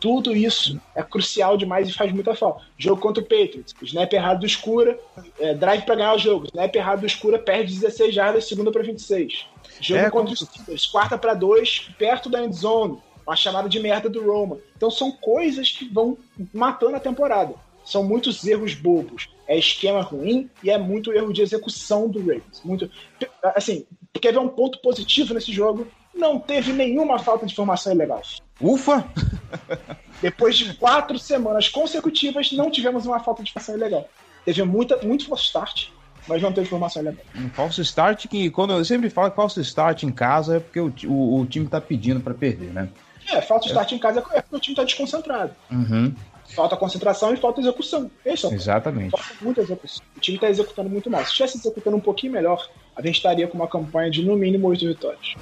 Tudo 0.00 0.34
isso 0.34 0.80
é 0.94 1.02
crucial 1.02 1.58
demais 1.58 1.88
e 1.88 1.92
faz 1.92 2.10
muita 2.10 2.34
falta. 2.34 2.62
Jogo 2.78 3.00
contra 3.00 3.22
o 3.22 3.26
Patriots, 3.26 3.74
snap 3.82 4.10
errado 4.12 4.40
do 4.40 4.46
escura, 4.46 4.98
é, 5.38 5.54
drive 5.54 5.82
para 5.82 5.94
ganhar 5.94 6.14
o 6.14 6.18
jogo, 6.18 6.46
snap 6.46 6.74
errado 6.74 7.00
do 7.00 7.06
escura, 7.06 7.38
perde 7.38 7.74
16 7.74 8.14
jardas, 8.14 8.48
segunda 8.48 8.72
para 8.72 8.82
26. 8.82 9.46
Jogo 9.80 10.00
É, 10.00 10.10
contra 10.10 10.32
os 10.32 10.40
Steelers, 10.40 10.86
quarta 10.86 11.18
para 11.18 11.34
2, 11.34 11.90
perto 11.98 12.30
da 12.30 12.42
end 12.42 12.56
zone, 12.56 12.98
uma 13.26 13.36
chamada 13.36 13.68
de 13.68 13.78
merda 13.78 14.08
do 14.08 14.24
Roma. 14.24 14.58
Então 14.74 14.90
são 14.90 15.12
coisas 15.12 15.70
que 15.70 15.86
vão 15.86 16.16
matando 16.52 16.96
a 16.96 17.00
temporada. 17.00 17.54
São 17.84 18.02
muitos 18.02 18.46
erros 18.46 18.74
bobos. 18.74 19.28
É 19.46 19.58
esquema 19.58 20.00
ruim 20.00 20.48
e 20.62 20.70
é 20.70 20.78
muito 20.78 21.12
erro 21.12 21.32
de 21.32 21.42
execução 21.42 22.08
do 22.08 22.20
Ravens. 22.20 22.62
Muito, 22.64 22.90
assim, 23.54 23.84
quer 24.20 24.32
ver 24.32 24.38
um 24.38 24.48
ponto 24.48 24.78
positivo 24.80 25.34
nesse 25.34 25.52
jogo? 25.52 25.86
Não 26.14 26.38
teve 26.38 26.72
nenhuma 26.72 27.18
falta 27.18 27.46
de 27.46 27.54
formação 27.54 27.92
ilegal. 27.92 28.22
Ufa! 28.60 29.04
Depois 30.20 30.56
de 30.56 30.74
quatro 30.74 31.18
semanas 31.18 31.68
consecutivas, 31.68 32.52
não 32.52 32.70
tivemos 32.70 33.06
uma 33.06 33.20
falta 33.20 33.42
de 33.42 33.52
formação 33.52 33.76
ilegal. 33.76 34.08
Teve 34.44 34.62
muita, 34.64 34.96
muito 34.98 35.26
false 35.26 35.44
start, 35.44 35.88
mas 36.26 36.42
não 36.42 36.52
teve 36.52 36.68
formação 36.68 37.02
ilegal. 37.02 37.24
Um 37.34 37.48
falso 37.50 37.80
start 37.80 38.26
que, 38.26 38.50
quando 38.50 38.72
eu 38.74 38.84
sempre 38.84 39.08
falo 39.08 39.30
que 39.30 39.36
falso 39.36 39.60
start 39.60 40.02
em 40.02 40.12
casa 40.12 40.56
é 40.56 40.60
porque 40.60 40.80
o, 40.80 40.92
o, 41.06 41.40
o 41.40 41.46
time 41.46 41.66
tá 41.66 41.80
pedindo 41.80 42.20
pra 42.20 42.34
perder, 42.34 42.72
né? 42.72 42.88
É, 43.32 43.40
falta 43.40 43.66
start 43.66 43.92
em 43.92 43.98
casa 43.98 44.24
é 44.32 44.40
porque 44.42 44.56
o 44.56 44.60
time 44.60 44.72
está 44.72 44.82
desconcentrado. 44.82 45.54
Uhum, 45.70 46.14
Falta 46.54 46.76
concentração 46.76 47.32
e 47.32 47.36
falta 47.36 47.60
execução. 47.60 48.10
Esse 48.24 48.46
é 48.46 48.50
exatamente. 48.50 49.10
Falta 49.10 49.34
muita 49.40 49.60
execução. 49.60 50.04
O 50.16 50.20
time 50.20 50.36
está 50.36 50.50
executando 50.50 50.90
muito 50.90 51.08
mal. 51.08 51.22
Se 51.22 51.28
estivesse 51.30 51.58
executando 51.58 51.96
um 51.96 52.00
pouquinho 52.00 52.32
melhor, 52.32 52.68
a 52.96 53.02
gente 53.02 53.16
estaria 53.16 53.46
com 53.46 53.56
uma 53.56 53.68
campanha 53.68 54.10
de 54.10 54.22
no 54.22 54.36
mínimo 54.36 54.66
oito 54.68 54.86
vitórias. 54.86 55.34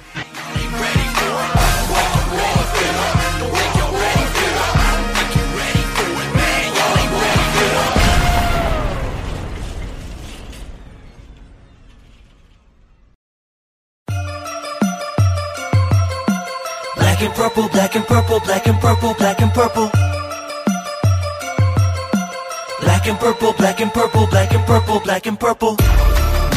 Black 17.19 17.31
and 17.31 17.35
purple, 17.35 17.67
black 17.67 17.95
and 17.97 18.05
purple, 18.07 18.39
black 18.39 18.69
and 18.69 18.79
purple, 18.79 19.13
black 19.13 19.41
and 19.41 19.53
purple. 19.53 19.91
Black 22.79 23.07
and 23.09 23.19
purple, 23.19 23.53
black 23.57 23.81
and 23.81 23.91
purple, 23.91 24.27
black 24.27 24.53
and 24.53 24.65
purple, 24.65 24.99
black 25.01 25.27
and 25.27 25.35
purple. 25.35 25.75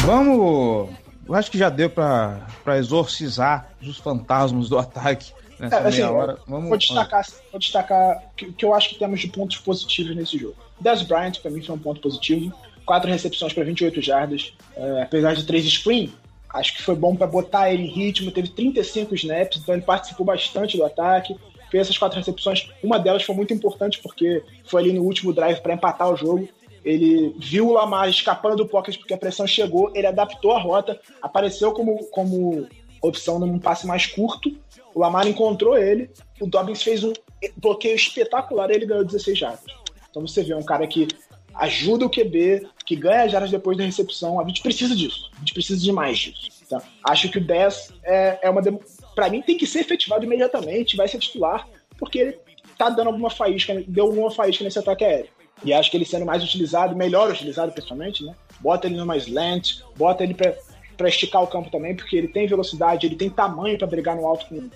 Vamos. 0.05 0.89
Eu 1.27 1.35
acho 1.35 1.51
que 1.51 1.57
já 1.57 1.69
deu 1.69 1.89
pra, 1.89 2.47
pra 2.63 2.77
exorcizar 2.77 3.71
os 3.85 3.97
fantasmas 3.97 4.69
do 4.69 4.77
ataque 4.77 5.33
nessa 5.59 5.75
É, 5.75 5.79
assim, 5.79 5.97
meia 5.97 6.11
hora. 6.13 6.37
Vamos. 6.47 6.69
Vou 6.69 6.77
destacar, 6.77 7.25
vou 7.51 7.59
destacar 7.59 8.23
o 8.31 8.35
que, 8.37 8.53
que 8.53 8.63
eu 8.63 8.73
acho 8.73 8.87
que 8.87 8.95
temos 8.95 9.19
de 9.19 9.27
pontos 9.27 9.57
positivos 9.57 10.15
nesse 10.15 10.37
jogo. 10.37 10.55
Des 10.79 11.01
Bryant, 11.01 11.41
para 11.41 11.51
mim, 11.51 11.61
foi 11.61 11.75
um 11.75 11.79
ponto 11.79 11.99
positivo. 11.99 12.53
Quatro 12.85 13.09
recepções 13.09 13.51
para 13.51 13.65
28 13.65 14.01
jardas. 14.01 14.53
É, 14.77 15.01
apesar 15.01 15.35
de 15.35 15.43
três 15.43 15.65
screen, 15.65 16.13
acho 16.53 16.75
que 16.75 16.83
foi 16.83 16.95
bom 16.95 17.15
para 17.15 17.25
botar 17.25 17.73
ele 17.73 17.83
em 17.83 17.91
ritmo. 17.91 18.31
Teve 18.31 18.49
35 18.49 19.15
snaps, 19.15 19.59
então 19.61 19.73
ele 19.73 19.83
participou 19.83 20.25
bastante 20.25 20.77
do 20.77 20.85
ataque. 20.85 21.35
Fez 21.71 21.87
essas 21.87 21.97
quatro 21.97 22.19
recepções. 22.19 22.69
Uma 22.83 22.99
delas 22.99 23.23
foi 23.23 23.35
muito 23.35 23.53
importante 23.53 23.99
porque 24.01 24.43
foi 24.63 24.83
ali 24.83 24.93
no 24.93 25.01
último 25.01 25.33
drive 25.33 25.59
para 25.61 25.73
empatar 25.73 26.11
o 26.11 26.15
jogo. 26.15 26.47
Ele 26.85 27.33
viu 27.39 27.69
o 27.69 27.73
Lamar 27.73 28.07
escapando 28.07 28.57
do 28.57 28.67
pocket 28.67 28.97
porque 28.97 29.13
a 29.13 29.17
pressão 29.17 29.47
chegou, 29.47 29.91
ele 29.95 30.05
adaptou 30.05 30.51
a 30.51 30.59
rota, 30.59 30.99
apareceu 31.21 31.71
como, 31.71 32.05
como 32.09 32.67
opção 33.01 33.39
num 33.39 33.57
passe 33.57 33.87
mais 33.87 34.05
curto. 34.05 34.55
O 34.93 34.99
Lamar 34.99 35.25
encontrou 35.27 35.75
ele, 35.75 36.09
o 36.39 36.45
Dobbins 36.45 36.83
fez 36.83 37.03
um 37.03 37.13
bloqueio 37.57 37.95
espetacular 37.95 38.69
ele 38.69 38.85
ganhou 38.85 39.03
16 39.03 39.37
jardas. 39.37 39.65
Então 40.09 40.27
você 40.27 40.43
vê 40.43 40.53
um 40.53 40.61
cara 40.61 40.85
que 40.85 41.07
ajuda 41.55 42.05
o 42.05 42.09
QB, 42.09 42.67
que 42.85 42.95
ganha 42.95 43.27
jardas 43.27 43.51
depois 43.51 43.77
da 43.77 43.83
recepção. 43.83 44.39
A 44.39 44.47
gente 44.47 44.61
precisa 44.61 44.95
disso. 44.95 45.29
A 45.35 45.39
gente 45.39 45.53
precisa 45.53 45.81
de 45.81 45.91
mais 45.91 46.17
disso. 46.17 46.49
Então, 46.65 46.81
acho 47.07 47.29
que 47.29 47.37
o 47.37 47.41
10 47.43 47.93
é, 48.03 48.39
é 48.43 48.49
uma. 48.49 48.61
dem- 48.61 48.79
Pra 49.15 49.29
mim, 49.29 49.41
tem 49.43 49.55
que 49.57 49.67
ser 49.67 49.81
efetivado 49.81 50.25
imediatamente, 50.25 50.95
vai 50.97 51.07
ser 51.07 51.19
titular, 51.19 51.67
porque 51.99 52.17
ele 52.17 52.39
tá 52.77 52.89
dando 52.89 53.07
alguma 53.07 53.29
faísca, 53.29 53.83
deu 53.87 54.05
alguma 54.05 54.31
faísca 54.31 54.63
nesse 54.63 54.79
ataque 54.79 55.03
aéreo. 55.05 55.29
E 55.63 55.71
acho 55.71 55.91
que 55.91 55.97
ele 55.97 56.03
sendo 56.05 56.25
mais 56.25 56.43
utilizado, 56.43 56.95
melhor 56.95 57.29
utilizado, 57.29 57.71
pessoalmente, 57.71 58.23
né? 58.25 58.33
Bota 58.59 58.87
ele 58.87 58.95
numa 58.97 59.15
slant, 59.17 59.81
bota 59.95 60.23
ele 60.23 60.33
pra 60.33 61.07
esticar 61.07 61.43
o 61.43 61.47
campo 61.47 61.69
também, 61.69 61.95
porque 61.95 62.15
ele 62.15 62.27
tem 62.27 62.47
velocidade, 62.47 63.05
ele 63.05 63.15
tem 63.15 63.29
tamanho 63.29 63.77
pra 63.77 63.85
brigar 63.85 64.15
no 64.15 64.25
alto 64.25 64.47
com, 64.47 64.67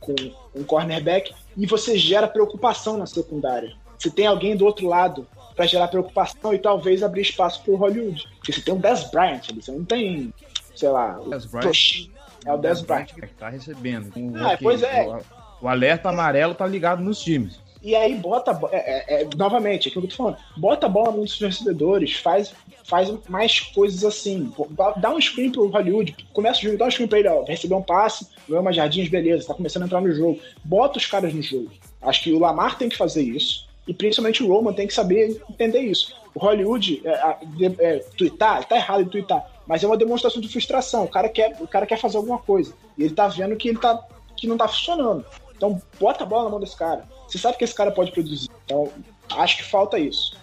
com 0.00 0.14
um 0.54 0.62
cornerback, 0.64 1.34
e 1.56 1.64
você 1.66 1.96
gera 1.96 2.28
preocupação 2.28 2.98
na 2.98 3.06
secundária. 3.06 3.72
Você 3.98 4.10
tem 4.10 4.26
alguém 4.26 4.54
do 4.54 4.66
outro 4.66 4.86
lado 4.86 5.26
pra 5.58 5.66
gerar 5.66 5.88
preocupação 5.88 6.54
e 6.54 6.58
talvez 6.58 7.02
abrir 7.02 7.22
espaço 7.22 7.60
pro 7.64 7.74
Hollywood. 7.74 8.28
Porque 8.36 8.52
você 8.52 8.60
tem 8.60 8.72
um 8.72 8.78
Dez 8.78 9.10
Bryant 9.10 9.40
ali, 9.50 9.60
você 9.60 9.72
não 9.72 9.84
tem, 9.84 10.32
sei 10.76 10.88
lá, 10.88 11.20
o 11.20 11.28
Dez 11.28 11.46
Bryant. 11.46 12.08
É 12.46 12.52
o 12.52 12.56
Dez 12.56 12.80
Bryant. 12.80 13.06
que 13.06 13.26
tá 13.34 13.48
recebendo. 13.48 14.12
O, 14.16 14.36
Ah, 14.36 14.56
pois 14.62 14.84
é. 14.84 15.04
O, 15.04 15.64
o 15.64 15.68
alerta 15.68 16.10
amarelo 16.10 16.54
tá 16.54 16.64
ligado 16.64 17.02
nos 17.02 17.18
times. 17.18 17.60
E 17.82 17.96
aí 17.96 18.14
bota, 18.14 18.56
é, 18.70 18.76
é, 18.76 19.22
é, 19.22 19.28
novamente, 19.36 19.88
aquilo 19.88 20.06
que 20.06 20.12
eu 20.12 20.16
tô 20.16 20.22
falando, 20.22 20.38
bota 20.56 20.86
a 20.86 20.88
bola 20.88 21.10
nos 21.12 21.40
recebedores, 21.40 22.14
faz, 22.14 22.54
faz 22.84 23.12
mais 23.28 23.58
coisas 23.60 24.04
assim. 24.04 24.52
Dá 24.96 25.10
um 25.10 25.20
screen 25.20 25.50
pro 25.50 25.68
Hollywood, 25.68 26.16
começa 26.32 26.60
o 26.60 26.62
jogo, 26.62 26.78
dá 26.78 26.86
um 26.86 26.90
screen 26.90 27.08
pra 27.08 27.18
ele, 27.18 27.28
ó, 27.28 27.42
receber 27.44 27.74
um 27.74 27.82
passe, 27.82 28.28
ganhar 28.48 28.60
umas 28.60 28.76
jardins, 28.76 29.08
beleza, 29.08 29.48
tá 29.48 29.54
começando 29.54 29.82
a 29.82 29.86
entrar 29.86 30.00
no 30.00 30.12
jogo. 30.12 30.40
Bota 30.64 30.98
os 30.98 31.06
caras 31.06 31.34
no 31.34 31.42
jogo. 31.42 31.70
Acho 32.00 32.22
que 32.22 32.32
o 32.32 32.38
Lamar 32.38 32.78
tem 32.78 32.88
que 32.88 32.96
fazer 32.96 33.22
isso. 33.22 33.67
E 33.88 33.94
principalmente 33.94 34.44
o 34.44 34.48
Roman 34.48 34.74
tem 34.74 34.86
que 34.86 34.92
saber 34.92 35.42
entender 35.48 35.80
isso. 35.80 36.14
O 36.34 36.38
Hollywood, 36.38 37.00
é, 37.04 37.36
é, 37.78 37.98
twittar, 38.16 38.64
tá 38.68 38.76
errado 38.76 39.00
em 39.00 39.08
twittar, 39.08 39.44
mas 39.66 39.82
é 39.82 39.86
uma 39.86 39.96
demonstração 39.96 40.40
de 40.40 40.48
frustração. 40.48 41.04
O 41.04 41.08
cara 41.08 41.28
quer, 41.28 41.56
o 41.58 41.66
cara 41.66 41.86
quer 41.86 41.98
fazer 41.98 42.18
alguma 42.18 42.38
coisa. 42.38 42.74
E 42.98 43.04
ele 43.04 43.14
tá 43.14 43.26
vendo 43.28 43.56
que 43.56 43.70
ele 43.70 43.78
tá 43.78 44.06
que 44.36 44.46
não 44.46 44.56
tá 44.56 44.68
funcionando. 44.68 45.24
Então, 45.56 45.82
bota 45.98 46.22
a 46.22 46.26
bola 46.26 46.44
na 46.44 46.50
mão 46.50 46.60
desse 46.60 46.76
cara. 46.76 47.04
Você 47.26 47.36
sabe 47.36 47.58
que 47.58 47.64
esse 47.64 47.74
cara 47.74 47.90
pode 47.90 48.12
produzir. 48.12 48.48
Então, 48.64 48.90
acho 49.32 49.56
que 49.56 49.64
falta 49.64 49.98
isso. 49.98 50.36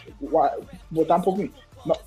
Botar 0.91 1.15
um 1.15 1.21
pouco. 1.21 1.49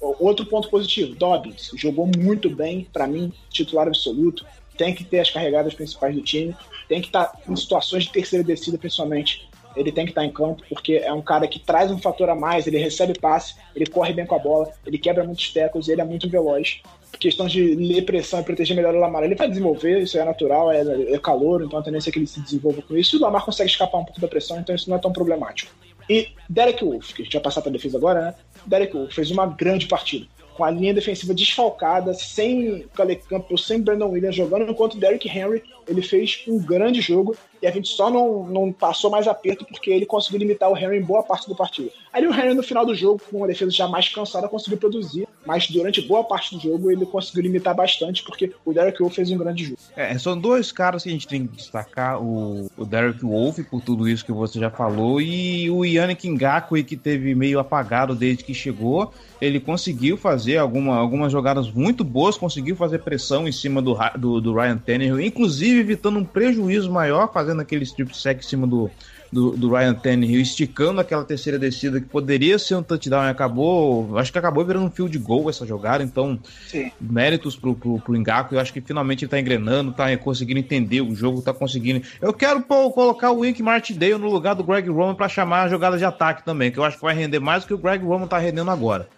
Outro 0.00 0.44
ponto 0.44 0.68
positivo: 0.68 1.14
Dobbins 1.14 1.70
jogou 1.74 2.10
muito 2.18 2.50
bem, 2.50 2.86
para 2.92 3.06
mim, 3.06 3.32
titular 3.48 3.86
absoluto. 3.86 4.44
Tem 4.76 4.94
que 4.94 5.02
ter 5.02 5.20
as 5.20 5.30
carregadas 5.30 5.74
principais 5.74 6.14
do 6.14 6.20
time. 6.20 6.54
Tem 6.88 7.00
que 7.00 7.08
estar 7.08 7.24
tá 7.24 7.38
em 7.48 7.56
situações 7.56 8.04
de 8.04 8.12
terceira 8.12 8.44
descida, 8.44 8.76
principalmente. 8.76 9.47
Ele 9.78 9.92
tem 9.92 10.04
que 10.04 10.10
estar 10.10 10.24
em 10.24 10.32
campo, 10.32 10.62
porque 10.68 10.94
é 10.94 11.12
um 11.12 11.22
cara 11.22 11.46
que 11.46 11.58
traz 11.58 11.90
um 11.90 11.98
fator 11.98 12.28
a 12.28 12.34
mais. 12.34 12.66
Ele 12.66 12.78
recebe 12.78 13.18
passe, 13.18 13.54
ele 13.74 13.86
corre 13.86 14.12
bem 14.12 14.26
com 14.26 14.34
a 14.34 14.38
bola, 14.38 14.70
ele 14.84 14.98
quebra 14.98 15.24
muitos 15.24 15.52
tecos, 15.52 15.88
ele 15.88 16.00
é 16.00 16.04
muito 16.04 16.28
veloz 16.28 16.82
questão 17.18 17.46
de 17.46 17.74
ler 17.74 18.02
pressão 18.02 18.40
e 18.40 18.44
proteger 18.44 18.76
melhor 18.76 18.94
o 18.94 18.98
Lamar, 18.98 19.24
ele 19.24 19.34
vai 19.34 19.48
desenvolver, 19.48 20.00
isso 20.00 20.18
é 20.18 20.24
natural, 20.24 20.70
é, 20.70 20.82
é 21.12 21.18
calor, 21.18 21.62
então 21.62 21.78
a 21.78 21.82
tendência 21.82 22.10
é 22.10 22.12
que 22.12 22.18
ele 22.18 22.26
se 22.26 22.40
desenvolva 22.40 22.80
com 22.82 22.96
isso. 22.96 23.16
E 23.16 23.18
o 23.18 23.22
Lamar 23.22 23.44
consegue 23.44 23.70
escapar 23.70 23.98
um 23.98 24.04
pouco 24.04 24.20
da 24.20 24.28
pressão, 24.28 24.58
então 24.58 24.74
isso 24.74 24.88
não 24.88 24.96
é 24.96 25.00
tão 25.00 25.12
problemático. 25.12 25.72
E 26.08 26.28
Derek 26.48 26.84
Wolf, 26.84 27.12
que 27.12 27.22
a 27.22 27.24
gente 27.24 27.34
vai 27.34 27.42
passar 27.42 27.60
para 27.60 27.72
defesa 27.72 27.98
agora, 27.98 28.20
né? 28.20 28.34
Derek 28.66 28.96
Wolf 28.96 29.12
fez 29.12 29.30
uma 29.30 29.46
grande 29.46 29.86
partida 29.86 30.26
com 30.58 30.64
a 30.64 30.70
linha 30.72 30.92
defensiva 30.92 31.32
desfalcada, 31.32 32.12
sem 32.12 32.84
Caleb 32.92 33.22
Campbell, 33.28 33.56
sem 33.56 33.80
Brandon 33.80 34.08
Williams 34.08 34.34
jogando, 34.34 34.68
enquanto 34.68 34.94
o 34.94 34.98
Derrick 34.98 35.28
Henry 35.28 35.62
ele 35.86 36.02
fez 36.02 36.42
um 36.48 36.58
grande 36.58 37.00
jogo 37.00 37.36
e 37.62 37.66
a 37.66 37.70
gente 37.70 37.88
só 37.88 38.10
não, 38.10 38.44
não 38.46 38.72
passou 38.72 39.10
mais 39.10 39.26
aperto 39.26 39.64
porque 39.64 39.90
ele 39.90 40.06
conseguiu 40.06 40.38
limitar 40.38 40.70
o 40.70 40.76
Henry 40.76 40.98
em 40.98 41.02
boa 41.02 41.22
parte 41.22 41.48
do 41.48 41.54
partido. 41.54 41.90
Aí 42.12 42.26
o 42.26 42.32
Henry 42.32 42.54
no 42.54 42.62
final 42.62 42.84
do 42.84 42.94
jogo, 42.94 43.20
com 43.30 43.38
uma 43.38 43.46
defesa 43.46 43.70
já 43.70 43.88
mais 43.88 44.08
cansada, 44.08 44.48
conseguiu 44.48 44.78
produzir, 44.78 45.26
mas 45.46 45.68
durante 45.68 46.00
boa 46.02 46.24
parte 46.24 46.54
do 46.54 46.60
jogo 46.60 46.90
ele 46.90 47.04
conseguiu 47.06 47.42
limitar 47.42 47.74
bastante 47.74 48.22
porque 48.22 48.52
o 48.64 48.72
Derrick 48.72 48.98
Wolf 49.00 49.14
fez 49.14 49.30
um 49.30 49.38
grande 49.38 49.64
jogo. 49.64 49.78
É, 49.96 50.16
são 50.18 50.38
dois 50.38 50.72
caras 50.72 51.02
que 51.02 51.08
a 51.08 51.12
gente 51.12 51.26
tem 51.26 51.46
que 51.46 51.56
destacar, 51.56 52.22
o, 52.22 52.70
o 52.76 52.84
Derrick 52.84 53.22
Wolf 53.22 53.58
por 53.70 53.80
tudo 53.80 54.08
isso 54.08 54.24
que 54.24 54.32
você 54.32 54.58
já 54.58 54.70
falou 54.70 55.20
e 55.20 55.70
o 55.70 55.84
Yannick 55.84 56.28
Ngakwe 56.28 56.84
que 56.84 56.96
teve 56.96 57.34
meio 57.34 57.58
apagado 57.58 58.14
desde 58.14 58.44
que 58.44 58.54
chegou 58.54 59.12
ele 59.40 59.60
conseguiu 59.60 60.16
fazer 60.16 60.58
alguma, 60.58 60.96
algumas 60.96 61.30
jogadas 61.30 61.70
muito 61.70 62.02
boas, 62.02 62.36
conseguiu 62.36 62.74
fazer 62.74 62.98
pressão 62.98 63.46
em 63.46 63.52
cima 63.52 63.80
do, 63.80 63.96
do, 64.16 64.40
do 64.40 64.54
Ryan 64.54 64.78
Tannehill, 64.78 65.20
inclusive 65.20 65.80
evitando 65.80 66.18
um 66.18 66.24
prejuízo 66.24 66.90
maior, 66.90 67.32
fazendo 67.32 67.47
aquele 67.60 67.84
strip 67.84 68.16
sack 68.16 68.44
em 68.44 68.48
cima 68.48 68.66
do, 68.66 68.90
do, 69.32 69.56
do, 69.56 69.70
Ryan 69.70 69.94
Tannehill, 69.94 70.40
esticando 70.40 71.00
aquela 71.00 71.24
terceira 71.24 71.58
descida 71.58 72.00
que 72.00 72.06
poderia 72.06 72.58
ser 72.58 72.74
um 72.76 72.82
touchdown 72.82 73.24
e 73.24 73.30
acabou, 73.30 74.18
acho 74.18 74.32
que 74.32 74.38
acabou 74.38 74.64
virando 74.64 74.86
um 74.86 74.90
field 74.90 75.16
goal 75.18 75.48
essa 75.48 75.66
jogada, 75.66 76.02
então 76.02 76.38
Sim. 76.66 76.90
méritos 77.00 77.56
pro, 77.56 77.74
pro, 77.74 78.00
pro 78.00 78.18
eu 78.50 78.60
acho 78.60 78.72
que 78.72 78.80
finalmente 78.80 79.24
ele 79.24 79.30
tá 79.30 79.38
engrenando, 79.38 79.92
tá 79.92 80.14
conseguindo 80.16 80.60
entender 80.60 81.00
o 81.00 81.14
jogo, 81.14 81.40
tá 81.40 81.52
conseguindo. 81.52 82.04
Eu 82.20 82.32
quero 82.32 82.60
pô, 82.62 82.90
colocar 82.90 83.30
o 83.30 83.40
Wink 83.40 83.62
Martindale 83.62 84.18
no 84.18 84.30
lugar 84.30 84.54
do 84.54 84.64
Greg 84.64 84.88
Roman 84.88 85.14
para 85.14 85.28
chamar 85.28 85.62
a 85.62 85.68
jogada 85.68 85.96
de 85.96 86.04
ataque 86.04 86.44
também, 86.44 86.70
que 86.70 86.78
eu 86.78 86.84
acho 86.84 86.96
que 86.96 87.02
vai 87.02 87.14
render 87.14 87.38
mais 87.38 87.62
do 87.62 87.68
que 87.68 87.74
o 87.74 87.78
Greg 87.78 88.04
Roman 88.04 88.26
tá 88.26 88.38
rendendo 88.38 88.70
agora. 88.70 89.08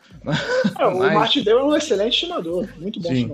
É, 0.78 0.86
o 0.86 0.98
Mas... 0.98 1.14
Martindale 1.14 1.58
é 1.58 1.62
um 1.62 1.76
excelente 1.76 2.14
estimador, 2.14 2.68
muito 2.78 3.00
bom 3.00 3.08
Sim. 3.08 3.30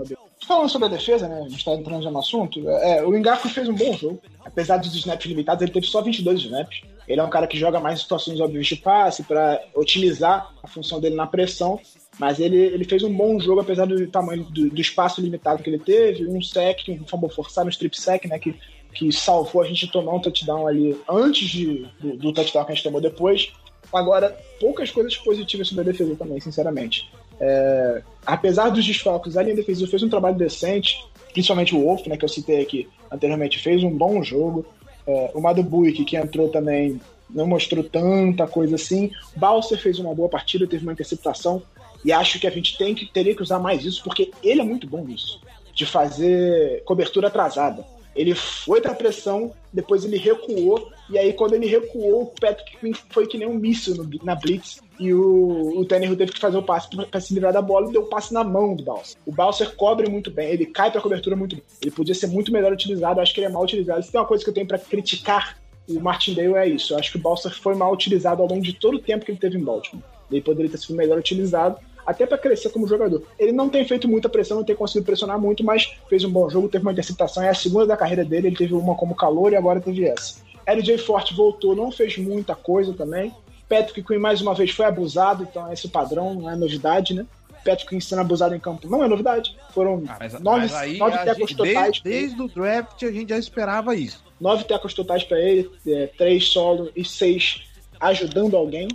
Falando 0.46 0.68
sobre 0.68 0.86
a 0.86 0.90
defesa, 0.92 1.26
né? 1.26 1.42
A 1.44 1.48
gente 1.48 1.64
tá 1.64 1.72
entrando 1.72 2.04
já 2.04 2.10
no 2.10 2.20
assunto. 2.20 2.70
É, 2.70 3.04
o 3.04 3.16
Engaku 3.16 3.48
fez 3.48 3.68
um 3.68 3.74
bom 3.74 3.92
jogo. 3.94 4.22
Apesar 4.44 4.76
dos 4.76 4.94
snaps 4.94 5.26
limitados, 5.26 5.60
ele 5.60 5.72
teve 5.72 5.86
só 5.88 6.00
22 6.00 6.42
snaps. 6.42 6.82
Ele 7.08 7.20
é 7.20 7.24
um 7.24 7.28
cara 7.28 7.48
que 7.48 7.58
joga 7.58 7.80
mais 7.80 8.00
situações 8.00 8.38
óbvias 8.38 8.64
de 8.64 8.76
passe 8.76 9.24
para 9.24 9.60
otimizar 9.74 10.54
a 10.62 10.68
função 10.68 11.00
dele 11.00 11.16
na 11.16 11.26
pressão. 11.26 11.80
Mas 12.16 12.38
ele, 12.38 12.56
ele 12.56 12.84
fez 12.84 13.02
um 13.02 13.12
bom 13.12 13.40
jogo, 13.40 13.60
apesar 13.60 13.86
do 13.86 14.06
tamanho 14.06 14.44
do, 14.44 14.70
do 14.70 14.80
espaço 14.80 15.20
limitado 15.20 15.64
que 15.64 15.68
ele 15.68 15.80
teve. 15.80 16.24
Um 16.28 16.40
sec, 16.40 16.78
um 16.90 17.04
fumble 17.04 17.28
forçado, 17.28 17.66
um 17.66 17.70
strip 17.70 18.00
sec, 18.00 18.26
né? 18.26 18.38
Que, 18.38 18.54
que 18.94 19.10
salvou 19.10 19.62
a 19.62 19.66
gente 19.66 19.90
tomar 19.90 20.14
um 20.14 20.20
touchdown 20.20 20.68
ali 20.68 20.96
antes 21.08 21.48
de, 21.48 21.88
do, 21.98 22.16
do 22.16 22.32
touchdown 22.32 22.64
que 22.64 22.70
a 22.70 22.74
gente 22.76 22.84
tomou 22.84 23.00
depois. 23.00 23.52
Agora, 23.92 24.36
poucas 24.60 24.92
coisas 24.92 25.16
positivas 25.16 25.66
sobre 25.66 25.82
a 25.82 25.92
defesa 25.92 26.14
também, 26.14 26.40
sinceramente. 26.40 27.10
É, 27.40 28.02
apesar 28.24 28.70
dos 28.70 28.84
desfalques, 28.84 29.36
a 29.36 29.42
linha 29.42 29.56
defensiva 29.56 29.90
fez 29.90 30.02
um 30.02 30.08
trabalho 30.08 30.36
decente, 30.36 31.04
principalmente 31.32 31.74
o 31.74 31.82
Wolf, 31.82 32.06
né, 32.06 32.16
que 32.16 32.24
eu 32.24 32.28
citei 32.28 32.62
aqui 32.62 32.88
anteriormente, 33.10 33.58
fez 33.58 33.82
um 33.82 33.90
bom 33.90 34.22
jogo. 34.22 34.64
É, 35.06 35.30
o 35.34 35.40
Mado 35.40 35.62
Buick, 35.62 36.04
que 36.04 36.16
entrou 36.16 36.48
também, 36.48 37.00
não 37.28 37.46
mostrou 37.46 37.84
tanta 37.84 38.46
coisa 38.46 38.76
assim. 38.76 39.10
Balser 39.36 39.78
fez 39.78 39.98
uma 39.98 40.14
boa 40.14 40.28
partida, 40.28 40.66
teve 40.66 40.84
uma 40.84 40.92
interceptação, 40.92 41.62
e 42.04 42.12
acho 42.12 42.38
que 42.38 42.46
a 42.46 42.50
gente 42.50 42.76
tem 42.78 42.94
que 42.94 43.06
teria 43.06 43.34
que 43.34 43.42
usar 43.42 43.58
mais 43.58 43.84
isso, 43.84 44.02
porque 44.02 44.30
ele 44.42 44.60
é 44.60 44.64
muito 44.64 44.86
bom 44.86 45.04
nisso, 45.04 45.40
de 45.74 45.84
fazer 45.84 46.82
cobertura 46.84 47.28
atrasada. 47.28 47.84
Ele 48.16 48.34
foi 48.34 48.80
pra 48.80 48.94
pressão, 48.94 49.52
depois 49.72 50.04
ele 50.04 50.16
recuou, 50.16 50.90
e 51.10 51.18
aí 51.18 51.32
quando 51.32 51.54
ele 51.54 51.66
recuou, 51.66 52.22
o 52.22 52.40
Patrick 52.40 52.78
Quinn 52.78 52.92
foi 53.10 53.26
que 53.26 53.36
nem 53.36 53.46
um 53.46 53.54
míssil 53.54 53.94
na 54.22 54.34
blitz, 54.34 54.80
e 54.98 55.12
o, 55.12 55.78
o 55.78 55.84
Tannehill 55.84 56.16
teve 56.16 56.32
que 56.32 56.40
fazer 56.40 56.56
o 56.56 56.62
passe 56.62 56.88
para 56.88 57.20
se 57.20 57.34
livrar 57.34 57.52
da 57.52 57.60
bola 57.60 57.88
e 57.88 57.92
deu 57.92 58.02
o 58.02 58.06
passe 58.06 58.32
na 58.32 58.42
mão 58.42 58.74
do 58.74 58.82
Balser. 58.82 59.18
O 59.26 59.32
Balser 59.32 59.76
cobre 59.76 60.08
muito 60.08 60.30
bem, 60.30 60.48
ele 60.48 60.66
cai 60.66 60.90
pra 60.90 61.02
cobertura 61.02 61.36
muito 61.36 61.56
bem. 61.56 61.64
Ele 61.82 61.90
podia 61.90 62.14
ser 62.14 62.28
muito 62.28 62.50
melhor 62.50 62.72
utilizado, 62.72 63.20
acho 63.20 63.34
que 63.34 63.40
ele 63.40 63.48
é 63.48 63.50
mal 63.50 63.62
utilizado. 63.62 64.02
Se 64.02 64.10
tem 64.10 64.18
uma 64.18 64.26
coisa 64.26 64.42
que 64.42 64.48
eu 64.48 64.54
tenho 64.54 64.66
para 64.66 64.78
criticar 64.78 65.58
o 65.88 66.00
Martindale 66.00 66.54
é 66.54 66.68
isso. 66.68 66.92
Eu 66.92 66.98
acho 66.98 67.12
que 67.12 67.18
o 67.18 67.20
Balser 67.20 67.52
foi 67.52 67.74
mal 67.74 67.92
utilizado 67.92 68.42
ao 68.42 68.48
longo 68.48 68.62
de 68.62 68.72
todo 68.72 68.96
o 68.96 69.00
tempo 69.00 69.24
que 69.24 69.30
ele 69.30 69.38
teve 69.38 69.56
em 69.56 69.62
Baltimore. 69.62 70.04
Ele 70.30 70.40
poderia 70.40 70.70
ter 70.70 70.78
sido 70.78 70.96
melhor 70.96 71.18
utilizado, 71.18 71.78
até 72.06 72.24
para 72.24 72.38
crescer 72.38 72.70
como 72.70 72.86
jogador. 72.86 73.22
Ele 73.38 73.52
não 73.52 73.68
tem 73.68 73.84
feito 73.84 74.06
muita 74.06 74.28
pressão, 74.28 74.58
não 74.58 74.64
tem 74.64 74.76
conseguido 74.76 75.06
pressionar 75.06 75.40
muito, 75.40 75.64
mas 75.64 75.96
fez 76.08 76.22
um 76.24 76.30
bom 76.30 76.48
jogo, 76.48 76.68
teve 76.68 76.84
uma 76.84 76.92
interceptação, 76.92 77.42
é 77.42 77.48
a 77.48 77.54
segunda 77.54 77.86
da 77.86 77.96
carreira 77.96 78.24
dele, 78.24 78.46
ele 78.48 78.56
teve 78.56 78.74
uma 78.74 78.94
como 78.94 79.14
calor 79.14 79.52
e 79.52 79.56
agora 79.56 79.80
teve 79.80 80.04
essa. 80.04 80.36
LJ 80.66 80.98
Forte 80.98 81.34
voltou, 81.34 81.74
não 81.74 81.90
fez 81.90 82.16
muita 82.16 82.54
coisa 82.54 82.92
também. 82.92 83.32
Patrick 83.68 84.02
Quinn 84.04 84.20
mais 84.20 84.40
uma 84.40 84.54
vez 84.54 84.70
foi 84.70 84.86
abusado, 84.86 85.42
então 85.42 85.68
é 85.68 85.72
esse 85.72 85.88
padrão, 85.88 86.34
não 86.34 86.50
é 86.50 86.54
novidade, 86.54 87.14
né? 87.14 87.26
Patrick 87.64 87.88
Quinn 87.88 88.00
sendo 88.00 88.20
abusado 88.20 88.54
em 88.54 88.60
campo 88.60 88.88
não 88.88 89.02
é 89.02 89.08
novidade. 89.08 89.56
Foram 89.72 90.04
ah, 90.06 90.16
mas, 90.20 90.40
nove, 90.40 90.68
mas 90.68 90.98
nove 90.98 91.18
tecos 91.18 91.54
totais. 91.54 92.00
Desde, 92.00 92.02
desde 92.02 92.42
o 92.42 92.48
draft 92.48 93.02
a 93.02 93.10
gente 93.10 93.30
já 93.30 93.38
esperava 93.38 93.96
isso. 93.96 94.24
Nove 94.40 94.64
tecos 94.64 94.94
totais 94.94 95.24
para 95.24 95.40
ele, 95.40 95.68
é, 95.86 96.06
três 96.16 96.48
solo 96.48 96.90
e 96.94 97.04
seis 97.04 97.62
ajudando 97.98 98.56
alguém 98.56 98.86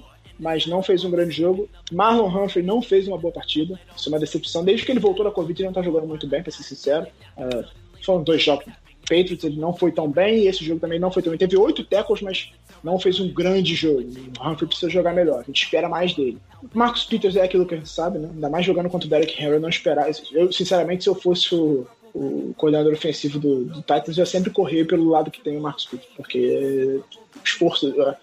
mas 0.42 0.66
não 0.66 0.82
fez 0.82 1.04
um 1.04 1.12
grande 1.12 1.32
jogo. 1.32 1.70
Marlon 1.92 2.28
Humphrey 2.28 2.66
não 2.66 2.82
fez 2.82 3.08
uma 3.08 3.18
boa 3.18 3.32
partida. 3.32 3.80
Isso 3.96 4.10
é 4.10 4.12
uma 4.12 4.20
decepção. 4.20 4.64
Desde 4.64 4.84
que 4.84 4.92
ele 4.92 5.00
voltou 5.00 5.24
da 5.24 5.30
Covid, 5.30 5.62
ele 5.62 5.68
não 5.68 5.74
tá 5.74 5.84
jogando 5.84 6.08
muito 6.08 6.28
bem, 6.28 6.42
pra 6.42 6.52
ser 6.52 6.64
sincero. 6.64 7.06
Uh, 7.38 7.64
foram 8.04 8.24
dois 8.24 8.42
jogos. 8.42 8.66
Patriots 9.02 9.44
ele 9.44 9.60
não 9.60 9.74
foi 9.74 9.92
tão 9.92 10.10
bem 10.10 10.40
e 10.40 10.48
esse 10.48 10.66
jogo 10.66 10.80
também 10.80 11.00
não 11.00 11.12
foi 11.12 11.22
tão 11.22 11.30
bem. 11.30 11.38
Teve 11.38 11.58
oito 11.58 11.84
tackles, 11.84 12.22
mas 12.22 12.52
não 12.84 12.98
fez 12.98 13.20
um 13.20 13.32
grande 13.32 13.76
jogo. 13.76 14.02
O 14.40 14.50
Humphrey 14.50 14.68
precisa 14.68 14.90
jogar 14.90 15.14
melhor. 15.14 15.42
A 15.42 15.44
gente 15.44 15.64
espera 15.64 15.88
mais 15.88 16.16
dele. 16.16 16.40
Marcus 16.74 17.04
Peters 17.04 17.36
é 17.36 17.44
aquilo 17.44 17.68
que 17.68 17.76
a 17.76 17.78
gente 17.78 17.90
sabe, 17.90 18.18
né? 18.18 18.30
Ainda 18.34 18.50
mais 18.50 18.66
jogando 18.66 18.90
contra 18.90 19.06
o 19.06 19.10
Derek 19.10 19.40
Henry, 19.40 19.54
eu 19.54 19.60
não 19.60 19.70
esperava. 19.70 20.10
Eu, 20.32 20.52
sinceramente, 20.52 21.04
se 21.04 21.10
eu 21.10 21.16
fosse 21.16 21.54
o, 21.54 21.86
o 22.16 22.54
coordenador 22.58 22.94
ofensivo 22.94 23.38
do, 23.38 23.66
do 23.66 23.82
Titans, 23.82 24.18
eu 24.18 24.26
sempre 24.26 24.50
correr 24.50 24.86
pelo 24.86 25.08
lado 25.08 25.30
que 25.30 25.42
tem 25.42 25.56
o 25.56 25.62
Marcus 25.62 25.86
Peters, 25.86 26.10
porque 26.16 27.02
o 27.36 27.44
esforço 27.44 27.94
é, 28.02 28.18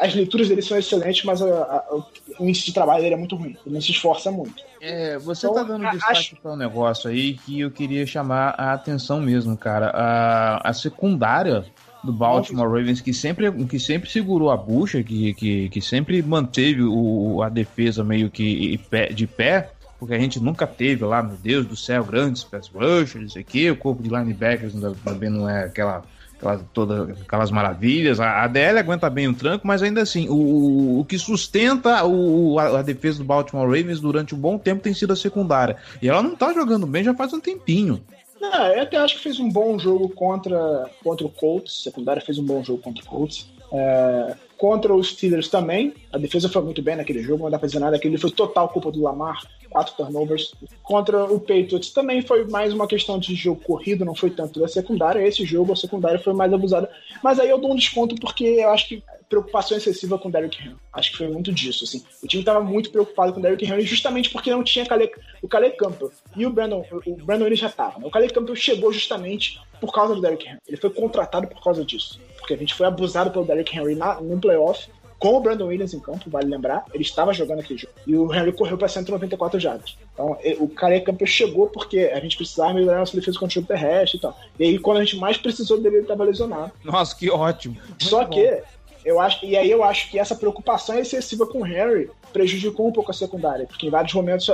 as 0.00 0.14
leituras 0.14 0.48
dele 0.48 0.62
são 0.62 0.78
excelentes, 0.78 1.24
mas 1.24 1.42
a, 1.42 1.46
a, 1.46 1.94
o 2.38 2.48
índice 2.48 2.66
de 2.66 2.74
trabalho 2.74 3.02
dele 3.02 3.14
é 3.14 3.18
muito 3.18 3.36
ruim. 3.36 3.56
Ele 3.64 3.74
não 3.74 3.80
se 3.80 3.92
esforça 3.92 4.30
muito. 4.30 4.62
É, 4.80 5.18
você 5.18 5.46
então, 5.46 5.54
tá 5.54 5.62
dando 5.64 5.90
destaque 5.90 6.12
acho... 6.12 6.36
para 6.36 6.52
um 6.52 6.56
negócio 6.56 7.10
aí 7.10 7.34
que 7.34 7.60
eu 7.60 7.70
queria 7.70 8.06
chamar 8.06 8.54
a 8.56 8.72
atenção 8.72 9.20
mesmo, 9.20 9.56
cara. 9.56 9.90
A, 9.90 10.70
a 10.70 10.72
secundária 10.72 11.64
do 12.02 12.12
Baltimore 12.12 12.68
Ravens, 12.68 13.00
que 13.00 13.12
sempre, 13.12 13.50
que 13.66 13.78
sempre 13.78 14.08
segurou 14.08 14.50
a 14.50 14.56
bucha, 14.56 15.02
que, 15.02 15.34
que, 15.34 15.68
que 15.68 15.80
sempre 15.80 16.22
manteve 16.22 16.82
o, 16.82 17.42
a 17.42 17.48
defesa 17.48 18.04
meio 18.04 18.30
que 18.30 18.80
de 19.12 19.26
pé, 19.26 19.72
porque 19.98 20.14
a 20.14 20.18
gente 20.18 20.38
nunca 20.38 20.66
teve 20.66 21.04
lá, 21.04 21.22
meu 21.22 21.36
Deus 21.36 21.66
do 21.66 21.76
céu, 21.76 22.04
grandes 22.04 22.44
pass 22.44 22.68
rushers, 22.68 23.30
isso 23.30 23.38
aqui, 23.38 23.68
o 23.70 23.76
corpo 23.76 24.02
de 24.02 24.08
linebackers 24.08 24.72
também 25.04 25.28
não 25.28 25.48
é 25.48 25.64
aquela 25.64 26.04
aquelas, 26.38 26.62
todas 26.72 27.20
aquelas 27.20 27.50
maravilhas. 27.50 28.20
A, 28.20 28.44
a 28.44 28.78
aguenta 28.78 29.10
bem 29.10 29.28
o 29.28 29.34
tranco, 29.34 29.66
mas 29.66 29.82
ainda 29.82 30.00
assim, 30.00 30.28
o, 30.28 31.00
o 31.00 31.04
que 31.04 31.18
sustenta 31.18 32.04
o, 32.04 32.58
a, 32.58 32.78
a, 32.78 32.82
defesa 32.82 33.18
do 33.18 33.24
Baltimore 33.24 33.66
Ravens 33.66 34.00
durante 34.00 34.34
um 34.34 34.38
bom 34.38 34.56
tempo 34.56 34.82
tem 34.82 34.94
sido 34.94 35.12
a 35.12 35.16
secundária. 35.16 35.76
E 36.00 36.08
ela 36.08 36.22
não 36.22 36.34
tá 36.34 36.52
jogando 36.52 36.86
bem 36.86 37.04
já 37.04 37.14
faz 37.14 37.32
um 37.32 37.40
tempinho. 37.40 38.00
Não, 38.40 38.66
eu 38.68 38.82
até 38.82 38.96
acho 38.96 39.16
que 39.16 39.22
fez 39.22 39.40
um 39.40 39.50
bom 39.50 39.78
jogo 39.78 40.08
contra, 40.10 40.88
contra 41.02 41.26
o 41.26 41.30
Colts. 41.30 41.80
A 41.80 41.90
secundária 41.90 42.22
fez 42.22 42.38
um 42.38 42.44
bom 42.44 42.62
jogo 42.62 42.80
contra 42.80 43.02
o 43.02 43.06
Colts. 43.06 43.50
É, 43.72 44.36
Contra 44.58 44.92
os 44.92 45.10
Steelers 45.10 45.48
também. 45.48 45.94
A 46.12 46.18
defesa 46.18 46.48
foi 46.48 46.60
muito 46.62 46.82
bem 46.82 46.96
naquele 46.96 47.22
jogo, 47.22 47.44
não 47.44 47.50
dá 47.50 47.58
pra 47.60 47.66
dizer 47.66 47.78
nada. 47.78 47.94
Aquele 47.94 48.18
foi 48.18 48.30
total 48.32 48.68
culpa 48.68 48.90
do 48.90 49.00
Lamar. 49.00 49.40
Quatro 49.70 49.94
turnovers. 49.96 50.54
Contra 50.82 51.24
o 51.24 51.38
Patriots 51.38 51.90
também 51.90 52.22
foi 52.22 52.46
mais 52.46 52.72
uma 52.72 52.86
questão 52.86 53.18
de 53.18 53.34
jogo 53.34 53.60
corrido, 53.62 54.04
não 54.04 54.14
foi 54.14 54.30
tanto 54.30 54.60
da 54.60 54.68
secundária. 54.68 55.26
Esse 55.26 55.44
jogo, 55.44 55.72
a 55.72 55.76
secundária 55.76 56.18
foi 56.18 56.32
mais 56.32 56.52
abusada. 56.52 56.90
Mas 57.22 57.38
aí 57.38 57.50
eu 57.50 57.58
dou 57.58 57.72
um 57.72 57.76
desconto 57.76 58.14
porque 58.16 58.44
eu 58.44 58.70
acho 58.70 58.88
que 58.88 59.02
preocupação 59.28 59.76
excessiva 59.76 60.18
com 60.18 60.28
o 60.28 60.32
Derrick 60.32 60.60
Henry. 60.60 60.76
Acho 60.92 61.12
que 61.12 61.18
foi 61.18 61.28
muito 61.28 61.52
disso, 61.52 61.84
assim. 61.84 62.02
O 62.22 62.26
time 62.26 62.40
estava 62.40 62.60
muito 62.60 62.90
preocupado 62.90 63.32
com 63.32 63.40
o 63.40 63.42
Derrick 63.42 63.64
Henry 63.64 63.82
justamente 63.82 64.30
porque 64.30 64.50
não 64.50 64.64
tinha 64.64 64.86
Calais, 64.86 65.10
o 65.42 65.48
Calais 65.48 65.74
Campbell. 65.76 66.10
E 66.34 66.46
o 66.46 66.50
Brandon, 66.50 66.84
o 67.06 67.16
Brandon 67.16 67.46
ele 67.46 67.56
já 67.56 67.66
estava. 67.66 67.98
Né? 67.98 68.06
O 68.06 68.10
Calais 68.10 68.32
Campbell 68.32 68.56
chegou 68.56 68.92
justamente 68.92 69.60
por 69.80 69.92
causa 69.92 70.14
do 70.14 70.20
Derrick 70.20 70.46
Henry. 70.46 70.58
Ele 70.66 70.76
foi 70.76 70.90
contratado 70.90 71.46
por 71.46 71.62
causa 71.62 71.84
disso. 71.84 72.20
Porque 72.38 72.54
a 72.54 72.56
gente 72.56 72.74
foi 72.74 72.86
abusado 72.86 73.30
pelo 73.30 73.44
Derrick 73.44 73.76
Henry 73.76 73.94
na, 73.94 74.20
no 74.20 74.40
playoff 74.40 74.88
com 75.18 75.36
o 75.36 75.40
Brandon 75.40 75.66
Williams 75.66 75.92
em 75.92 76.00
campo, 76.00 76.30
vale 76.30 76.48
lembrar, 76.48 76.84
ele 76.94 77.02
estava 77.02 77.32
jogando 77.32 77.60
aquele 77.60 77.78
jogo. 77.78 77.92
E 78.06 78.14
o 78.14 78.32
Henry 78.32 78.52
correu 78.52 78.78
para 78.78 78.88
194 78.88 79.58
jardas. 79.58 79.96
Então, 80.14 80.38
o 80.60 80.68
Calais 80.68 81.04
Campbell 81.04 81.26
chegou 81.26 81.66
porque 81.66 82.10
a 82.12 82.20
gente 82.20 82.36
precisava 82.36 82.74
melhorar 82.74 83.00
nossa 83.00 83.16
defesa 83.16 83.38
contra 83.38 83.52
o 83.52 83.54
jogo 83.54 83.66
terrestre 83.66 84.18
e 84.18 84.20
tal. 84.20 84.38
E 84.58 84.64
aí, 84.64 84.78
quando 84.78 84.98
a 84.98 85.04
gente 85.04 85.16
mais 85.16 85.36
precisou 85.36 85.80
dele, 85.80 85.96
ele 85.96 86.02
estava 86.02 86.24
lesionado. 86.24 86.72
Nossa, 86.84 87.16
que 87.16 87.30
ótimo. 87.30 87.76
Muito 87.88 88.04
Só 88.04 88.24
bom. 88.24 88.30
que 88.30 88.62
eu 89.04 89.20
acho, 89.20 89.44
e 89.44 89.56
aí 89.56 89.70
eu 89.70 89.82
acho 89.82 90.10
que 90.10 90.18
essa 90.18 90.34
preocupação 90.34 90.98
excessiva 90.98 91.46
com 91.46 91.60
o 91.60 91.64
Harry 91.64 92.10
prejudicou 92.32 92.88
um 92.88 92.92
pouco 92.92 93.10
a 93.10 93.14
secundária, 93.14 93.66
porque 93.66 93.86
em 93.86 93.90
vários 93.90 94.12
momentos 94.12 94.50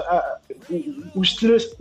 o 1.15 1.25
Steelers, 1.25 1.75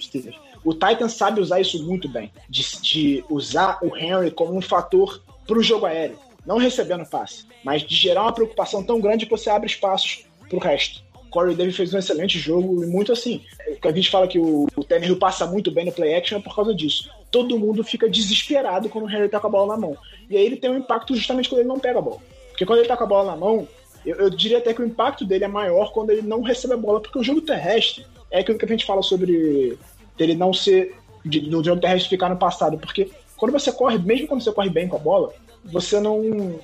Steelers, 0.00 0.36
o 0.64 0.74
Titans 0.74 1.12
sabe 1.12 1.40
usar 1.40 1.60
isso 1.60 1.82
muito 1.84 2.08
bem, 2.08 2.32
de, 2.48 2.80
de 2.80 3.24
usar 3.30 3.78
o 3.80 3.96
Henry 3.96 4.32
como 4.32 4.56
um 4.56 4.60
fator 4.60 5.22
para 5.46 5.58
o 5.58 5.62
jogo 5.62 5.86
aéreo, 5.86 6.18
não 6.46 6.58
recebendo 6.58 7.04
passe, 7.04 7.44
mas 7.64 7.82
de 7.82 7.94
gerar 7.94 8.22
uma 8.22 8.32
preocupação 8.32 8.82
tão 8.82 9.00
grande 9.00 9.26
que 9.26 9.30
você 9.30 9.50
abre 9.50 9.68
espaços 9.68 10.24
para 10.48 10.56
o 10.56 10.60
resto. 10.60 11.04
Corey 11.30 11.54
Davis 11.54 11.76
fez 11.76 11.92
um 11.92 11.98
excelente 11.98 12.38
jogo 12.38 12.82
e 12.82 12.86
muito 12.86 13.12
assim. 13.12 13.42
A 13.82 13.92
gente 13.92 14.10
fala 14.10 14.26
que 14.26 14.38
o, 14.38 14.66
o 14.74 14.84
Tannehill 14.84 15.18
passa 15.18 15.46
muito 15.46 15.70
bem 15.70 15.84
no 15.84 15.92
play 15.92 16.14
action 16.14 16.38
é 16.38 16.40
por 16.40 16.54
causa 16.54 16.74
disso. 16.74 17.10
Todo 17.30 17.58
mundo 17.58 17.84
fica 17.84 18.08
desesperado 18.08 18.88
quando 18.88 19.04
o 19.04 19.10
Henry 19.10 19.28
tá 19.28 19.38
com 19.38 19.48
a 19.48 19.50
bola 19.50 19.74
na 19.74 19.80
mão. 19.80 19.96
E 20.30 20.36
aí 20.36 20.46
ele 20.46 20.56
tem 20.56 20.70
um 20.70 20.78
impacto 20.78 21.14
justamente 21.14 21.48
quando 21.48 21.60
ele 21.60 21.68
não 21.68 21.78
pega 21.78 21.98
a 21.98 22.02
bola. 22.02 22.20
Porque 22.50 22.64
quando 22.64 22.78
ele 22.78 22.88
tá 22.88 22.96
com 22.96 23.04
a 23.04 23.08
bola 23.08 23.32
na 23.32 23.36
mão, 23.36 23.68
eu, 24.04 24.16
eu 24.16 24.30
diria 24.30 24.58
até 24.58 24.72
que 24.72 24.80
o 24.80 24.86
impacto 24.86 25.26
dele 25.26 25.44
é 25.44 25.48
maior 25.48 25.92
quando 25.92 26.10
ele 26.10 26.22
não 26.22 26.40
recebe 26.40 26.72
a 26.72 26.78
bola, 26.78 27.00
porque 27.00 27.18
o 27.18 27.24
jogo 27.24 27.42
terrestre 27.42 28.06
é 28.30 28.40
aquilo 28.40 28.56
que 28.56 28.64
a 28.64 28.68
gente 28.68 28.86
fala 28.86 29.02
sobre 29.02 29.76
ele 30.18 30.34
não 30.34 30.54
ser. 30.54 30.94
no 31.24 31.62
jogo 31.62 31.80
terrestre 31.80 32.08
ficar 32.08 32.30
no 32.30 32.38
passado. 32.38 32.78
Porque 32.78 33.10
quando 33.36 33.52
você 33.52 33.70
corre, 33.70 33.98
mesmo 33.98 34.28
quando 34.28 34.42
você 34.42 34.52
corre 34.52 34.70
bem 34.70 34.88
com 34.88 34.96
a 34.96 35.00
bola, 35.00 35.34
você 35.66 36.00
não 36.00 36.58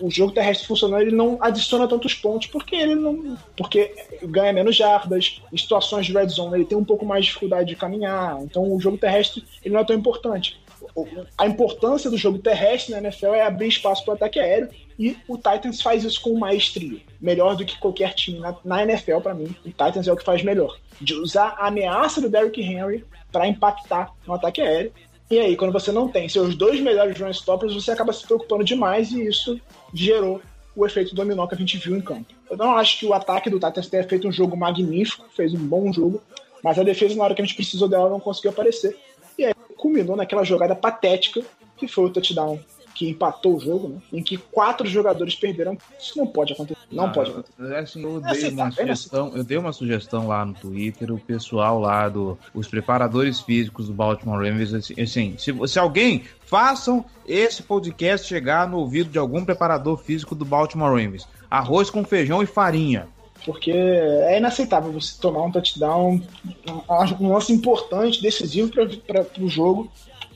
o 0.00 0.10
jogo 0.10 0.32
terrestre 0.32 0.66
funcionando, 0.66 1.02
ele 1.02 1.14
não 1.14 1.38
adiciona 1.40 1.86
tantos 1.86 2.14
pontos, 2.14 2.48
porque 2.48 2.74
ele 2.74 2.94
não. 2.94 3.36
Porque 3.56 3.94
ganha 4.24 4.52
menos 4.52 4.76
jardas, 4.76 5.40
em 5.52 5.56
situações 5.56 6.06
de 6.06 6.12
red 6.12 6.28
zone 6.28 6.56
ele 6.56 6.64
tem 6.64 6.76
um 6.76 6.84
pouco 6.84 7.06
mais 7.06 7.24
de 7.24 7.28
dificuldade 7.28 7.68
de 7.68 7.76
caminhar. 7.76 8.40
Então 8.42 8.72
o 8.72 8.80
jogo 8.80 8.98
terrestre 8.98 9.44
ele 9.62 9.74
não 9.74 9.80
é 9.80 9.84
tão 9.84 9.96
importante. 9.96 10.60
A 11.38 11.46
importância 11.46 12.10
do 12.10 12.16
jogo 12.16 12.38
terrestre 12.38 12.92
na 12.92 12.98
NFL 12.98 13.34
é 13.34 13.42
abrir 13.42 13.68
espaço 13.68 14.04
para 14.04 14.12
o 14.12 14.14
ataque 14.14 14.38
aéreo 14.38 14.68
e 14.98 15.16
o 15.26 15.36
Titans 15.36 15.80
faz 15.80 16.04
isso 16.04 16.20
com 16.20 16.38
maestria. 16.38 17.00
Melhor 17.20 17.56
do 17.56 17.64
que 17.64 17.78
qualquer 17.78 18.12
time 18.14 18.38
na, 18.38 18.54
na 18.64 18.82
NFL, 18.82 19.18
para 19.20 19.34
mim. 19.34 19.54
O 19.64 19.70
Titans 19.70 20.06
é 20.06 20.12
o 20.12 20.16
que 20.16 20.24
faz 20.24 20.42
melhor. 20.42 20.78
De 21.00 21.14
usar 21.14 21.56
a 21.58 21.68
ameaça 21.68 22.20
do 22.20 22.28
Derrick 22.28 22.60
Henry 22.60 23.04
para 23.32 23.48
impactar 23.48 24.12
no 24.26 24.34
ataque 24.34 24.60
aéreo 24.60 24.92
e 25.30 25.38
aí, 25.38 25.56
quando 25.56 25.72
você 25.72 25.90
não 25.90 26.08
tem 26.08 26.28
seus 26.28 26.54
dois 26.54 26.80
melhores 26.80 27.18
run 27.18 27.30
stoppers, 27.30 27.74
você 27.74 27.90
acaba 27.90 28.12
se 28.12 28.26
preocupando 28.26 28.62
demais 28.62 29.10
e 29.10 29.26
isso 29.26 29.58
gerou 29.92 30.40
o 30.76 30.84
efeito 30.84 31.14
dominó 31.14 31.46
que 31.46 31.54
a 31.54 31.58
gente 31.58 31.78
viu 31.78 31.96
em 31.96 32.00
campo. 32.00 32.34
Eu 32.50 32.56
não 32.56 32.76
acho 32.76 32.98
que 32.98 33.06
o 33.06 33.14
ataque 33.14 33.48
do 33.48 33.58
Titans 33.58 33.88
tenha 33.88 34.04
feito 34.04 34.28
um 34.28 34.32
jogo 34.32 34.56
magnífico, 34.56 35.24
fez 35.34 35.54
um 35.54 35.66
bom 35.66 35.92
jogo, 35.92 36.22
mas 36.62 36.78
a 36.78 36.82
defesa, 36.82 37.14
na 37.14 37.24
hora 37.24 37.34
que 37.34 37.40
a 37.40 37.44
gente 37.44 37.56
precisou 37.56 37.88
dela, 37.88 38.10
não 38.10 38.20
conseguiu 38.20 38.50
aparecer. 38.50 38.96
E 39.38 39.44
aí 39.44 39.54
culminou 39.76 40.16
naquela 40.16 40.44
jogada 40.44 40.74
patética 40.74 41.42
que 41.76 41.88
foi 41.88 42.04
o 42.04 42.10
touchdown 42.10 42.58
que 42.94 43.08
empatou 43.08 43.56
o 43.56 43.60
jogo, 43.60 43.88
né? 43.88 43.96
em 44.12 44.22
que 44.22 44.36
quatro 44.36 44.86
jogadores 44.86 45.34
perderam. 45.34 45.76
Isso 45.98 46.16
não 46.16 46.26
pode 46.26 46.52
acontecer. 46.52 46.80
Não, 46.90 47.10
pode 47.10 47.30
acontecer. 47.30 47.72
É 47.72 47.78
assim, 47.80 48.02
eu, 48.02 48.20
dei 48.20 48.50
uma 48.50 48.70
sugestão, 48.70 49.32
eu 49.34 49.44
dei 49.44 49.58
uma 49.58 49.72
sugestão 49.72 50.28
lá 50.28 50.44
no 50.44 50.54
Twitter, 50.54 51.12
o 51.12 51.18
pessoal 51.18 51.80
lá 51.80 52.08
do 52.08 52.38
os 52.54 52.68
preparadores 52.68 53.40
físicos 53.40 53.88
do 53.88 53.92
Baltimore 53.92 54.38
Ravens, 54.38 54.72
assim, 54.72 55.00
assim 55.00 55.34
se, 55.36 55.52
se 55.66 55.78
alguém 55.78 56.22
façam 56.46 57.04
esse 57.26 57.62
podcast 57.62 58.26
chegar 58.26 58.68
no 58.68 58.78
ouvido 58.78 59.10
de 59.10 59.18
algum 59.18 59.44
preparador 59.44 59.96
físico 59.98 60.34
do 60.34 60.44
Baltimore 60.44 60.90
Ravens. 60.90 61.26
Arroz 61.50 61.90
com 61.90 62.04
feijão 62.04 62.42
e 62.42 62.46
farinha 62.46 63.08
porque 63.44 63.70
é 63.70 64.38
inaceitável 64.38 64.90
você 64.90 65.20
tomar 65.20 65.42
um 65.42 65.52
touchdown, 65.52 66.18
um 67.20 67.32
lance 67.32 67.52
importante, 67.52 68.22
decisivo 68.22 68.72
para 68.72 69.26
o 69.38 69.48
jogo, 69.48 69.92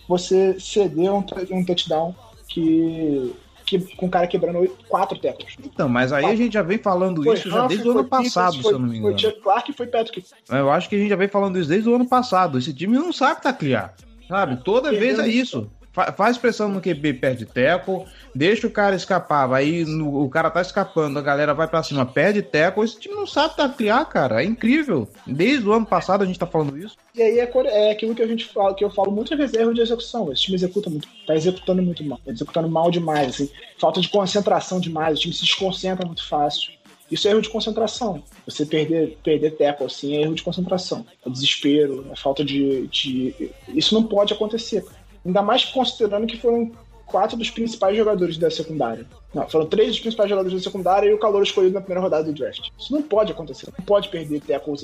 você 0.06 0.58
ceder 0.60 1.12
um, 1.12 1.24
um 1.50 1.64
touchdown 1.64 2.14
que, 2.48 3.34
que 3.64 3.78
com 3.96 4.06
o 4.06 4.10
cara 4.10 4.26
quebrando 4.26 4.68
quatro 4.88 5.18
teclas. 5.18 5.54
Então, 5.62 5.88
mas 5.88 6.12
aí 6.12 6.22
quatro. 6.22 6.34
a 6.34 6.42
gente 6.42 6.52
já 6.54 6.62
vem 6.62 6.78
falando 6.78 7.22
foi 7.22 7.34
isso 7.34 7.50
já 7.50 7.66
desde 7.66 7.86
o 7.86 7.92
ano 7.92 8.04
passado, 8.04 8.56
Pickens, 8.56 8.66
se 8.66 8.72
eu 8.72 8.78
não 8.78 8.88
me 8.88 8.98
engano. 8.98 9.18
Foi 9.18 9.32
Clark 9.32 9.70
e 9.70 9.74
foi 9.74 9.86
Patrick. 9.86 10.24
Eu 10.48 10.70
acho 10.70 10.88
que 10.88 10.96
a 10.96 10.98
gente 10.98 11.10
já 11.10 11.16
vem 11.16 11.28
falando 11.28 11.58
isso 11.58 11.68
desde 11.68 11.88
o 11.88 11.94
ano 11.94 12.08
passado. 12.08 12.58
Esse 12.58 12.72
time 12.72 12.96
não 12.96 13.12
sabe 13.12 13.42
taclear. 13.42 13.94
Sabe? 14.26 14.62
Toda 14.62 14.90
vez 14.92 15.18
é 15.18 15.26
isso 15.26 15.70
faz 15.92 16.38
pressão 16.38 16.68
no 16.68 16.80
QB, 16.80 17.14
perde 17.14 17.46
teco, 17.46 18.06
deixa 18.34 18.66
o 18.66 18.70
cara 18.70 18.94
escapar, 18.94 19.46
vai 19.46 19.84
no, 19.86 20.22
o 20.22 20.28
cara 20.28 20.50
tá 20.50 20.60
escapando, 20.60 21.18
a 21.18 21.22
galera 21.22 21.54
vai 21.54 21.66
para 21.66 21.82
cima, 21.82 22.06
perde 22.06 22.42
teco, 22.42 22.84
esse 22.84 22.98
time 22.98 23.14
não 23.14 23.26
sabe 23.26 23.56
taclear, 23.56 24.06
cara, 24.06 24.42
é 24.42 24.46
incrível. 24.46 25.08
Desde 25.26 25.66
o 25.66 25.72
ano 25.72 25.86
passado 25.86 26.22
a 26.22 26.26
gente 26.26 26.38
tá 26.38 26.46
falando 26.46 26.78
isso. 26.78 26.96
E 27.14 27.22
aí 27.22 27.40
é, 27.40 27.50
é 27.66 27.90
aquilo 27.90 28.14
que 28.14 28.22
a 28.22 28.26
gente 28.26 28.44
fala, 28.46 28.74
que 28.74 28.84
eu 28.84 28.90
falo 28.90 29.10
muito 29.10 29.36
vezes 29.36 29.56
erro 29.56 29.74
de 29.74 29.80
execução. 29.80 30.32
Esse 30.32 30.42
time 30.42 30.56
executa 30.56 30.88
muito, 30.88 31.08
tá 31.26 31.34
executando 31.34 31.82
muito 31.82 32.04
mal, 32.04 32.18
tá 32.24 32.30
executando 32.30 32.68
mal 32.68 32.90
demais, 32.90 33.34
assim, 33.34 33.50
falta 33.78 34.00
de 34.00 34.08
concentração 34.08 34.78
demais, 34.78 35.18
o 35.18 35.20
time 35.20 35.34
se 35.34 35.44
desconcentra 35.44 36.06
muito 36.06 36.26
fácil. 36.28 36.78
Isso 37.10 37.26
é 37.26 37.30
erro 37.30 37.40
de 37.40 37.48
concentração. 37.48 38.22
Você 38.44 38.66
perder, 38.66 39.16
perder 39.24 39.52
teco 39.52 39.84
assim 39.84 40.16
é 40.16 40.22
erro 40.22 40.34
de 40.34 40.42
concentração. 40.42 41.06
É 41.24 41.30
desespero, 41.30 42.06
é 42.12 42.16
falta 42.16 42.44
de, 42.44 42.86
de. 42.88 43.50
Isso 43.68 43.94
não 43.94 44.02
pode 44.02 44.34
acontecer. 44.34 44.84
Ainda 45.28 45.42
mais 45.42 45.62
considerando 45.66 46.26
que 46.26 46.38
foram 46.38 46.72
quatro 47.04 47.36
dos 47.36 47.50
principais 47.50 47.94
jogadores 47.94 48.38
da 48.38 48.50
secundária. 48.50 49.04
Não, 49.34 49.46
foram 49.46 49.66
três 49.66 49.90
dos 49.90 50.00
principais 50.00 50.30
jogadores 50.30 50.56
da 50.56 50.64
secundária 50.64 51.06
e 51.06 51.12
o 51.12 51.18
calor 51.18 51.42
escolhido 51.42 51.74
na 51.74 51.82
primeira 51.82 52.00
rodada 52.00 52.24
do 52.24 52.32
draft. 52.32 52.70
Isso 52.78 52.94
não 52.94 53.02
pode 53.02 53.32
acontecer. 53.32 53.68
Não 53.76 53.84
pode 53.84 54.08
perder 54.08 54.40
tackles. 54.40 54.82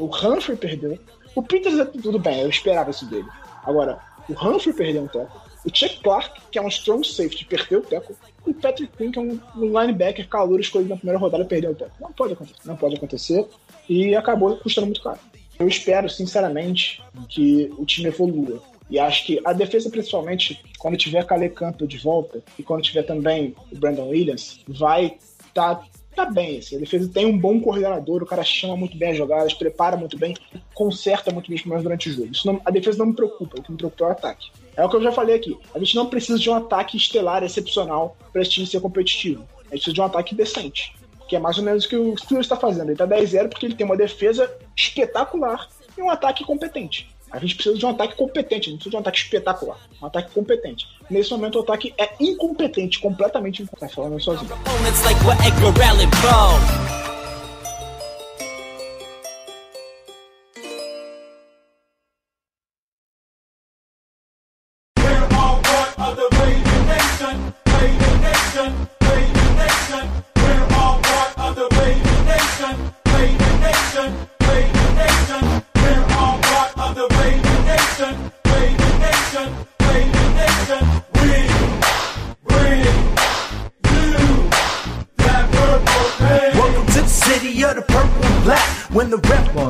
O 0.00 0.06
Humphrey 0.06 0.56
perdeu. 0.56 0.98
O 1.34 1.42
Peters 1.42 1.78
é 1.78 1.84
tudo 1.84 2.18
bem, 2.18 2.40
eu 2.40 2.48
esperava 2.48 2.90
isso 2.90 3.04
dele. 3.04 3.28
Agora, 3.64 3.98
o 4.30 4.32
Humphrey 4.32 4.74
perdeu 4.74 5.02
um 5.02 5.06
tackle. 5.06 5.40
O 5.62 5.68
Chuck 5.76 6.00
Clark, 6.02 6.40
que 6.50 6.58
é 6.58 6.62
um 6.62 6.68
strong 6.68 7.06
safety, 7.06 7.44
perdeu 7.44 7.80
o 7.80 7.82
tackle. 7.82 8.16
E 8.46 8.50
o 8.50 8.54
Patrick 8.54 8.96
Quinn, 8.96 9.10
que 9.10 9.18
é 9.18 9.22
um, 9.22 9.38
um 9.56 9.78
linebacker 9.78 10.26
calor 10.26 10.58
escolhido 10.58 10.88
na 10.88 10.96
primeira 10.96 11.18
rodada, 11.18 11.44
perdeu 11.44 11.72
o 11.72 11.74
tackle. 11.74 11.96
Não 12.00 12.12
pode 12.12 12.32
acontecer. 12.32 12.60
Não 12.64 12.76
pode 12.76 12.96
acontecer. 12.96 13.46
E 13.90 14.16
acabou 14.16 14.56
custando 14.56 14.86
muito 14.86 15.02
caro. 15.02 15.18
Eu 15.58 15.68
espero, 15.68 16.08
sinceramente, 16.08 17.02
que 17.28 17.70
o 17.76 17.84
time 17.84 18.08
evolua 18.08 18.71
e 18.90 18.98
acho 18.98 19.26
que 19.26 19.40
a 19.44 19.52
defesa, 19.52 19.88
principalmente, 19.90 20.62
quando 20.78 20.96
tiver 20.96 21.24
Calais 21.24 21.52
Campbell 21.52 21.86
de 21.86 21.98
volta 21.98 22.42
e 22.58 22.62
quando 22.62 22.82
tiver 22.82 23.02
também 23.02 23.54
o 23.70 23.76
Brandon 23.76 24.08
Williams, 24.08 24.60
vai 24.68 25.16
tá, 25.54 25.82
tá 26.14 26.26
bem. 26.26 26.58
Assim. 26.58 26.76
A 26.76 26.80
defesa 26.80 27.08
tem 27.08 27.26
um 27.26 27.38
bom 27.38 27.60
coordenador, 27.60 28.22
o 28.22 28.26
cara 28.26 28.42
chama 28.42 28.76
muito 28.76 28.96
bem 28.96 29.10
as 29.10 29.16
jogadas, 29.16 29.54
prepara 29.54 29.96
muito 29.96 30.18
bem, 30.18 30.36
conserta 30.74 31.30
muito 31.30 31.48
bem 31.48 31.56
os 31.56 31.62
problemas 31.62 31.84
durante 31.84 32.08
o 32.08 32.12
jogo. 32.12 32.32
Isso 32.32 32.46
não, 32.46 32.60
a 32.64 32.70
defesa 32.70 32.98
não 32.98 33.06
me 33.06 33.14
preocupa, 33.14 33.58
o 33.58 33.62
que 33.62 33.70
me 33.70 33.78
preocupa 33.78 34.04
é 34.04 34.08
o 34.08 34.10
ataque. 34.10 34.50
É 34.76 34.84
o 34.84 34.88
que 34.88 34.96
eu 34.96 35.02
já 35.02 35.12
falei 35.12 35.36
aqui. 35.36 35.56
A 35.74 35.78
gente 35.78 35.94
não 35.94 36.06
precisa 36.06 36.38
de 36.38 36.48
um 36.48 36.54
ataque 36.54 36.96
estelar 36.96 37.42
excepcional 37.42 38.16
para 38.32 38.42
esse 38.42 38.52
time 38.52 38.66
ser 38.66 38.80
competitivo. 38.80 39.42
A 39.42 39.74
gente 39.74 39.84
precisa 39.84 39.94
de 39.94 40.00
um 40.00 40.04
ataque 40.04 40.34
decente. 40.34 40.94
Que 41.28 41.36
é 41.36 41.38
mais 41.38 41.56
ou 41.58 41.64
menos 41.64 41.84
o 41.84 41.88
que 41.88 41.96
o 41.96 42.16
Steelers 42.16 42.46
está 42.46 42.56
fazendo. 42.56 42.84
Ele 42.84 42.92
está 42.92 43.06
10-0 43.06 43.48
porque 43.48 43.66
ele 43.66 43.74
tem 43.74 43.86
uma 43.86 43.96
defesa 43.96 44.50
espetacular 44.76 45.68
e 45.96 46.02
um 46.02 46.10
ataque 46.10 46.44
competente. 46.44 47.11
A 47.32 47.38
gente 47.38 47.54
precisa 47.54 47.78
de 47.78 47.86
um 47.86 47.88
ataque 47.88 48.14
competente, 48.14 48.68
não 48.68 48.76
precisa 48.76 48.90
de 48.90 48.96
um 48.96 49.00
ataque 49.00 49.18
espetacular. 49.18 49.78
Um 50.00 50.06
ataque 50.06 50.32
competente. 50.32 50.86
Nesse 51.10 51.30
momento, 51.30 51.58
o 51.58 51.62
ataque 51.62 51.94
é 51.98 52.10
incompetente, 52.20 53.00
completamente 53.00 53.62
incompetente. 53.62 53.94
Falando 53.94 54.20
sozinho. 54.20 54.52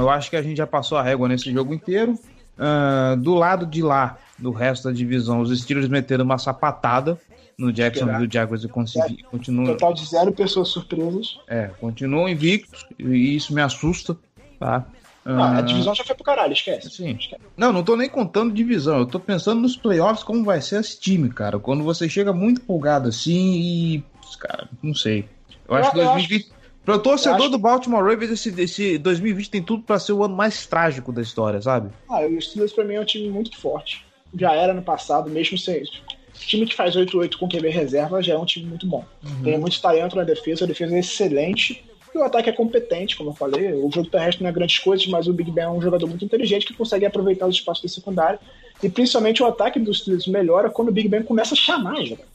Eu 0.03 0.11
acho 0.11 0.31
que 0.31 0.37
a 0.37 0.43
gente 0.43 0.57
já 0.57 0.67
passou 0.67 0.99
a 0.99 1.03
régua 1.03 1.29
nesse 1.29 1.53
jogo 1.53 1.73
inteiro. 1.73 2.19
Uh, 2.59 3.17
do 3.17 3.35
lado 3.35 3.65
de 3.65 3.83
lá, 3.83 4.19
do 4.39 4.51
resto 4.51 4.85
da 4.85 4.93
divisão, 4.93 5.41
os 5.41 5.59
Steelers 5.59 5.89
meteram 5.89 6.25
uma 6.25 6.39
sapatada 6.39 7.19
no 7.59 7.73
Jacksonville 7.73 8.29
Jaguars 8.31 8.65
e 8.65 8.69
consegui, 8.69 9.23
é, 9.23 9.31
continuam. 9.31 9.67
Total 9.67 9.95
de 9.95 10.05
zero 10.05 10.33
pessoas 10.33 10.69
surpresas. 10.69 11.39
É, 11.49 11.71
continuam 11.81 12.29
invictos 12.29 12.87
e 12.99 13.37
isso 13.37 13.55
me 13.55 13.63
assusta, 13.63 14.17
tá? 14.59 14.85
Ah, 15.25 15.59
a 15.59 15.61
divisão 15.61 15.95
já 15.95 16.03
foi 16.03 16.17
pro 16.17 16.25
caralho, 16.25 16.53
esquece. 16.53 16.91
Sim. 16.91 17.13
Esquece. 17.13 17.41
Não, 17.57 17.73
não 17.73 17.85
tô 17.85 17.97
nem 17.97 18.09
contando 18.09 18.53
divisão. 18.53 18.99
Eu 18.99 19.07
tô 19.07 19.21
pensando 19.21 19.61
nos 19.61 19.77
playoffs, 19.77 20.25
como 20.25 20.45
vai 20.45 20.61
ser 20.61 20.81
esse 20.81 20.99
time, 20.99 21.31
cara. 21.31 21.61
Quando 21.61 21.85
você 21.85 22.09
chega 22.09 22.33
muito 22.33 22.61
empolgado 22.61 23.09
assim 23.09 23.53
e. 23.55 24.05
Cara, 24.41 24.69
não 24.83 24.95
sei. 24.95 25.29
Eu, 25.69 25.77
eu 25.77 25.77
acho 25.77 25.91
que 25.93 25.97
2020. 25.97 26.43
Acho... 26.43 26.62
Pro 26.85 26.99
torcedor 26.99 27.43
acho... 27.43 27.51
do 27.51 27.59
Baltimore 27.59 28.05
Ravens, 28.05 28.31
esse, 28.31 28.61
esse 28.61 28.99
2020 28.99 29.51
tem 29.51 29.63
tudo 29.63 29.83
para 29.83 29.99
ser 29.99 30.13
o 30.13 30.25
ano 30.25 30.35
mais 30.35 30.67
trágico 30.67 31.13
da 31.13 31.23
história, 31.23 31.61
sabe? 31.61 31.91
Ah, 32.09 32.21
o 32.27 32.41
Steelers 32.41 32.73
pra 32.73 32.85
mim 32.85 32.95
é 32.95 33.01
um 33.01 33.05
time 33.05 33.29
muito 33.29 33.57
forte. 33.57 34.05
Já 34.39 34.53
era 34.55 34.75
no 34.75 34.83
passado, 34.83 35.31
mesmo 35.31 35.57
sem. 35.57 35.83
O 35.83 36.47
time 36.47 36.67
que 36.67 36.75
faz 36.75 36.97
8-8 36.97 37.37
com 37.37 37.49
QB 37.49 37.69
reserva 37.69 38.23
já 38.23 38.35
é 38.35 38.39
um 38.39 38.45
time 38.45 38.67
muito 38.67 38.87
bom. 38.87 39.05
Uhum. 39.25 39.43
Tem 39.45 39.59
muito 39.59 39.81
talento 39.81 40.17
na 40.17 40.25
defesa, 40.25 40.65
a 40.65 40.69
defesa 40.69 40.97
é 40.97 40.99
excelente. 40.99 41.85
E 42.15 42.19
o 42.19 42.25
ataque 42.25 42.51
é 42.51 42.53
competente, 42.53 43.17
como 43.17 43.31
eu 43.31 43.35
falei. 43.35 43.73
O 43.73 43.91
jogo 43.91 44.11
terrestre 44.11 44.43
não 44.43 44.51
é 44.51 44.53
grandes 44.53 44.79
coisas, 44.79 45.07
mas 45.07 45.27
o 45.29 45.33
Big 45.33 45.51
Ben 45.51 45.65
é 45.65 45.71
um 45.71 45.81
jogador 45.81 46.07
muito 46.07 46.25
inteligente 46.25 46.67
que 46.67 46.75
consegue 46.75 47.07
aproveitar 47.07 47.47
os 47.47 47.55
espaços 47.55 47.83
da 47.83 47.89
secundária. 47.89 48.41
E 48.83 48.89
principalmente 48.89 49.43
o 49.43 49.47
ataque 49.47 49.79
dos 49.79 50.01
Steelers 50.01 50.27
melhora 50.27 50.69
quando 50.69 50.89
o 50.89 50.93
Big 50.93 51.09
Ben 51.09 51.23
começa 51.23 51.55
a 51.55 51.57
chamar 51.57 51.95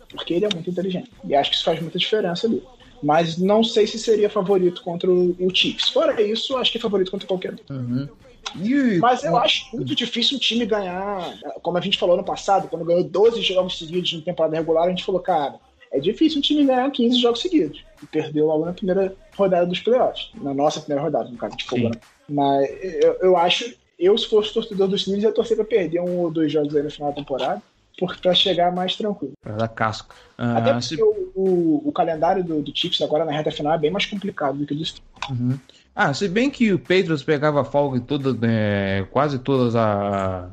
porque 0.10 0.34
ele 0.34 0.46
é 0.46 0.50
muito 0.54 0.70
inteligente. 0.70 1.12
E 1.24 1.36
acho 1.36 1.50
que 1.50 1.56
isso 1.56 1.66
faz 1.66 1.82
muita 1.82 1.98
diferença 1.98 2.48
ali. 2.48 2.62
Mas 3.02 3.38
não 3.38 3.64
sei 3.64 3.86
se 3.86 4.00
seria 4.00 4.30
favorito 4.30 4.82
contra 4.82 5.12
o, 5.12 5.36
Chiefs. 5.54 5.90
Fora 5.90 6.22
isso, 6.22 6.58
acho 6.58 6.72
que 6.72 6.78
é 6.78 6.82
favorito 6.82 7.12
contra 7.12 7.28
qualquer 7.28 7.54
um. 7.54 7.74
Uhum. 7.74 8.10
Mas 9.00 9.24
eu 9.24 9.36
acho 9.38 9.76
muito 9.76 9.94
difícil 9.94 10.38
um 10.38 10.40
time 10.40 10.66
ganhar, 10.66 11.38
como 11.62 11.78
a 11.78 11.82
gente 11.82 11.98
falou 11.98 12.16
no 12.16 12.24
passado, 12.24 12.68
quando 12.68 12.86
ganhou 12.86 13.04
12 13.04 13.42
jogos 13.42 13.78
seguidos 13.78 14.14
em 14.14 14.22
temporada 14.22 14.56
regular, 14.56 14.86
a 14.86 14.90
gente 14.90 15.04
falou, 15.04 15.22
cara, 15.22 15.56
é 15.92 16.00
difícil 16.00 16.40
um 16.40 16.42
time 16.42 16.66
ganhar 16.66 16.90
15 16.90 17.20
jogos 17.20 17.42
seguidos. 17.42 17.84
E 18.02 18.06
perdeu 18.06 18.46
logo 18.46 18.66
na 18.66 18.74
primeira 18.74 19.16
rodada 19.36 19.66
dos 19.66 19.80
playoffs. 19.80 20.30
Na 20.36 20.54
nossa 20.54 20.80
primeira 20.80 21.04
rodada, 21.04 21.30
no 21.30 21.38
caso 21.38 21.58
de 21.58 21.66
fogo. 21.66 21.90
Né? 21.90 21.96
Mas 22.30 22.70
eu, 22.82 23.14
eu, 23.22 23.38
acho, 23.38 23.74
eu 23.98 24.18
se 24.18 24.28
fosse 24.28 24.54
torcedor 24.54 24.88
dos 24.88 25.02
Steelers, 25.02 25.24
ia 25.24 25.32
torcer 25.32 25.56
pra 25.56 25.66
perder 25.66 26.02
um 26.02 26.20
ou 26.20 26.32
dois 26.32 26.52
jogos 26.52 26.76
aí 26.76 26.84
no 26.84 26.92
final 26.92 27.10
da 27.10 27.16
temporada. 27.16 27.62
Para 28.22 28.34
chegar 28.34 28.72
mais 28.72 28.96
tranquilo. 28.96 29.34
Da 29.44 29.68
casca. 29.68 30.16
Ah, 30.38 30.58
Até 30.58 30.72
porque 30.74 30.86
se... 30.86 31.02
o, 31.02 31.32
o, 31.36 31.90
o, 31.90 31.92
calendário 31.92 32.44
do, 32.44 32.62
do 32.62 32.72
Chiefs 32.76 33.02
agora 33.02 33.26
na 33.26 33.32
reta 33.32 33.52
final 33.52 33.74
é 33.74 33.78
bem 33.78 33.90
mais 33.90 34.06
complicado 34.06 34.58
do 34.58 34.66
que 34.66 34.74
o 34.74 34.78
do. 34.78 34.86
Uhum. 35.32 35.60
Ah, 35.96 36.14
se 36.14 36.28
bem 36.28 36.52
que 36.52 36.72
o 36.72 36.78
Patriots 36.78 37.24
pegava 37.24 37.66
folga 37.66 37.98
em 37.98 38.02
todas, 38.02 38.38
né, 38.38 39.04
quase 39.06 39.40
todas 39.40 39.76
a, 39.76 40.48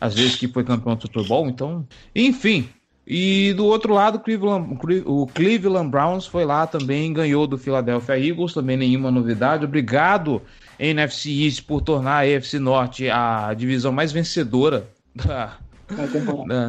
as 0.00 0.14
vezes 0.14 0.36
que 0.36 0.48
foi 0.48 0.64
campeão 0.64 0.96
do 0.96 1.02
Super 1.02 1.22
Bowl, 1.24 1.46
então. 1.48 1.86
Enfim, 2.14 2.66
e 3.06 3.52
do 3.52 3.66
outro 3.66 3.92
lado, 3.92 4.18
Cleveland, 4.18 4.78
o 5.04 5.26
Cleveland 5.28 5.90
Browns 5.90 6.26
foi 6.26 6.44
lá 6.44 6.66
também, 6.66 7.12
ganhou 7.12 7.46
do 7.46 7.56
Philadelphia 7.56 8.18
Eagles, 8.18 8.52
também 8.52 8.76
nenhuma 8.76 9.10
novidade. 9.10 9.64
Obrigado, 9.64 10.42
NFC 10.78 11.30
East, 11.44 11.64
por 11.66 11.82
tornar 11.82 12.24
a 12.24 12.36
AFC 12.36 12.58
Norte 12.58 13.08
a 13.08 13.54
divisão 13.54 13.92
mais 13.92 14.10
vencedora 14.10 14.88
da, 15.14 15.56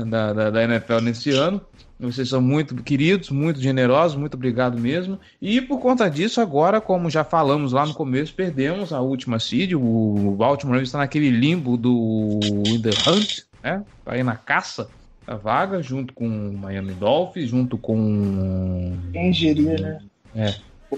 da, 0.06 0.34
da, 0.34 0.50
da 0.52 0.64
NFL 0.64 1.02
nesse 1.02 1.32
ano. 1.32 1.62
Vocês 2.00 2.30
são 2.30 2.40
muito 2.40 2.76
queridos, 2.84 3.32
muito 3.32 3.60
generosos, 3.60 4.16
muito 4.16 4.36
obrigado 4.36 4.78
mesmo. 4.78 5.20
E 5.42 5.60
por 5.60 5.80
conta 5.80 6.08
disso, 6.10 6.40
agora, 6.40 6.80
como 6.80 7.10
já 7.10 7.24
falamos 7.24 7.72
lá 7.72 7.86
no 7.88 7.94
começo, 7.94 8.36
perdemos 8.36 8.94
a 8.94 9.02
última 9.02 9.40
seed. 9.40 9.74
O 9.74 10.36
Baltimore 10.38 10.82
está 10.82 11.00
naquele 11.00 11.32
limbo 11.32 11.76
do 11.76 12.40
In 12.68 12.82
the 12.82 12.92
Hunt, 13.10 13.40
né? 13.64 13.84
Tá 14.06 14.14
aí 14.14 14.22
na 14.22 14.36
caça 14.36 14.88
a 15.26 15.36
vaga, 15.36 15.82
junto 15.82 16.14
com 16.14 16.28
o 16.28 16.58
Miami 16.58 16.94
Dolphins, 16.94 17.50
junto 17.50 17.78
com. 17.80 18.96
Quem 19.12 19.32
diria, 19.32 19.76
né? 19.78 20.00
É. 20.36 20.56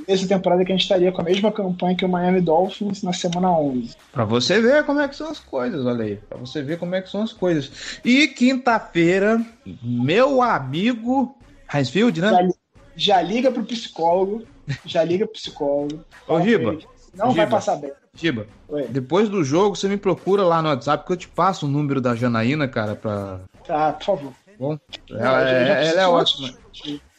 Essa 0.07 0.27
temporada 0.27 0.63
que 0.63 0.71
a 0.71 0.75
gente 0.75 0.83
estaria 0.83 1.11
com 1.11 1.21
a 1.21 1.23
mesma 1.23 1.51
campanha 1.51 1.95
que 1.95 2.05
o 2.05 2.09
Miami 2.09 2.41
Dolphins 2.41 3.01
na 3.01 3.11
semana 3.11 3.51
11. 3.51 3.95
Pra 4.11 4.23
você 4.23 4.61
ver 4.61 4.83
como 4.85 4.99
é 4.99 5.07
que 5.07 5.15
são 5.15 5.29
as 5.29 5.39
coisas, 5.39 5.85
olha 5.85 6.03
aí. 6.03 6.15
Pra 6.17 6.37
você 6.37 6.61
ver 6.61 6.77
como 6.77 6.93
é 6.93 7.01
que 7.01 7.09
são 7.09 7.23
as 7.23 7.33
coisas. 7.33 7.99
E 8.05 8.27
quinta-feira, 8.27 9.43
meu 9.81 10.41
amigo 10.43 11.35
Hinesfield, 11.73 12.21
né? 12.21 12.29
Já, 12.29 12.49
já, 12.95 13.21
liga 13.21 13.51
pro 13.51 13.63
psicólogo. 13.63 14.43
Já 14.85 15.03
liga 15.03 15.25
pro 15.25 15.33
psicólogo. 15.33 16.05
Ô, 16.27 16.39
Giba. 16.39 16.77
Não 17.15 17.31
Giba. 17.31 17.33
vai 17.33 17.47
passar 17.49 17.75
bem. 17.77 17.91
Giba, 18.13 18.47
Oi. 18.67 18.87
depois 18.89 19.29
do 19.29 19.43
jogo, 19.43 19.75
você 19.75 19.87
me 19.87 19.97
procura 19.97 20.43
lá 20.43 20.61
no 20.61 20.69
WhatsApp 20.69 21.05
que 21.05 21.13
eu 21.13 21.17
te 21.17 21.27
passo 21.27 21.65
o 21.65 21.69
número 21.69 21.99
da 22.01 22.15
Janaína, 22.15 22.67
cara, 22.67 22.95
pra. 22.95 23.39
Tá, 23.65 23.93
por 23.93 24.05
favor. 24.05 24.33
Bom, 24.59 24.77
ela, 25.09 25.49
ela 25.49 26.01
é 26.01 26.07
ótima. 26.07 26.53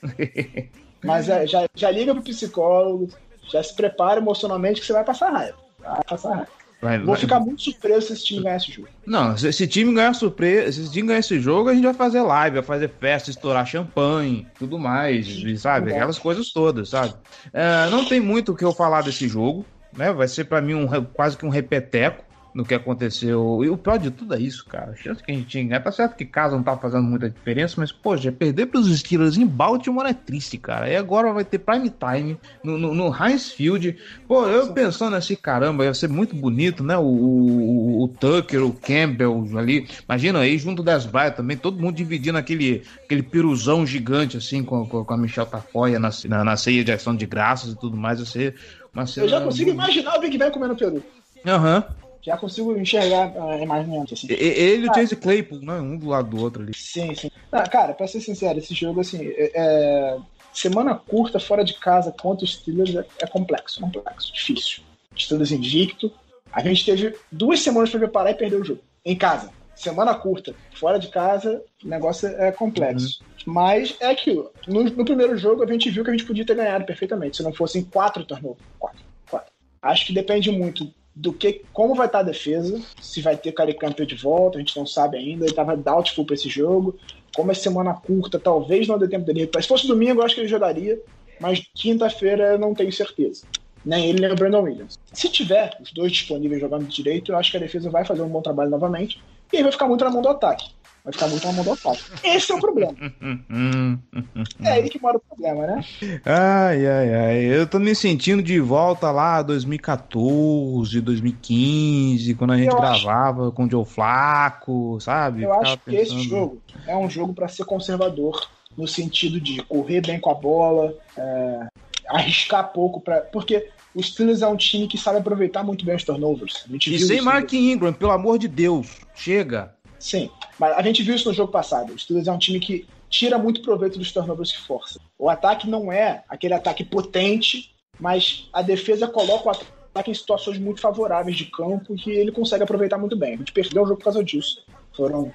Mas 1.03 1.29
é, 1.29 1.47
já, 1.47 1.67
já 1.75 1.91
liga 1.91 2.15
pro 2.15 2.23
psicólogo, 2.23 3.09
já 3.51 3.63
se 3.63 3.75
prepara 3.75 4.21
emocionalmente 4.21 4.81
que 4.81 4.87
você 4.87 4.93
vai 4.93 5.05
passar 5.05 5.31
raiva. 5.31 5.57
Vai 5.79 6.05
passar 6.09 6.35
raiva. 6.35 6.61
Vai, 6.83 6.99
Vou 6.99 7.09
vai. 7.09 7.17
ficar 7.19 7.41
muito 7.41 7.61
surpreso 7.61 8.07
se 8.07 8.13
esse 8.15 8.25
time 8.25 8.43
ganhar 8.43 8.57
esse 8.57 8.73
jogo. 8.73 8.89
Não, 9.07 9.37
se 9.37 9.49
esse 9.49 9.67
time 9.67 9.93
ganhar 9.93 10.15
surpresa, 10.15 10.73
se 10.73 10.81
esse 10.81 10.91
time 10.91 11.09
ganhar 11.09 11.21
esse 11.21 11.39
jogo, 11.39 11.69
a 11.69 11.75
gente 11.75 11.85
vai 11.85 11.93
fazer 11.93 12.23
live, 12.23 12.55
vai 12.55 12.65
fazer 12.65 12.91
festa, 12.99 13.31
estourar 13.31 13.67
champanhe, 13.67 14.47
tudo 14.59 14.79
mais, 14.79 15.27
sabe? 15.61 15.93
Aquelas 15.93 16.19
coisas 16.19 16.51
todas, 16.53 16.89
sabe? 16.89 17.13
É, 17.53 17.91
não 17.91 18.07
tem 18.07 18.19
muito 18.19 18.53
o 18.53 18.57
que 18.57 18.65
eu 18.65 18.73
falar 18.73 19.03
desse 19.03 19.29
jogo 19.29 19.65
né? 19.97 20.13
Vai 20.13 20.29
ser 20.29 20.45
para 20.45 20.61
mim 20.61 20.75
um, 20.75 20.87
quase 21.05 21.37
que 21.37 21.47
um 21.47 21.51
repeteco 21.51 22.25
no 22.55 22.65
que 22.65 22.75
aconteceu. 22.75 23.65
E 23.65 23.69
o 23.69 23.77
pior 23.77 23.99
de 23.99 24.11
tudo 24.11 24.35
é 24.35 24.41
isso, 24.41 24.65
cara. 24.65 24.93
A 24.93 24.97
chance 24.97 25.23
que 25.23 25.31
a 25.31 25.35
gente 25.35 25.47
tinha. 25.47 25.77
É 25.77 25.79
tá 25.79 25.93
certo 25.93 26.17
que 26.17 26.25
casa 26.25 26.57
não 26.57 26.63
tá 26.63 26.77
fazendo 26.77 27.05
muita 27.05 27.31
diferença, 27.31 27.77
mas, 27.79 27.93
poxa, 27.93 28.33
perder 28.33 28.67
pros 28.67 28.89
Steelers 28.99 29.37
em 29.37 29.47
Baltimore 29.47 30.07
é 30.07 30.13
triste, 30.13 30.59
cara. 30.59 30.89
E 30.89 30.97
agora 30.97 31.33
vai 31.33 31.45
ter 31.45 31.59
prime 31.59 31.91
time 31.91 32.39
no, 32.63 32.79
no, 32.79 32.95
no 32.95 33.15
Heinz 33.15 33.53
Field. 33.53 33.97
Pô, 34.27 34.47
eu 34.47 34.73
pensando 34.73 35.17
assim, 35.17 35.37
caramba, 35.37 35.85
ia 35.85 35.95
ser 35.95 36.09
muito 36.09 36.35
bonito, 36.35 36.83
né? 36.83 36.97
O, 36.97 37.03
o, 37.03 38.05
o 38.05 38.09
Tucker, 38.09 38.65
o 38.65 38.73
Campbell 38.73 39.47
ali. 39.57 39.87
Imagina 40.09 40.41
aí, 40.41 40.59
junto 40.59 40.83
das 40.83 41.07
baias 41.07 41.37
também, 41.37 41.57
todo 41.57 41.81
mundo 41.81 41.95
dividindo 41.95 42.39
aquele, 42.39 42.83
aquele 43.05 43.23
piruzão 43.23 43.87
gigante, 43.87 44.37
assim, 44.37 44.63
com, 44.63 44.87
com 44.87 45.15
a 45.15 45.17
Michelle 45.17 45.49
Tafoya 45.49 45.99
na, 45.99 46.11
na, 46.29 46.45
na 46.45 46.57
ceia 46.57 46.85
de 46.85 46.93
ação 46.93 47.15
de 47.15 47.27
graças 47.27 47.73
e 47.73 47.77
tudo 47.77 47.97
mais. 47.97 48.19
Ia 48.19 48.27
ser 48.27 48.55
uma 48.93 49.07
cena. 49.07 49.27
Eu 49.27 49.31
já 49.31 49.41
consigo 49.41 49.71
imaginar 49.71 50.17
o 50.17 50.21
Big 50.21 50.37
Ben 50.37 50.51
comendo 50.51 50.77
peru. 50.77 51.03
Aham. 51.47 51.77
Uhum. 51.77 52.00
Já 52.23 52.37
consigo 52.37 52.77
enxergar 52.77 53.33
a 53.37 53.57
imagem 53.59 54.05
assim. 54.13 54.27
Ele 54.31 54.87
e 54.87 54.89
o 54.89 54.95
Chase 54.95 55.17
Claypool, 55.17 55.61
né? 55.61 55.75
Um 55.75 55.97
do 55.97 56.09
lado 56.09 56.29
do 56.29 56.43
outro 56.43 56.63
ali. 56.63 56.73
Sim, 56.75 57.15
sim. 57.15 57.31
Ah, 57.51 57.69
cara, 57.69 57.95
pra 57.95 58.07
ser 58.07 58.21
sincero, 58.21 58.59
esse 58.59 58.75
jogo, 58.75 59.01
assim, 59.01 59.27
é, 59.27 59.53
é... 59.55 60.19
semana 60.53 60.95
curta, 60.95 61.41
fora 61.41 61.65
de 61.65 61.75
casa, 61.75 62.13
contra 62.13 62.45
os 62.45 62.55
Steelers 62.55 62.95
é, 62.95 63.07
é 63.23 63.27
complexo, 63.27 63.81
complexo, 63.81 64.33
difícil. 64.35 64.83
Steelers 65.19 65.51
invicto. 65.51 66.13
A 66.53 66.63
gente 66.63 66.85
teve 66.85 67.17
duas 67.31 67.61
semanas 67.61 67.91
pra 67.91 68.01
preparar 68.01 68.33
e 68.33 68.37
perder 68.37 68.57
o 68.57 68.65
jogo. 68.65 68.81
Em 69.05 69.17
casa. 69.17 69.51
Semana 69.75 70.15
curta, 70.15 70.55
fora 70.75 70.99
de 70.99 71.09
casa, 71.09 71.63
o 71.83 71.89
negócio 71.89 72.29
é 72.29 72.53
complexo. 72.53 73.23
Uhum. 73.47 73.55
Mas 73.55 73.97
é 73.99 74.11
aquilo. 74.11 74.51
No, 74.69 74.85
no, 74.85 75.05
primeiro 75.07 75.39
jogo, 75.39 75.63
a 75.63 75.67
gente 75.67 75.89
viu 75.89 76.05
que 76.05 76.11
a 76.11 76.13
gente 76.13 76.27
podia 76.27 76.45
ter 76.45 76.55
ganhado 76.55 76.85
perfeitamente, 76.85 77.39
se 77.39 77.43
não 77.43 77.53
fossem 77.53 77.83
quatro 77.83 78.25
turnovers. 78.27 78.63
Quatro. 78.79 79.01
Quatro. 79.31 79.51
Acho 79.81 80.07
que 80.07 80.13
depende 80.13 80.51
muito 80.51 80.93
do 81.21 81.35
que 81.35 81.63
como 81.71 81.95
vai 81.95 82.07
estar 82.07 82.21
a 82.21 82.23
defesa, 82.23 82.81
se 82.99 83.21
vai 83.21 83.37
ter 83.37 83.53
Cari 83.53 83.75
Campbell 83.75 84.07
de 84.07 84.15
volta, 84.15 84.57
a 84.57 84.61
gente 84.61 84.75
não 84.77 84.87
sabe 84.87 85.19
ainda. 85.19 85.45
Ele 85.45 85.51
estava 85.51 85.77
doubtful 85.77 86.25
para 86.25 86.35
esse 86.35 86.49
jogo. 86.49 86.97
Como 87.37 87.51
é 87.51 87.55
semana 87.55 87.93
curta, 87.93 88.39
talvez 88.39 88.89
não 88.89 88.99
dê 88.99 89.07
tempo 89.07 89.27
dele. 89.27 89.49
Se 89.61 89.69
fosse 89.69 89.87
domingo, 89.87 90.21
eu 90.21 90.25
acho 90.25 90.35
que 90.35 90.41
ele 90.41 90.49
jogaria, 90.49 90.99
mas 91.39 91.63
quinta-feira 91.75 92.53
eu 92.53 92.59
não 92.59 92.75
tenho 92.75 92.91
certeza. 92.91 93.45
Nem 93.85 94.09
ele 94.09 94.21
nem 94.21 94.33
o 94.33 94.35
Brandon 94.35 94.63
Williams. 94.63 94.99
Se 95.13 95.29
tiver 95.29 95.77
os 95.81 95.93
dois 95.93 96.11
disponíveis 96.11 96.61
jogando 96.61 96.87
direito, 96.87 97.33
eu 97.33 97.37
acho 97.37 97.51
que 97.51 97.57
a 97.59 97.61
defesa 97.61 97.91
vai 97.91 98.05
fazer 98.05 98.23
um 98.23 98.29
bom 98.29 98.41
trabalho 98.41 98.71
novamente 98.71 99.23
e 99.53 99.59
aí 99.59 99.63
vai 99.63 99.73
ficar 99.73 99.87
muito 99.87 100.05
na 100.05 100.11
mão 100.11 100.23
do 100.23 100.29
ataque. 100.29 100.71
Vai 101.05 101.13
ficar 101.13 101.29
muito 101.29 101.47
na 101.47 101.53
mão 101.55 101.65
do 101.65 101.73
ataque. 101.73 102.03
Esse 102.23 102.53
é 102.53 102.55
o 102.55 102.61
problema. 102.61 102.93
é 104.63 104.73
aí 104.73 104.89
que 104.91 105.01
mora 105.01 105.17
o 105.17 105.21
problema, 105.21 105.67
né? 105.67 105.85
Ai, 106.25 106.87
ai, 106.87 107.15
ai. 107.15 107.45
Eu 107.45 107.67
tô 107.67 107.79
me 107.79 107.95
sentindo 107.95 108.43
de 108.43 108.61
volta 108.61 109.11
lá 109.11 109.41
2014, 109.43 111.01
2015, 111.01 112.35
quando 112.35 112.53
a 112.53 112.59
gente 112.59 112.71
eu 112.71 112.77
gravava 112.77 113.45
acho... 113.45 113.53
com 113.53 113.65
o 113.65 113.71
Joe 113.71 113.85
Flaco, 113.85 114.99
sabe? 115.01 115.43
Eu 115.43 115.49
Ficava 115.49 115.63
acho 115.63 115.79
que 115.79 115.91
pensando... 115.91 116.19
esse 116.19 116.29
jogo 116.29 116.63
é 116.87 116.97
um 116.97 117.09
jogo 117.09 117.33
para 117.33 117.49
ser 117.49 117.65
conservador, 117.65 118.49
no 118.77 118.87
sentido 118.87 119.41
de 119.41 119.63
correr 119.63 120.03
bem 120.03 120.21
com 120.21 120.31
a 120.31 120.35
bola, 120.35 120.95
é... 121.17 121.67
arriscar 122.09 122.73
pouco, 122.73 123.01
pra... 123.01 123.23
porque 123.23 123.69
o 123.95 124.03
Steelers 124.03 124.43
é 124.43 124.47
um 124.47 124.57
time 124.57 124.87
que 124.87 124.99
sabe 124.99 125.19
aproveitar 125.19 125.65
muito 125.65 125.85
bem 125.85 125.97
os 125.97 126.05
turnovers. 126.05 126.65
e 126.69 126.99
sem 126.99 127.21
Mark 127.21 127.53
Ingram, 127.53 127.93
pelo 127.93 128.13
amor 128.13 128.39
de 128.39 128.49
Deus, 128.49 128.99
chega. 129.15 129.75
Sim, 130.01 130.31
mas 130.59 130.77
a 130.77 130.83
gente 130.83 131.03
viu 131.03 131.15
isso 131.15 131.29
no 131.29 131.35
jogo 131.35 131.53
passado. 131.53 131.93
O 131.93 131.99
Steelers 131.99 132.27
é 132.27 132.33
um 132.33 132.39
time 132.39 132.59
que 132.59 132.89
tira 133.09 133.39
muito 133.39 133.61
proveito 133.61 133.99
dos 133.99 134.11
turnovers 134.11 134.51
que 134.51 134.59
força. 134.59 134.99
O 135.19 135.29
ataque 135.29 135.69
não 135.69 135.93
é 135.93 136.25
aquele 136.27 136.55
ataque 136.55 136.83
potente, 136.83 137.75
mas 138.01 138.49
a 138.53 138.63
defesa 138.63 139.07
coloca 139.07 139.49
o 139.49 139.51
ataque 139.51 140.11
em 140.11 140.15
situações 140.15 140.59
muito 140.59 140.81
favoráveis 140.81 141.37
de 141.37 141.45
campo 141.45 141.95
que 141.97 142.11
ele 142.11 142.33
consegue 142.33 142.63
aproveitar 142.65 142.97
muito 142.97 143.15
bem. 143.15 143.35
A 143.35 143.37
gente 143.37 143.53
perdeu 143.53 143.83
o 143.83 143.87
jogo 143.87 143.99
por 143.99 144.05
causa 144.05 144.25
disso. 144.25 144.65
Foram 144.97 145.31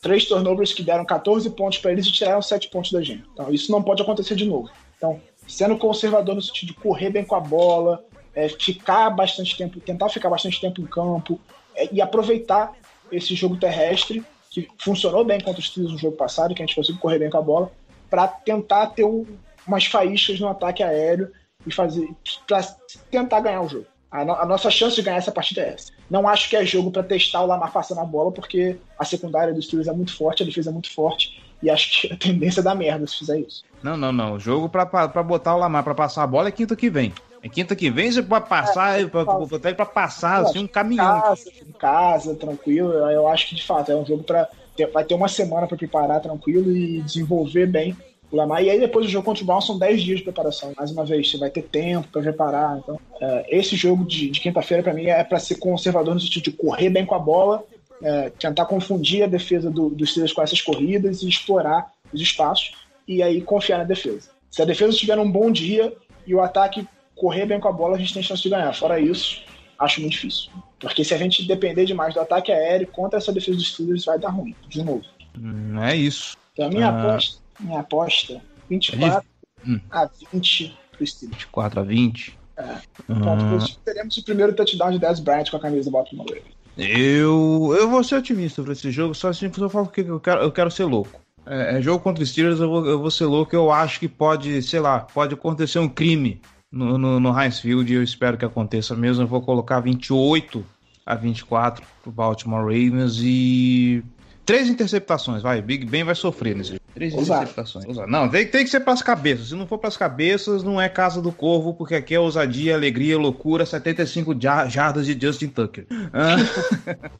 três 0.00 0.24
turnovers 0.24 0.72
que 0.72 0.82
deram 0.82 1.04
14 1.04 1.50
pontos 1.50 1.78
para 1.78 1.92
eles 1.92 2.06
e 2.06 2.12
tiraram 2.12 2.40
7 2.40 2.70
pontos 2.70 2.90
da 2.90 3.02
gente. 3.02 3.24
Então 3.34 3.52
isso 3.52 3.70
não 3.70 3.82
pode 3.82 4.00
acontecer 4.00 4.34
de 4.34 4.46
novo. 4.46 4.70
Então, 4.96 5.20
sendo 5.46 5.76
conservador 5.76 6.34
no 6.34 6.40
sentido 6.40 6.68
de 6.68 6.74
correr 6.74 7.10
bem 7.10 7.24
com 7.24 7.34
a 7.34 7.40
bola, 7.40 8.02
é, 8.34 8.48
ficar 8.48 9.10
bastante 9.10 9.58
tempo, 9.58 9.78
tentar 9.80 10.08
ficar 10.08 10.30
bastante 10.30 10.58
tempo 10.58 10.80
em 10.80 10.86
campo 10.86 11.38
é, 11.74 11.92
e 11.92 12.00
aproveitar 12.00 12.72
esse 13.12 13.34
jogo 13.34 13.56
terrestre 13.56 14.24
que 14.50 14.68
funcionou 14.78 15.24
bem 15.24 15.40
contra 15.40 15.60
os 15.60 15.66
Steelers 15.66 15.92
no 15.92 15.98
jogo 15.98 16.16
passado, 16.16 16.54
que 16.54 16.62
a 16.62 16.66
gente 16.66 16.74
conseguiu 16.74 17.00
correr 17.00 17.18
bem 17.18 17.30
com 17.30 17.38
a 17.38 17.42
bola, 17.42 17.70
para 18.10 18.26
tentar 18.26 18.86
ter 18.88 19.04
um, 19.04 19.24
umas 19.66 19.86
faíscas 19.86 20.40
no 20.40 20.48
ataque 20.48 20.82
aéreo 20.82 21.30
e 21.66 21.72
fazer 21.72 22.08
para 22.46 22.62
tentar 23.10 23.40
ganhar 23.40 23.62
o 23.62 23.68
jogo. 23.68 23.86
A, 24.10 24.24
no, 24.24 24.32
a, 24.32 24.44
nossa 24.44 24.70
chance 24.70 24.96
de 24.96 25.02
ganhar 25.02 25.18
essa 25.18 25.30
partida 25.30 25.60
é 25.60 25.74
essa. 25.74 25.92
Não 26.10 26.26
acho 26.28 26.50
que 26.50 26.56
é 26.56 26.64
jogo 26.64 26.90
para 26.90 27.04
testar 27.04 27.42
o 27.42 27.46
Lamar 27.46 27.72
passando 27.72 28.00
a 28.00 28.04
bola, 28.04 28.32
porque 28.32 28.76
a 28.98 29.04
secundária 29.04 29.54
dos 29.54 29.66
Steelers 29.66 29.86
é 29.86 29.92
muito 29.92 30.16
forte, 30.16 30.42
a 30.42 30.46
defesa 30.46 30.70
é 30.70 30.72
muito 30.72 30.92
forte, 30.92 31.40
e 31.62 31.70
acho 31.70 32.00
que 32.00 32.12
a 32.12 32.16
tendência 32.16 32.60
é 32.60 32.64
dar 32.64 32.74
merda 32.74 33.06
se 33.06 33.18
fizer 33.18 33.38
isso. 33.38 33.62
Não, 33.80 33.96
não, 33.96 34.10
não. 34.10 34.34
O 34.34 34.40
jogo 34.40 34.68
para 34.68 35.22
botar 35.22 35.54
o 35.54 35.58
Lamar 35.58 35.84
para 35.84 35.94
passar 35.94 36.24
a 36.24 36.26
bola 36.26 36.48
é 36.48 36.52
quinta 36.52 36.74
que 36.74 36.90
vem. 36.90 37.12
É 37.42 37.48
quinta 37.48 37.74
que 37.74 37.90
vem, 37.90 38.12
você 38.12 38.22
pode 38.22 38.48
passar, 38.48 39.00
é, 39.00 39.06
para 39.06 39.74
pra 39.74 39.86
passar 39.86 40.42
assim, 40.42 40.58
um 40.58 40.66
caminhão. 40.66 41.18
Em 41.18 41.20
casa, 41.22 41.50
em 41.68 41.72
casa, 41.72 42.34
tranquilo. 42.34 42.92
Eu 42.92 43.26
acho 43.28 43.48
que 43.48 43.54
de 43.54 43.64
fato 43.64 43.90
é 43.90 43.96
um 43.96 44.04
jogo 44.04 44.22
para 44.22 44.48
vai 44.86 45.04
ter 45.04 45.14
uma 45.14 45.28
semana 45.28 45.66
para 45.66 45.76
preparar 45.76 46.20
tranquilo 46.20 46.74
e 46.74 47.02
desenvolver 47.02 47.66
bem 47.66 47.96
o 48.30 48.36
Lamar. 48.36 48.62
E 48.62 48.70
aí 48.70 48.78
depois 48.78 49.06
do 49.06 49.12
jogo 49.12 49.24
contra 49.24 49.42
o 49.42 49.46
Brown 49.46 49.60
são 49.60 49.78
10 49.78 50.02
dias 50.02 50.18
de 50.18 50.24
preparação. 50.24 50.72
Mais 50.76 50.90
uma 50.90 51.04
vez, 51.04 51.30
você 51.30 51.36
vai 51.36 51.50
ter 51.50 51.62
tempo 51.62 52.08
para 52.08 52.22
preparar. 52.22 52.78
Então, 52.78 52.98
é, 53.20 53.58
esse 53.58 53.76
jogo 53.76 54.04
de, 54.04 54.30
de 54.30 54.40
quinta-feira, 54.40 54.82
para 54.82 54.94
mim, 54.94 55.06
é 55.06 55.22
para 55.24 55.38
ser 55.38 55.56
conservador 55.56 56.14
no 56.14 56.20
sentido 56.20 56.44
de 56.44 56.52
correr 56.52 56.90
bem 56.90 57.04
com 57.04 57.14
a 57.14 57.18
bola, 57.18 57.64
é, 58.02 58.30
tentar 58.30 58.66
confundir 58.66 59.24
a 59.24 59.26
defesa 59.26 59.70
do, 59.70 59.90
dos 59.90 60.10
Steelers 60.10 60.32
com 60.32 60.42
essas 60.42 60.60
corridas 60.60 61.22
e 61.22 61.28
explorar 61.28 61.90
os 62.12 62.20
espaços. 62.20 62.72
E 63.06 63.22
aí 63.22 63.40
confiar 63.40 63.78
na 63.78 63.84
defesa. 63.84 64.30
Se 64.50 64.62
a 64.62 64.64
defesa 64.64 64.96
tiver 64.96 65.18
um 65.18 65.30
bom 65.30 65.50
dia 65.50 65.92
e 66.26 66.34
o 66.34 66.40
ataque 66.40 66.86
correr 67.20 67.44
bem 67.44 67.60
com 67.60 67.68
a 67.68 67.72
bola, 67.72 67.96
a 67.96 67.98
gente 67.98 68.14
tem 68.14 68.22
chance 68.22 68.42
de 68.42 68.48
ganhar. 68.48 68.74
Fora 68.74 68.98
isso, 68.98 69.42
acho 69.78 70.00
muito 70.00 70.14
difícil. 70.14 70.50
Porque 70.78 71.04
se 71.04 71.12
a 71.12 71.18
gente 71.18 71.46
depender 71.46 71.84
demais 71.84 72.14
do 72.14 72.20
ataque 72.20 72.50
aéreo 72.50 72.86
contra 72.86 73.18
essa 73.18 73.32
defesa 73.32 73.58
dos 73.58 73.68
Steelers, 73.68 74.06
vai 74.06 74.18
dar 74.18 74.30
ruim, 74.30 74.56
de 74.68 74.82
novo. 74.82 75.04
Hum, 75.38 75.78
é 75.80 75.94
isso. 75.94 76.36
Então 76.54 76.66
a 76.66 76.68
minha 76.70 76.88
ah. 76.88 77.02
aposta 77.02 77.40
minha 77.60 77.80
aposta, 77.80 78.40
24 78.68 79.22
hum. 79.66 79.80
a 79.90 80.08
20 80.32 80.78
pro 80.92 81.06
Steelers. 81.06 81.38
24 81.38 81.80
a 81.80 81.82
20? 81.82 82.38
É. 82.56 82.62
Hum. 83.08 83.58
teremos 83.84 84.16
o 84.16 84.24
primeiro 84.24 84.54
touchdown 84.54 84.90
de 84.90 84.98
Dez 84.98 85.20
Bryant 85.20 85.50
com 85.50 85.56
a 85.56 85.60
camisa 85.60 85.90
do 85.90 85.92
Baltimore 85.92 86.26
Ravens. 86.26 86.54
Eu, 86.76 87.74
eu 87.78 87.90
vou 87.90 88.02
ser 88.02 88.16
otimista 88.16 88.62
pra 88.62 88.72
esse 88.72 88.90
jogo, 88.90 89.14
só 89.14 89.28
assim 89.28 89.50
eu 89.54 89.70
falo 89.70 89.88
que 89.88 90.00
eu 90.00 90.20
quero, 90.20 90.42
eu 90.42 90.52
quero 90.52 90.70
ser 90.70 90.84
louco. 90.84 91.20
É, 91.46 91.78
é 91.78 91.82
jogo 91.82 92.02
contra 92.02 92.24
Steelers, 92.24 92.60
eu 92.60 92.68
vou, 92.68 92.86
eu 92.86 92.98
vou 92.98 93.10
ser 93.10 93.26
louco. 93.26 93.54
Eu 93.54 93.70
acho 93.70 93.98
que 93.98 94.08
pode, 94.08 94.62
sei 94.62 94.80
lá, 94.80 95.00
pode 95.00 95.34
acontecer 95.34 95.78
um 95.78 95.88
crime 95.88 96.40
no, 96.70 96.96
no, 96.96 97.20
no 97.20 97.40
Heinz 97.40 97.60
Field 97.60 97.92
e 97.92 97.96
eu 97.96 98.02
espero 98.02 98.36
que 98.36 98.44
aconteça 98.44 98.94
mesmo. 98.94 99.22
Eu 99.22 99.28
vou 99.28 99.42
colocar 99.42 99.80
28 99.80 100.64
a 101.04 101.14
24 101.14 101.84
pro 102.02 102.12
Baltimore 102.12 102.62
Ravens 102.62 103.18
e 103.22 104.02
Três 104.50 104.68
interceptações, 104.68 105.42
vai. 105.42 105.62
Big 105.62 105.86
Ben 105.86 106.02
vai 106.02 106.16
sofrer 106.16 106.56
nesse 106.56 106.70
jogo. 106.70 106.80
Três 106.92 107.14
interceptações. 107.14 107.96
Não, 108.08 108.28
tem, 108.28 108.44
tem 108.44 108.64
que 108.64 108.70
ser 108.70 108.80
pras 108.80 109.00
cabeças. 109.00 109.50
Se 109.50 109.54
não 109.54 109.64
for 109.64 109.78
pras 109.78 109.96
cabeças, 109.96 110.64
não 110.64 110.80
é 110.80 110.88
Casa 110.88 111.22
do 111.22 111.30
Corvo, 111.30 111.72
porque 111.72 111.94
aqui 111.94 112.16
é 112.16 112.18
ousadia, 112.18 112.74
alegria, 112.74 113.16
loucura, 113.16 113.64
75 113.64 114.36
jardas 114.68 115.06
de 115.06 115.16
Justin 115.24 115.46
Tucker. 115.46 115.86
Ah. 116.12 116.36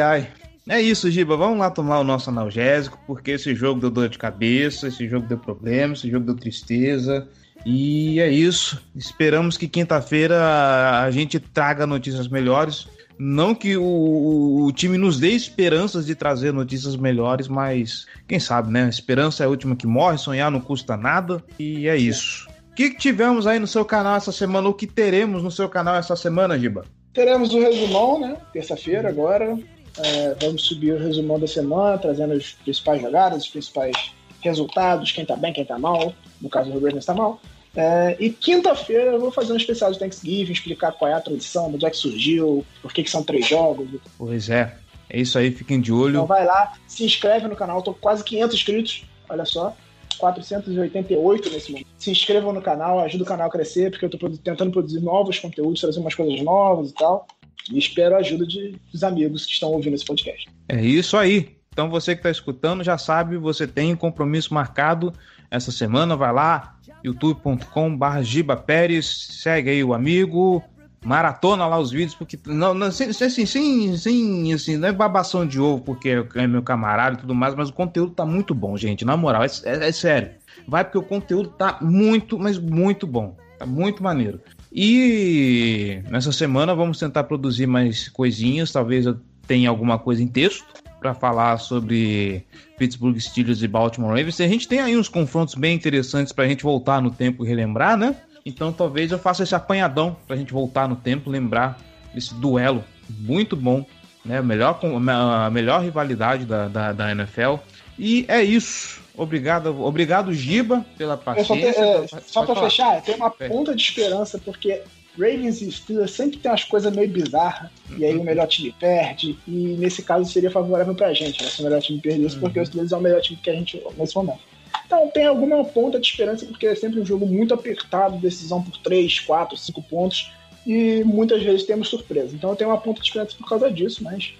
Ai. 0.00 0.28
É 0.68 0.80
isso, 0.80 1.10
Giba. 1.10 1.36
Vamos 1.36 1.58
lá 1.58 1.70
tomar 1.70 1.98
o 1.98 2.04
nosso 2.04 2.30
analgésico, 2.30 2.98
porque 3.06 3.32
esse 3.32 3.54
jogo 3.54 3.80
deu 3.80 3.90
dor 3.90 4.08
de 4.08 4.18
cabeça, 4.18 4.88
esse 4.88 5.08
jogo 5.08 5.26
deu 5.26 5.38
problema, 5.38 5.94
esse 5.94 6.10
jogo 6.10 6.26
deu 6.26 6.36
tristeza. 6.36 7.26
E 7.64 8.20
é 8.20 8.28
isso. 8.28 8.80
Esperamos 8.94 9.56
que 9.56 9.68
quinta-feira 9.68 11.02
a 11.02 11.10
gente 11.10 11.38
traga 11.38 11.86
notícias 11.86 12.28
melhores. 12.28 12.88
Não 13.18 13.54
que 13.54 13.76
o, 13.76 14.64
o, 14.64 14.72
time 14.72 14.96
nos 14.96 15.20
dê 15.20 15.32
esperanças 15.32 16.06
de 16.06 16.14
trazer 16.14 16.52
notícias 16.54 16.96
melhores, 16.96 17.48
mas 17.48 18.06
quem 18.26 18.40
sabe, 18.40 18.72
né? 18.72 18.88
Esperança 18.88 19.42
é 19.42 19.46
a 19.46 19.50
última 19.50 19.76
que 19.76 19.86
morre, 19.86 20.16
sonhar 20.16 20.50
não 20.50 20.60
custa 20.60 20.96
nada. 20.96 21.42
E 21.58 21.86
é 21.86 21.96
isso. 21.96 22.48
O 22.70 22.74
que, 22.74 22.90
que 22.90 22.96
tivemos 22.96 23.46
aí 23.46 23.58
no 23.58 23.66
seu 23.66 23.84
canal 23.84 24.16
essa 24.16 24.32
semana? 24.32 24.68
O 24.68 24.74
que 24.74 24.86
teremos 24.86 25.42
no 25.42 25.50
seu 25.50 25.68
canal 25.68 25.96
essa 25.96 26.16
semana, 26.16 26.58
Giba? 26.58 26.86
Teremos 27.12 27.52
o 27.52 27.60
resumão, 27.60 28.20
né? 28.20 28.36
Terça-feira 28.54 29.10
agora. 29.10 29.58
É, 29.98 30.34
vamos 30.40 30.62
subir 30.66 30.92
o 30.92 30.98
resumão 30.98 31.38
da 31.38 31.46
semana, 31.46 31.98
trazendo 31.98 32.32
as 32.34 32.52
principais 32.52 33.02
jogadas, 33.02 33.44
os 33.44 33.48
principais 33.48 34.12
resultados, 34.40 35.12
quem 35.12 35.24
tá 35.24 35.36
bem, 35.36 35.52
quem 35.52 35.64
tá 35.64 35.78
mal. 35.78 36.14
No 36.40 36.48
caso, 36.48 36.70
o 36.70 36.74
Ravens 36.74 37.04
tá 37.04 37.14
mal. 37.14 37.40
É, 37.74 38.16
e 38.18 38.30
quinta-feira 38.30 39.12
eu 39.12 39.20
vou 39.20 39.30
fazer 39.30 39.52
um 39.52 39.56
especial 39.56 39.92
de 39.92 39.98
Thanksgiving, 39.98 40.52
explicar 40.52 40.92
qual 40.92 41.10
é 41.10 41.14
a 41.14 41.20
tradição, 41.20 41.72
onde 41.72 41.86
é 41.86 41.90
que 41.90 41.96
surgiu, 41.96 42.64
por 42.82 42.92
que, 42.92 43.04
que 43.04 43.10
são 43.10 43.22
três 43.22 43.46
jogos. 43.46 43.88
Pois 44.18 44.50
é, 44.50 44.74
é 45.08 45.20
isso 45.20 45.38
aí, 45.38 45.50
fiquem 45.52 45.80
de 45.80 45.92
olho. 45.92 46.14
Então 46.14 46.26
vai 46.26 46.44
lá, 46.44 46.72
se 46.88 47.04
inscreve 47.04 47.46
no 47.46 47.54
canal, 47.54 47.82
tô 47.82 47.92
com 47.92 48.00
quase 48.00 48.24
500 48.24 48.56
inscritos, 48.56 49.04
olha 49.28 49.44
só. 49.44 49.76
488 50.18 51.50
nesse 51.50 51.72
momento. 51.72 51.86
Se 51.96 52.10
inscrevam 52.10 52.52
no 52.52 52.60
canal, 52.60 53.00
ajuda 53.00 53.24
o 53.24 53.26
canal 53.26 53.48
a 53.48 53.50
crescer, 53.50 53.90
porque 53.90 54.04
eu 54.04 54.10
tô 54.10 54.28
tentando 54.28 54.70
produzir 54.70 55.00
novos 55.00 55.38
conteúdos, 55.38 55.80
trazer 55.80 55.98
umas 55.98 56.14
coisas 56.14 56.42
novas 56.42 56.90
e 56.90 56.94
tal. 56.94 57.26
E 57.70 57.78
espero 57.78 58.14
a 58.14 58.18
ajuda 58.18 58.46
de, 58.46 58.76
dos 58.92 59.02
amigos 59.02 59.44
que 59.44 59.52
estão 59.52 59.70
ouvindo 59.70 59.94
esse 59.94 60.04
podcast. 60.04 60.48
É 60.68 60.80
isso 60.80 61.16
aí. 61.16 61.56
Então 61.72 61.88
você 61.88 62.14
que 62.14 62.20
está 62.20 62.30
escutando 62.30 62.82
já 62.82 62.98
sabe, 62.98 63.36
você 63.36 63.66
tem 63.66 63.92
um 63.92 63.96
compromisso 63.96 64.52
marcado 64.52 65.12
essa 65.50 65.70
semana, 65.70 66.16
vai 66.16 66.32
lá, 66.32 66.76
youtube.com.br 67.04 68.22
Giba 68.22 68.56
Pérez, 68.56 69.06
segue 69.30 69.70
aí 69.70 69.84
o 69.84 69.94
amigo, 69.94 70.62
maratona 71.04 71.66
lá 71.66 71.78
os 71.78 71.90
vídeos, 71.90 72.14
porque 72.14 72.38
não, 72.46 72.74
não 72.74 72.88
assim, 72.88 73.04
assim, 73.04 73.46
sim, 73.46 73.96
sim, 73.96 74.52
assim, 74.52 74.76
não 74.76 74.88
é 74.88 74.92
babação 74.92 75.46
de 75.46 75.60
ovo 75.60 75.82
porque 75.82 76.24
é 76.34 76.46
meu 76.46 76.62
camarada 76.62 77.16
e 77.16 77.20
tudo 77.20 77.34
mais, 77.34 77.54
mas 77.54 77.68
o 77.68 77.72
conteúdo 77.72 78.12
tá 78.12 78.26
muito 78.26 78.54
bom, 78.54 78.76
gente, 78.76 79.04
na 79.04 79.16
moral, 79.16 79.42
é, 79.44 79.48
é, 79.64 79.88
é 79.88 79.92
sério. 79.92 80.32
Vai 80.68 80.84
porque 80.84 80.98
o 80.98 81.02
conteúdo 81.02 81.48
tá 81.50 81.78
muito, 81.80 82.38
mas 82.38 82.58
muito 82.58 83.06
bom, 83.06 83.36
tá 83.58 83.64
muito 83.64 84.02
maneiro. 84.02 84.40
E 84.72 86.00
nessa 86.08 86.30
semana 86.30 86.74
vamos 86.74 86.98
tentar 86.98 87.24
produzir 87.24 87.66
mais 87.66 88.08
coisinhas, 88.08 88.70
talvez 88.70 89.06
eu 89.06 89.18
tenha 89.46 89.68
alguma 89.68 89.98
coisa 89.98 90.22
em 90.22 90.28
texto 90.28 90.64
para 91.00 91.14
falar 91.14 91.58
sobre 91.58 92.44
Pittsburgh 92.78 93.18
Steelers 93.18 93.62
e 93.62 93.68
Baltimore 93.68 94.10
Ravens. 94.10 94.40
A 94.40 94.46
gente 94.46 94.68
tem 94.68 94.80
aí 94.80 94.96
uns 94.96 95.08
confrontos 95.08 95.54
bem 95.54 95.74
interessantes 95.74 96.32
para 96.32 96.44
a 96.44 96.48
gente 96.48 96.62
voltar 96.62 97.02
no 97.02 97.10
tempo 97.10 97.44
e 97.44 97.48
relembrar, 97.48 97.96
né? 97.96 98.14
Então 98.44 98.72
talvez 98.72 99.10
eu 99.10 99.18
faça 99.18 99.42
esse 99.42 99.54
apanhadão 99.54 100.16
para 100.26 100.36
a 100.36 100.38
gente 100.38 100.52
voltar 100.52 100.88
no 100.88 100.94
tempo, 100.94 101.30
lembrar 101.30 101.78
desse 102.14 102.34
duelo 102.34 102.84
muito 103.08 103.56
bom, 103.56 103.84
né? 104.24 104.38
A 104.38 104.42
melhor, 104.42 104.78
a 105.08 105.50
melhor 105.50 105.82
rivalidade 105.82 106.44
da, 106.44 106.68
da, 106.68 106.92
da 106.92 107.10
NFL. 107.10 107.56
E 108.00 108.24
é 108.28 108.42
isso. 108.42 108.98
Obrigado, 109.14 109.84
obrigado 109.84 110.32
Giba, 110.32 110.86
pela 110.96 111.18
paciência. 111.18 111.78
É, 111.78 112.06
só, 112.26 112.46
para 112.46 112.62
fechar, 112.62 113.02
tem 113.02 113.14
uma 113.14 113.30
é. 113.38 113.46
ponta 113.46 113.76
de 113.76 113.82
esperança, 113.82 114.40
porque 114.42 114.80
Ravens 115.18 115.60
e 115.60 115.70
Steelers 115.70 116.12
sempre 116.12 116.38
tem 116.38 116.50
umas 116.50 116.64
coisas 116.64 116.90
meio 116.96 117.10
bizarras, 117.10 117.70
uhum. 117.90 117.98
e 117.98 118.04
aí 118.06 118.16
o 118.16 118.24
melhor 118.24 118.46
time 118.46 118.74
perde, 118.80 119.38
e 119.46 119.76
nesse 119.78 120.02
caso 120.02 120.32
seria 120.32 120.50
favorável 120.50 120.94
pra 120.94 121.12
gente, 121.12 121.42
né, 121.42 121.50
se 121.50 121.60
o 121.60 121.64
melhor 121.64 121.82
time 121.82 122.00
perdesse, 122.00 122.36
uhum. 122.36 122.40
porque 122.40 122.60
os 122.60 122.68
Steelers 122.68 122.92
é 122.92 122.96
o 122.96 123.00
melhor 123.02 123.20
time 123.20 123.38
que 123.42 123.50
a 123.50 123.54
gente 123.54 123.82
nesse 123.98 124.16
momento. 124.16 124.40
Então 124.86 125.06
tem 125.08 125.26
alguma 125.26 125.62
ponta 125.62 126.00
de 126.00 126.06
esperança, 126.06 126.46
porque 126.46 126.66
é 126.66 126.74
sempre 126.74 126.98
um 127.00 127.04
jogo 127.04 127.26
muito 127.26 127.52
apertado, 127.52 128.16
decisão 128.16 128.62
por 128.62 128.78
3, 128.78 129.20
4, 129.20 129.58
5 129.58 129.82
pontos, 129.82 130.32
e 130.66 131.04
muitas 131.04 131.42
vezes 131.42 131.64
temos 131.64 131.88
surpresa. 131.88 132.34
Então 132.34 132.48
eu 132.48 132.56
tenho 132.56 132.70
uma 132.70 132.80
ponta 132.80 133.02
de 133.02 133.08
esperança 133.08 133.36
por 133.36 133.46
causa 133.46 133.70
disso, 133.70 134.02
mas 134.02 134.32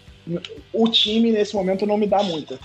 o 0.73 0.89
time 0.89 1.31
nesse 1.31 1.55
momento 1.55 1.85
não 1.85 1.99
me 1.99 2.07
dá 2.07 2.23
muita. 2.23 2.59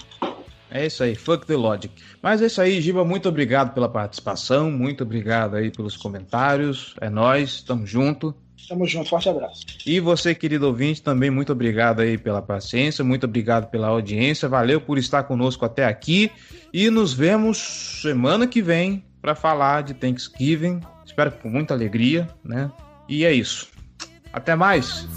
É 0.75 0.87
isso 0.87 1.03
aí, 1.03 1.15
fuck 1.15 1.47
the 1.47 1.55
logic. 1.55 1.89
Mas 2.21 2.41
é 2.41 2.47
isso 2.47 2.59
aí, 2.59 2.81
Giba, 2.81 3.05
muito 3.05 3.29
obrigado 3.29 3.73
pela 3.73 3.87
participação, 3.87 4.69
muito 4.69 5.05
obrigado 5.05 5.55
aí 5.55 5.71
pelos 5.71 5.95
comentários. 5.95 6.93
É 6.99 7.09
nós, 7.09 7.63
tamo 7.63 7.87
junto. 7.87 8.35
Tamo 8.67 8.85
junto, 8.85 9.09
forte 9.09 9.29
abraço. 9.29 9.65
E 9.85 10.01
você, 10.01 10.35
querido 10.35 10.67
ouvinte, 10.67 11.01
também 11.01 11.31
muito 11.31 11.53
obrigado 11.53 12.01
aí 12.01 12.17
pela 12.17 12.41
paciência, 12.41 13.05
muito 13.05 13.23
obrigado 13.23 13.69
pela 13.69 13.87
audiência, 13.87 14.49
valeu 14.49 14.81
por 14.81 14.97
estar 14.97 15.23
conosco 15.23 15.63
até 15.63 15.85
aqui 15.85 16.29
e 16.73 16.89
nos 16.89 17.13
vemos 17.13 18.01
semana 18.01 18.45
que 18.45 18.61
vem 18.61 19.01
para 19.21 19.33
falar 19.33 19.81
de 19.81 19.93
Thanksgiving. 19.93 20.81
Espero 21.05 21.31
com 21.31 21.47
muita 21.47 21.73
alegria, 21.73 22.27
né? 22.43 22.69
E 23.07 23.23
é 23.23 23.31
isso. 23.31 23.69
Até 24.33 24.55
mais. 24.55 25.07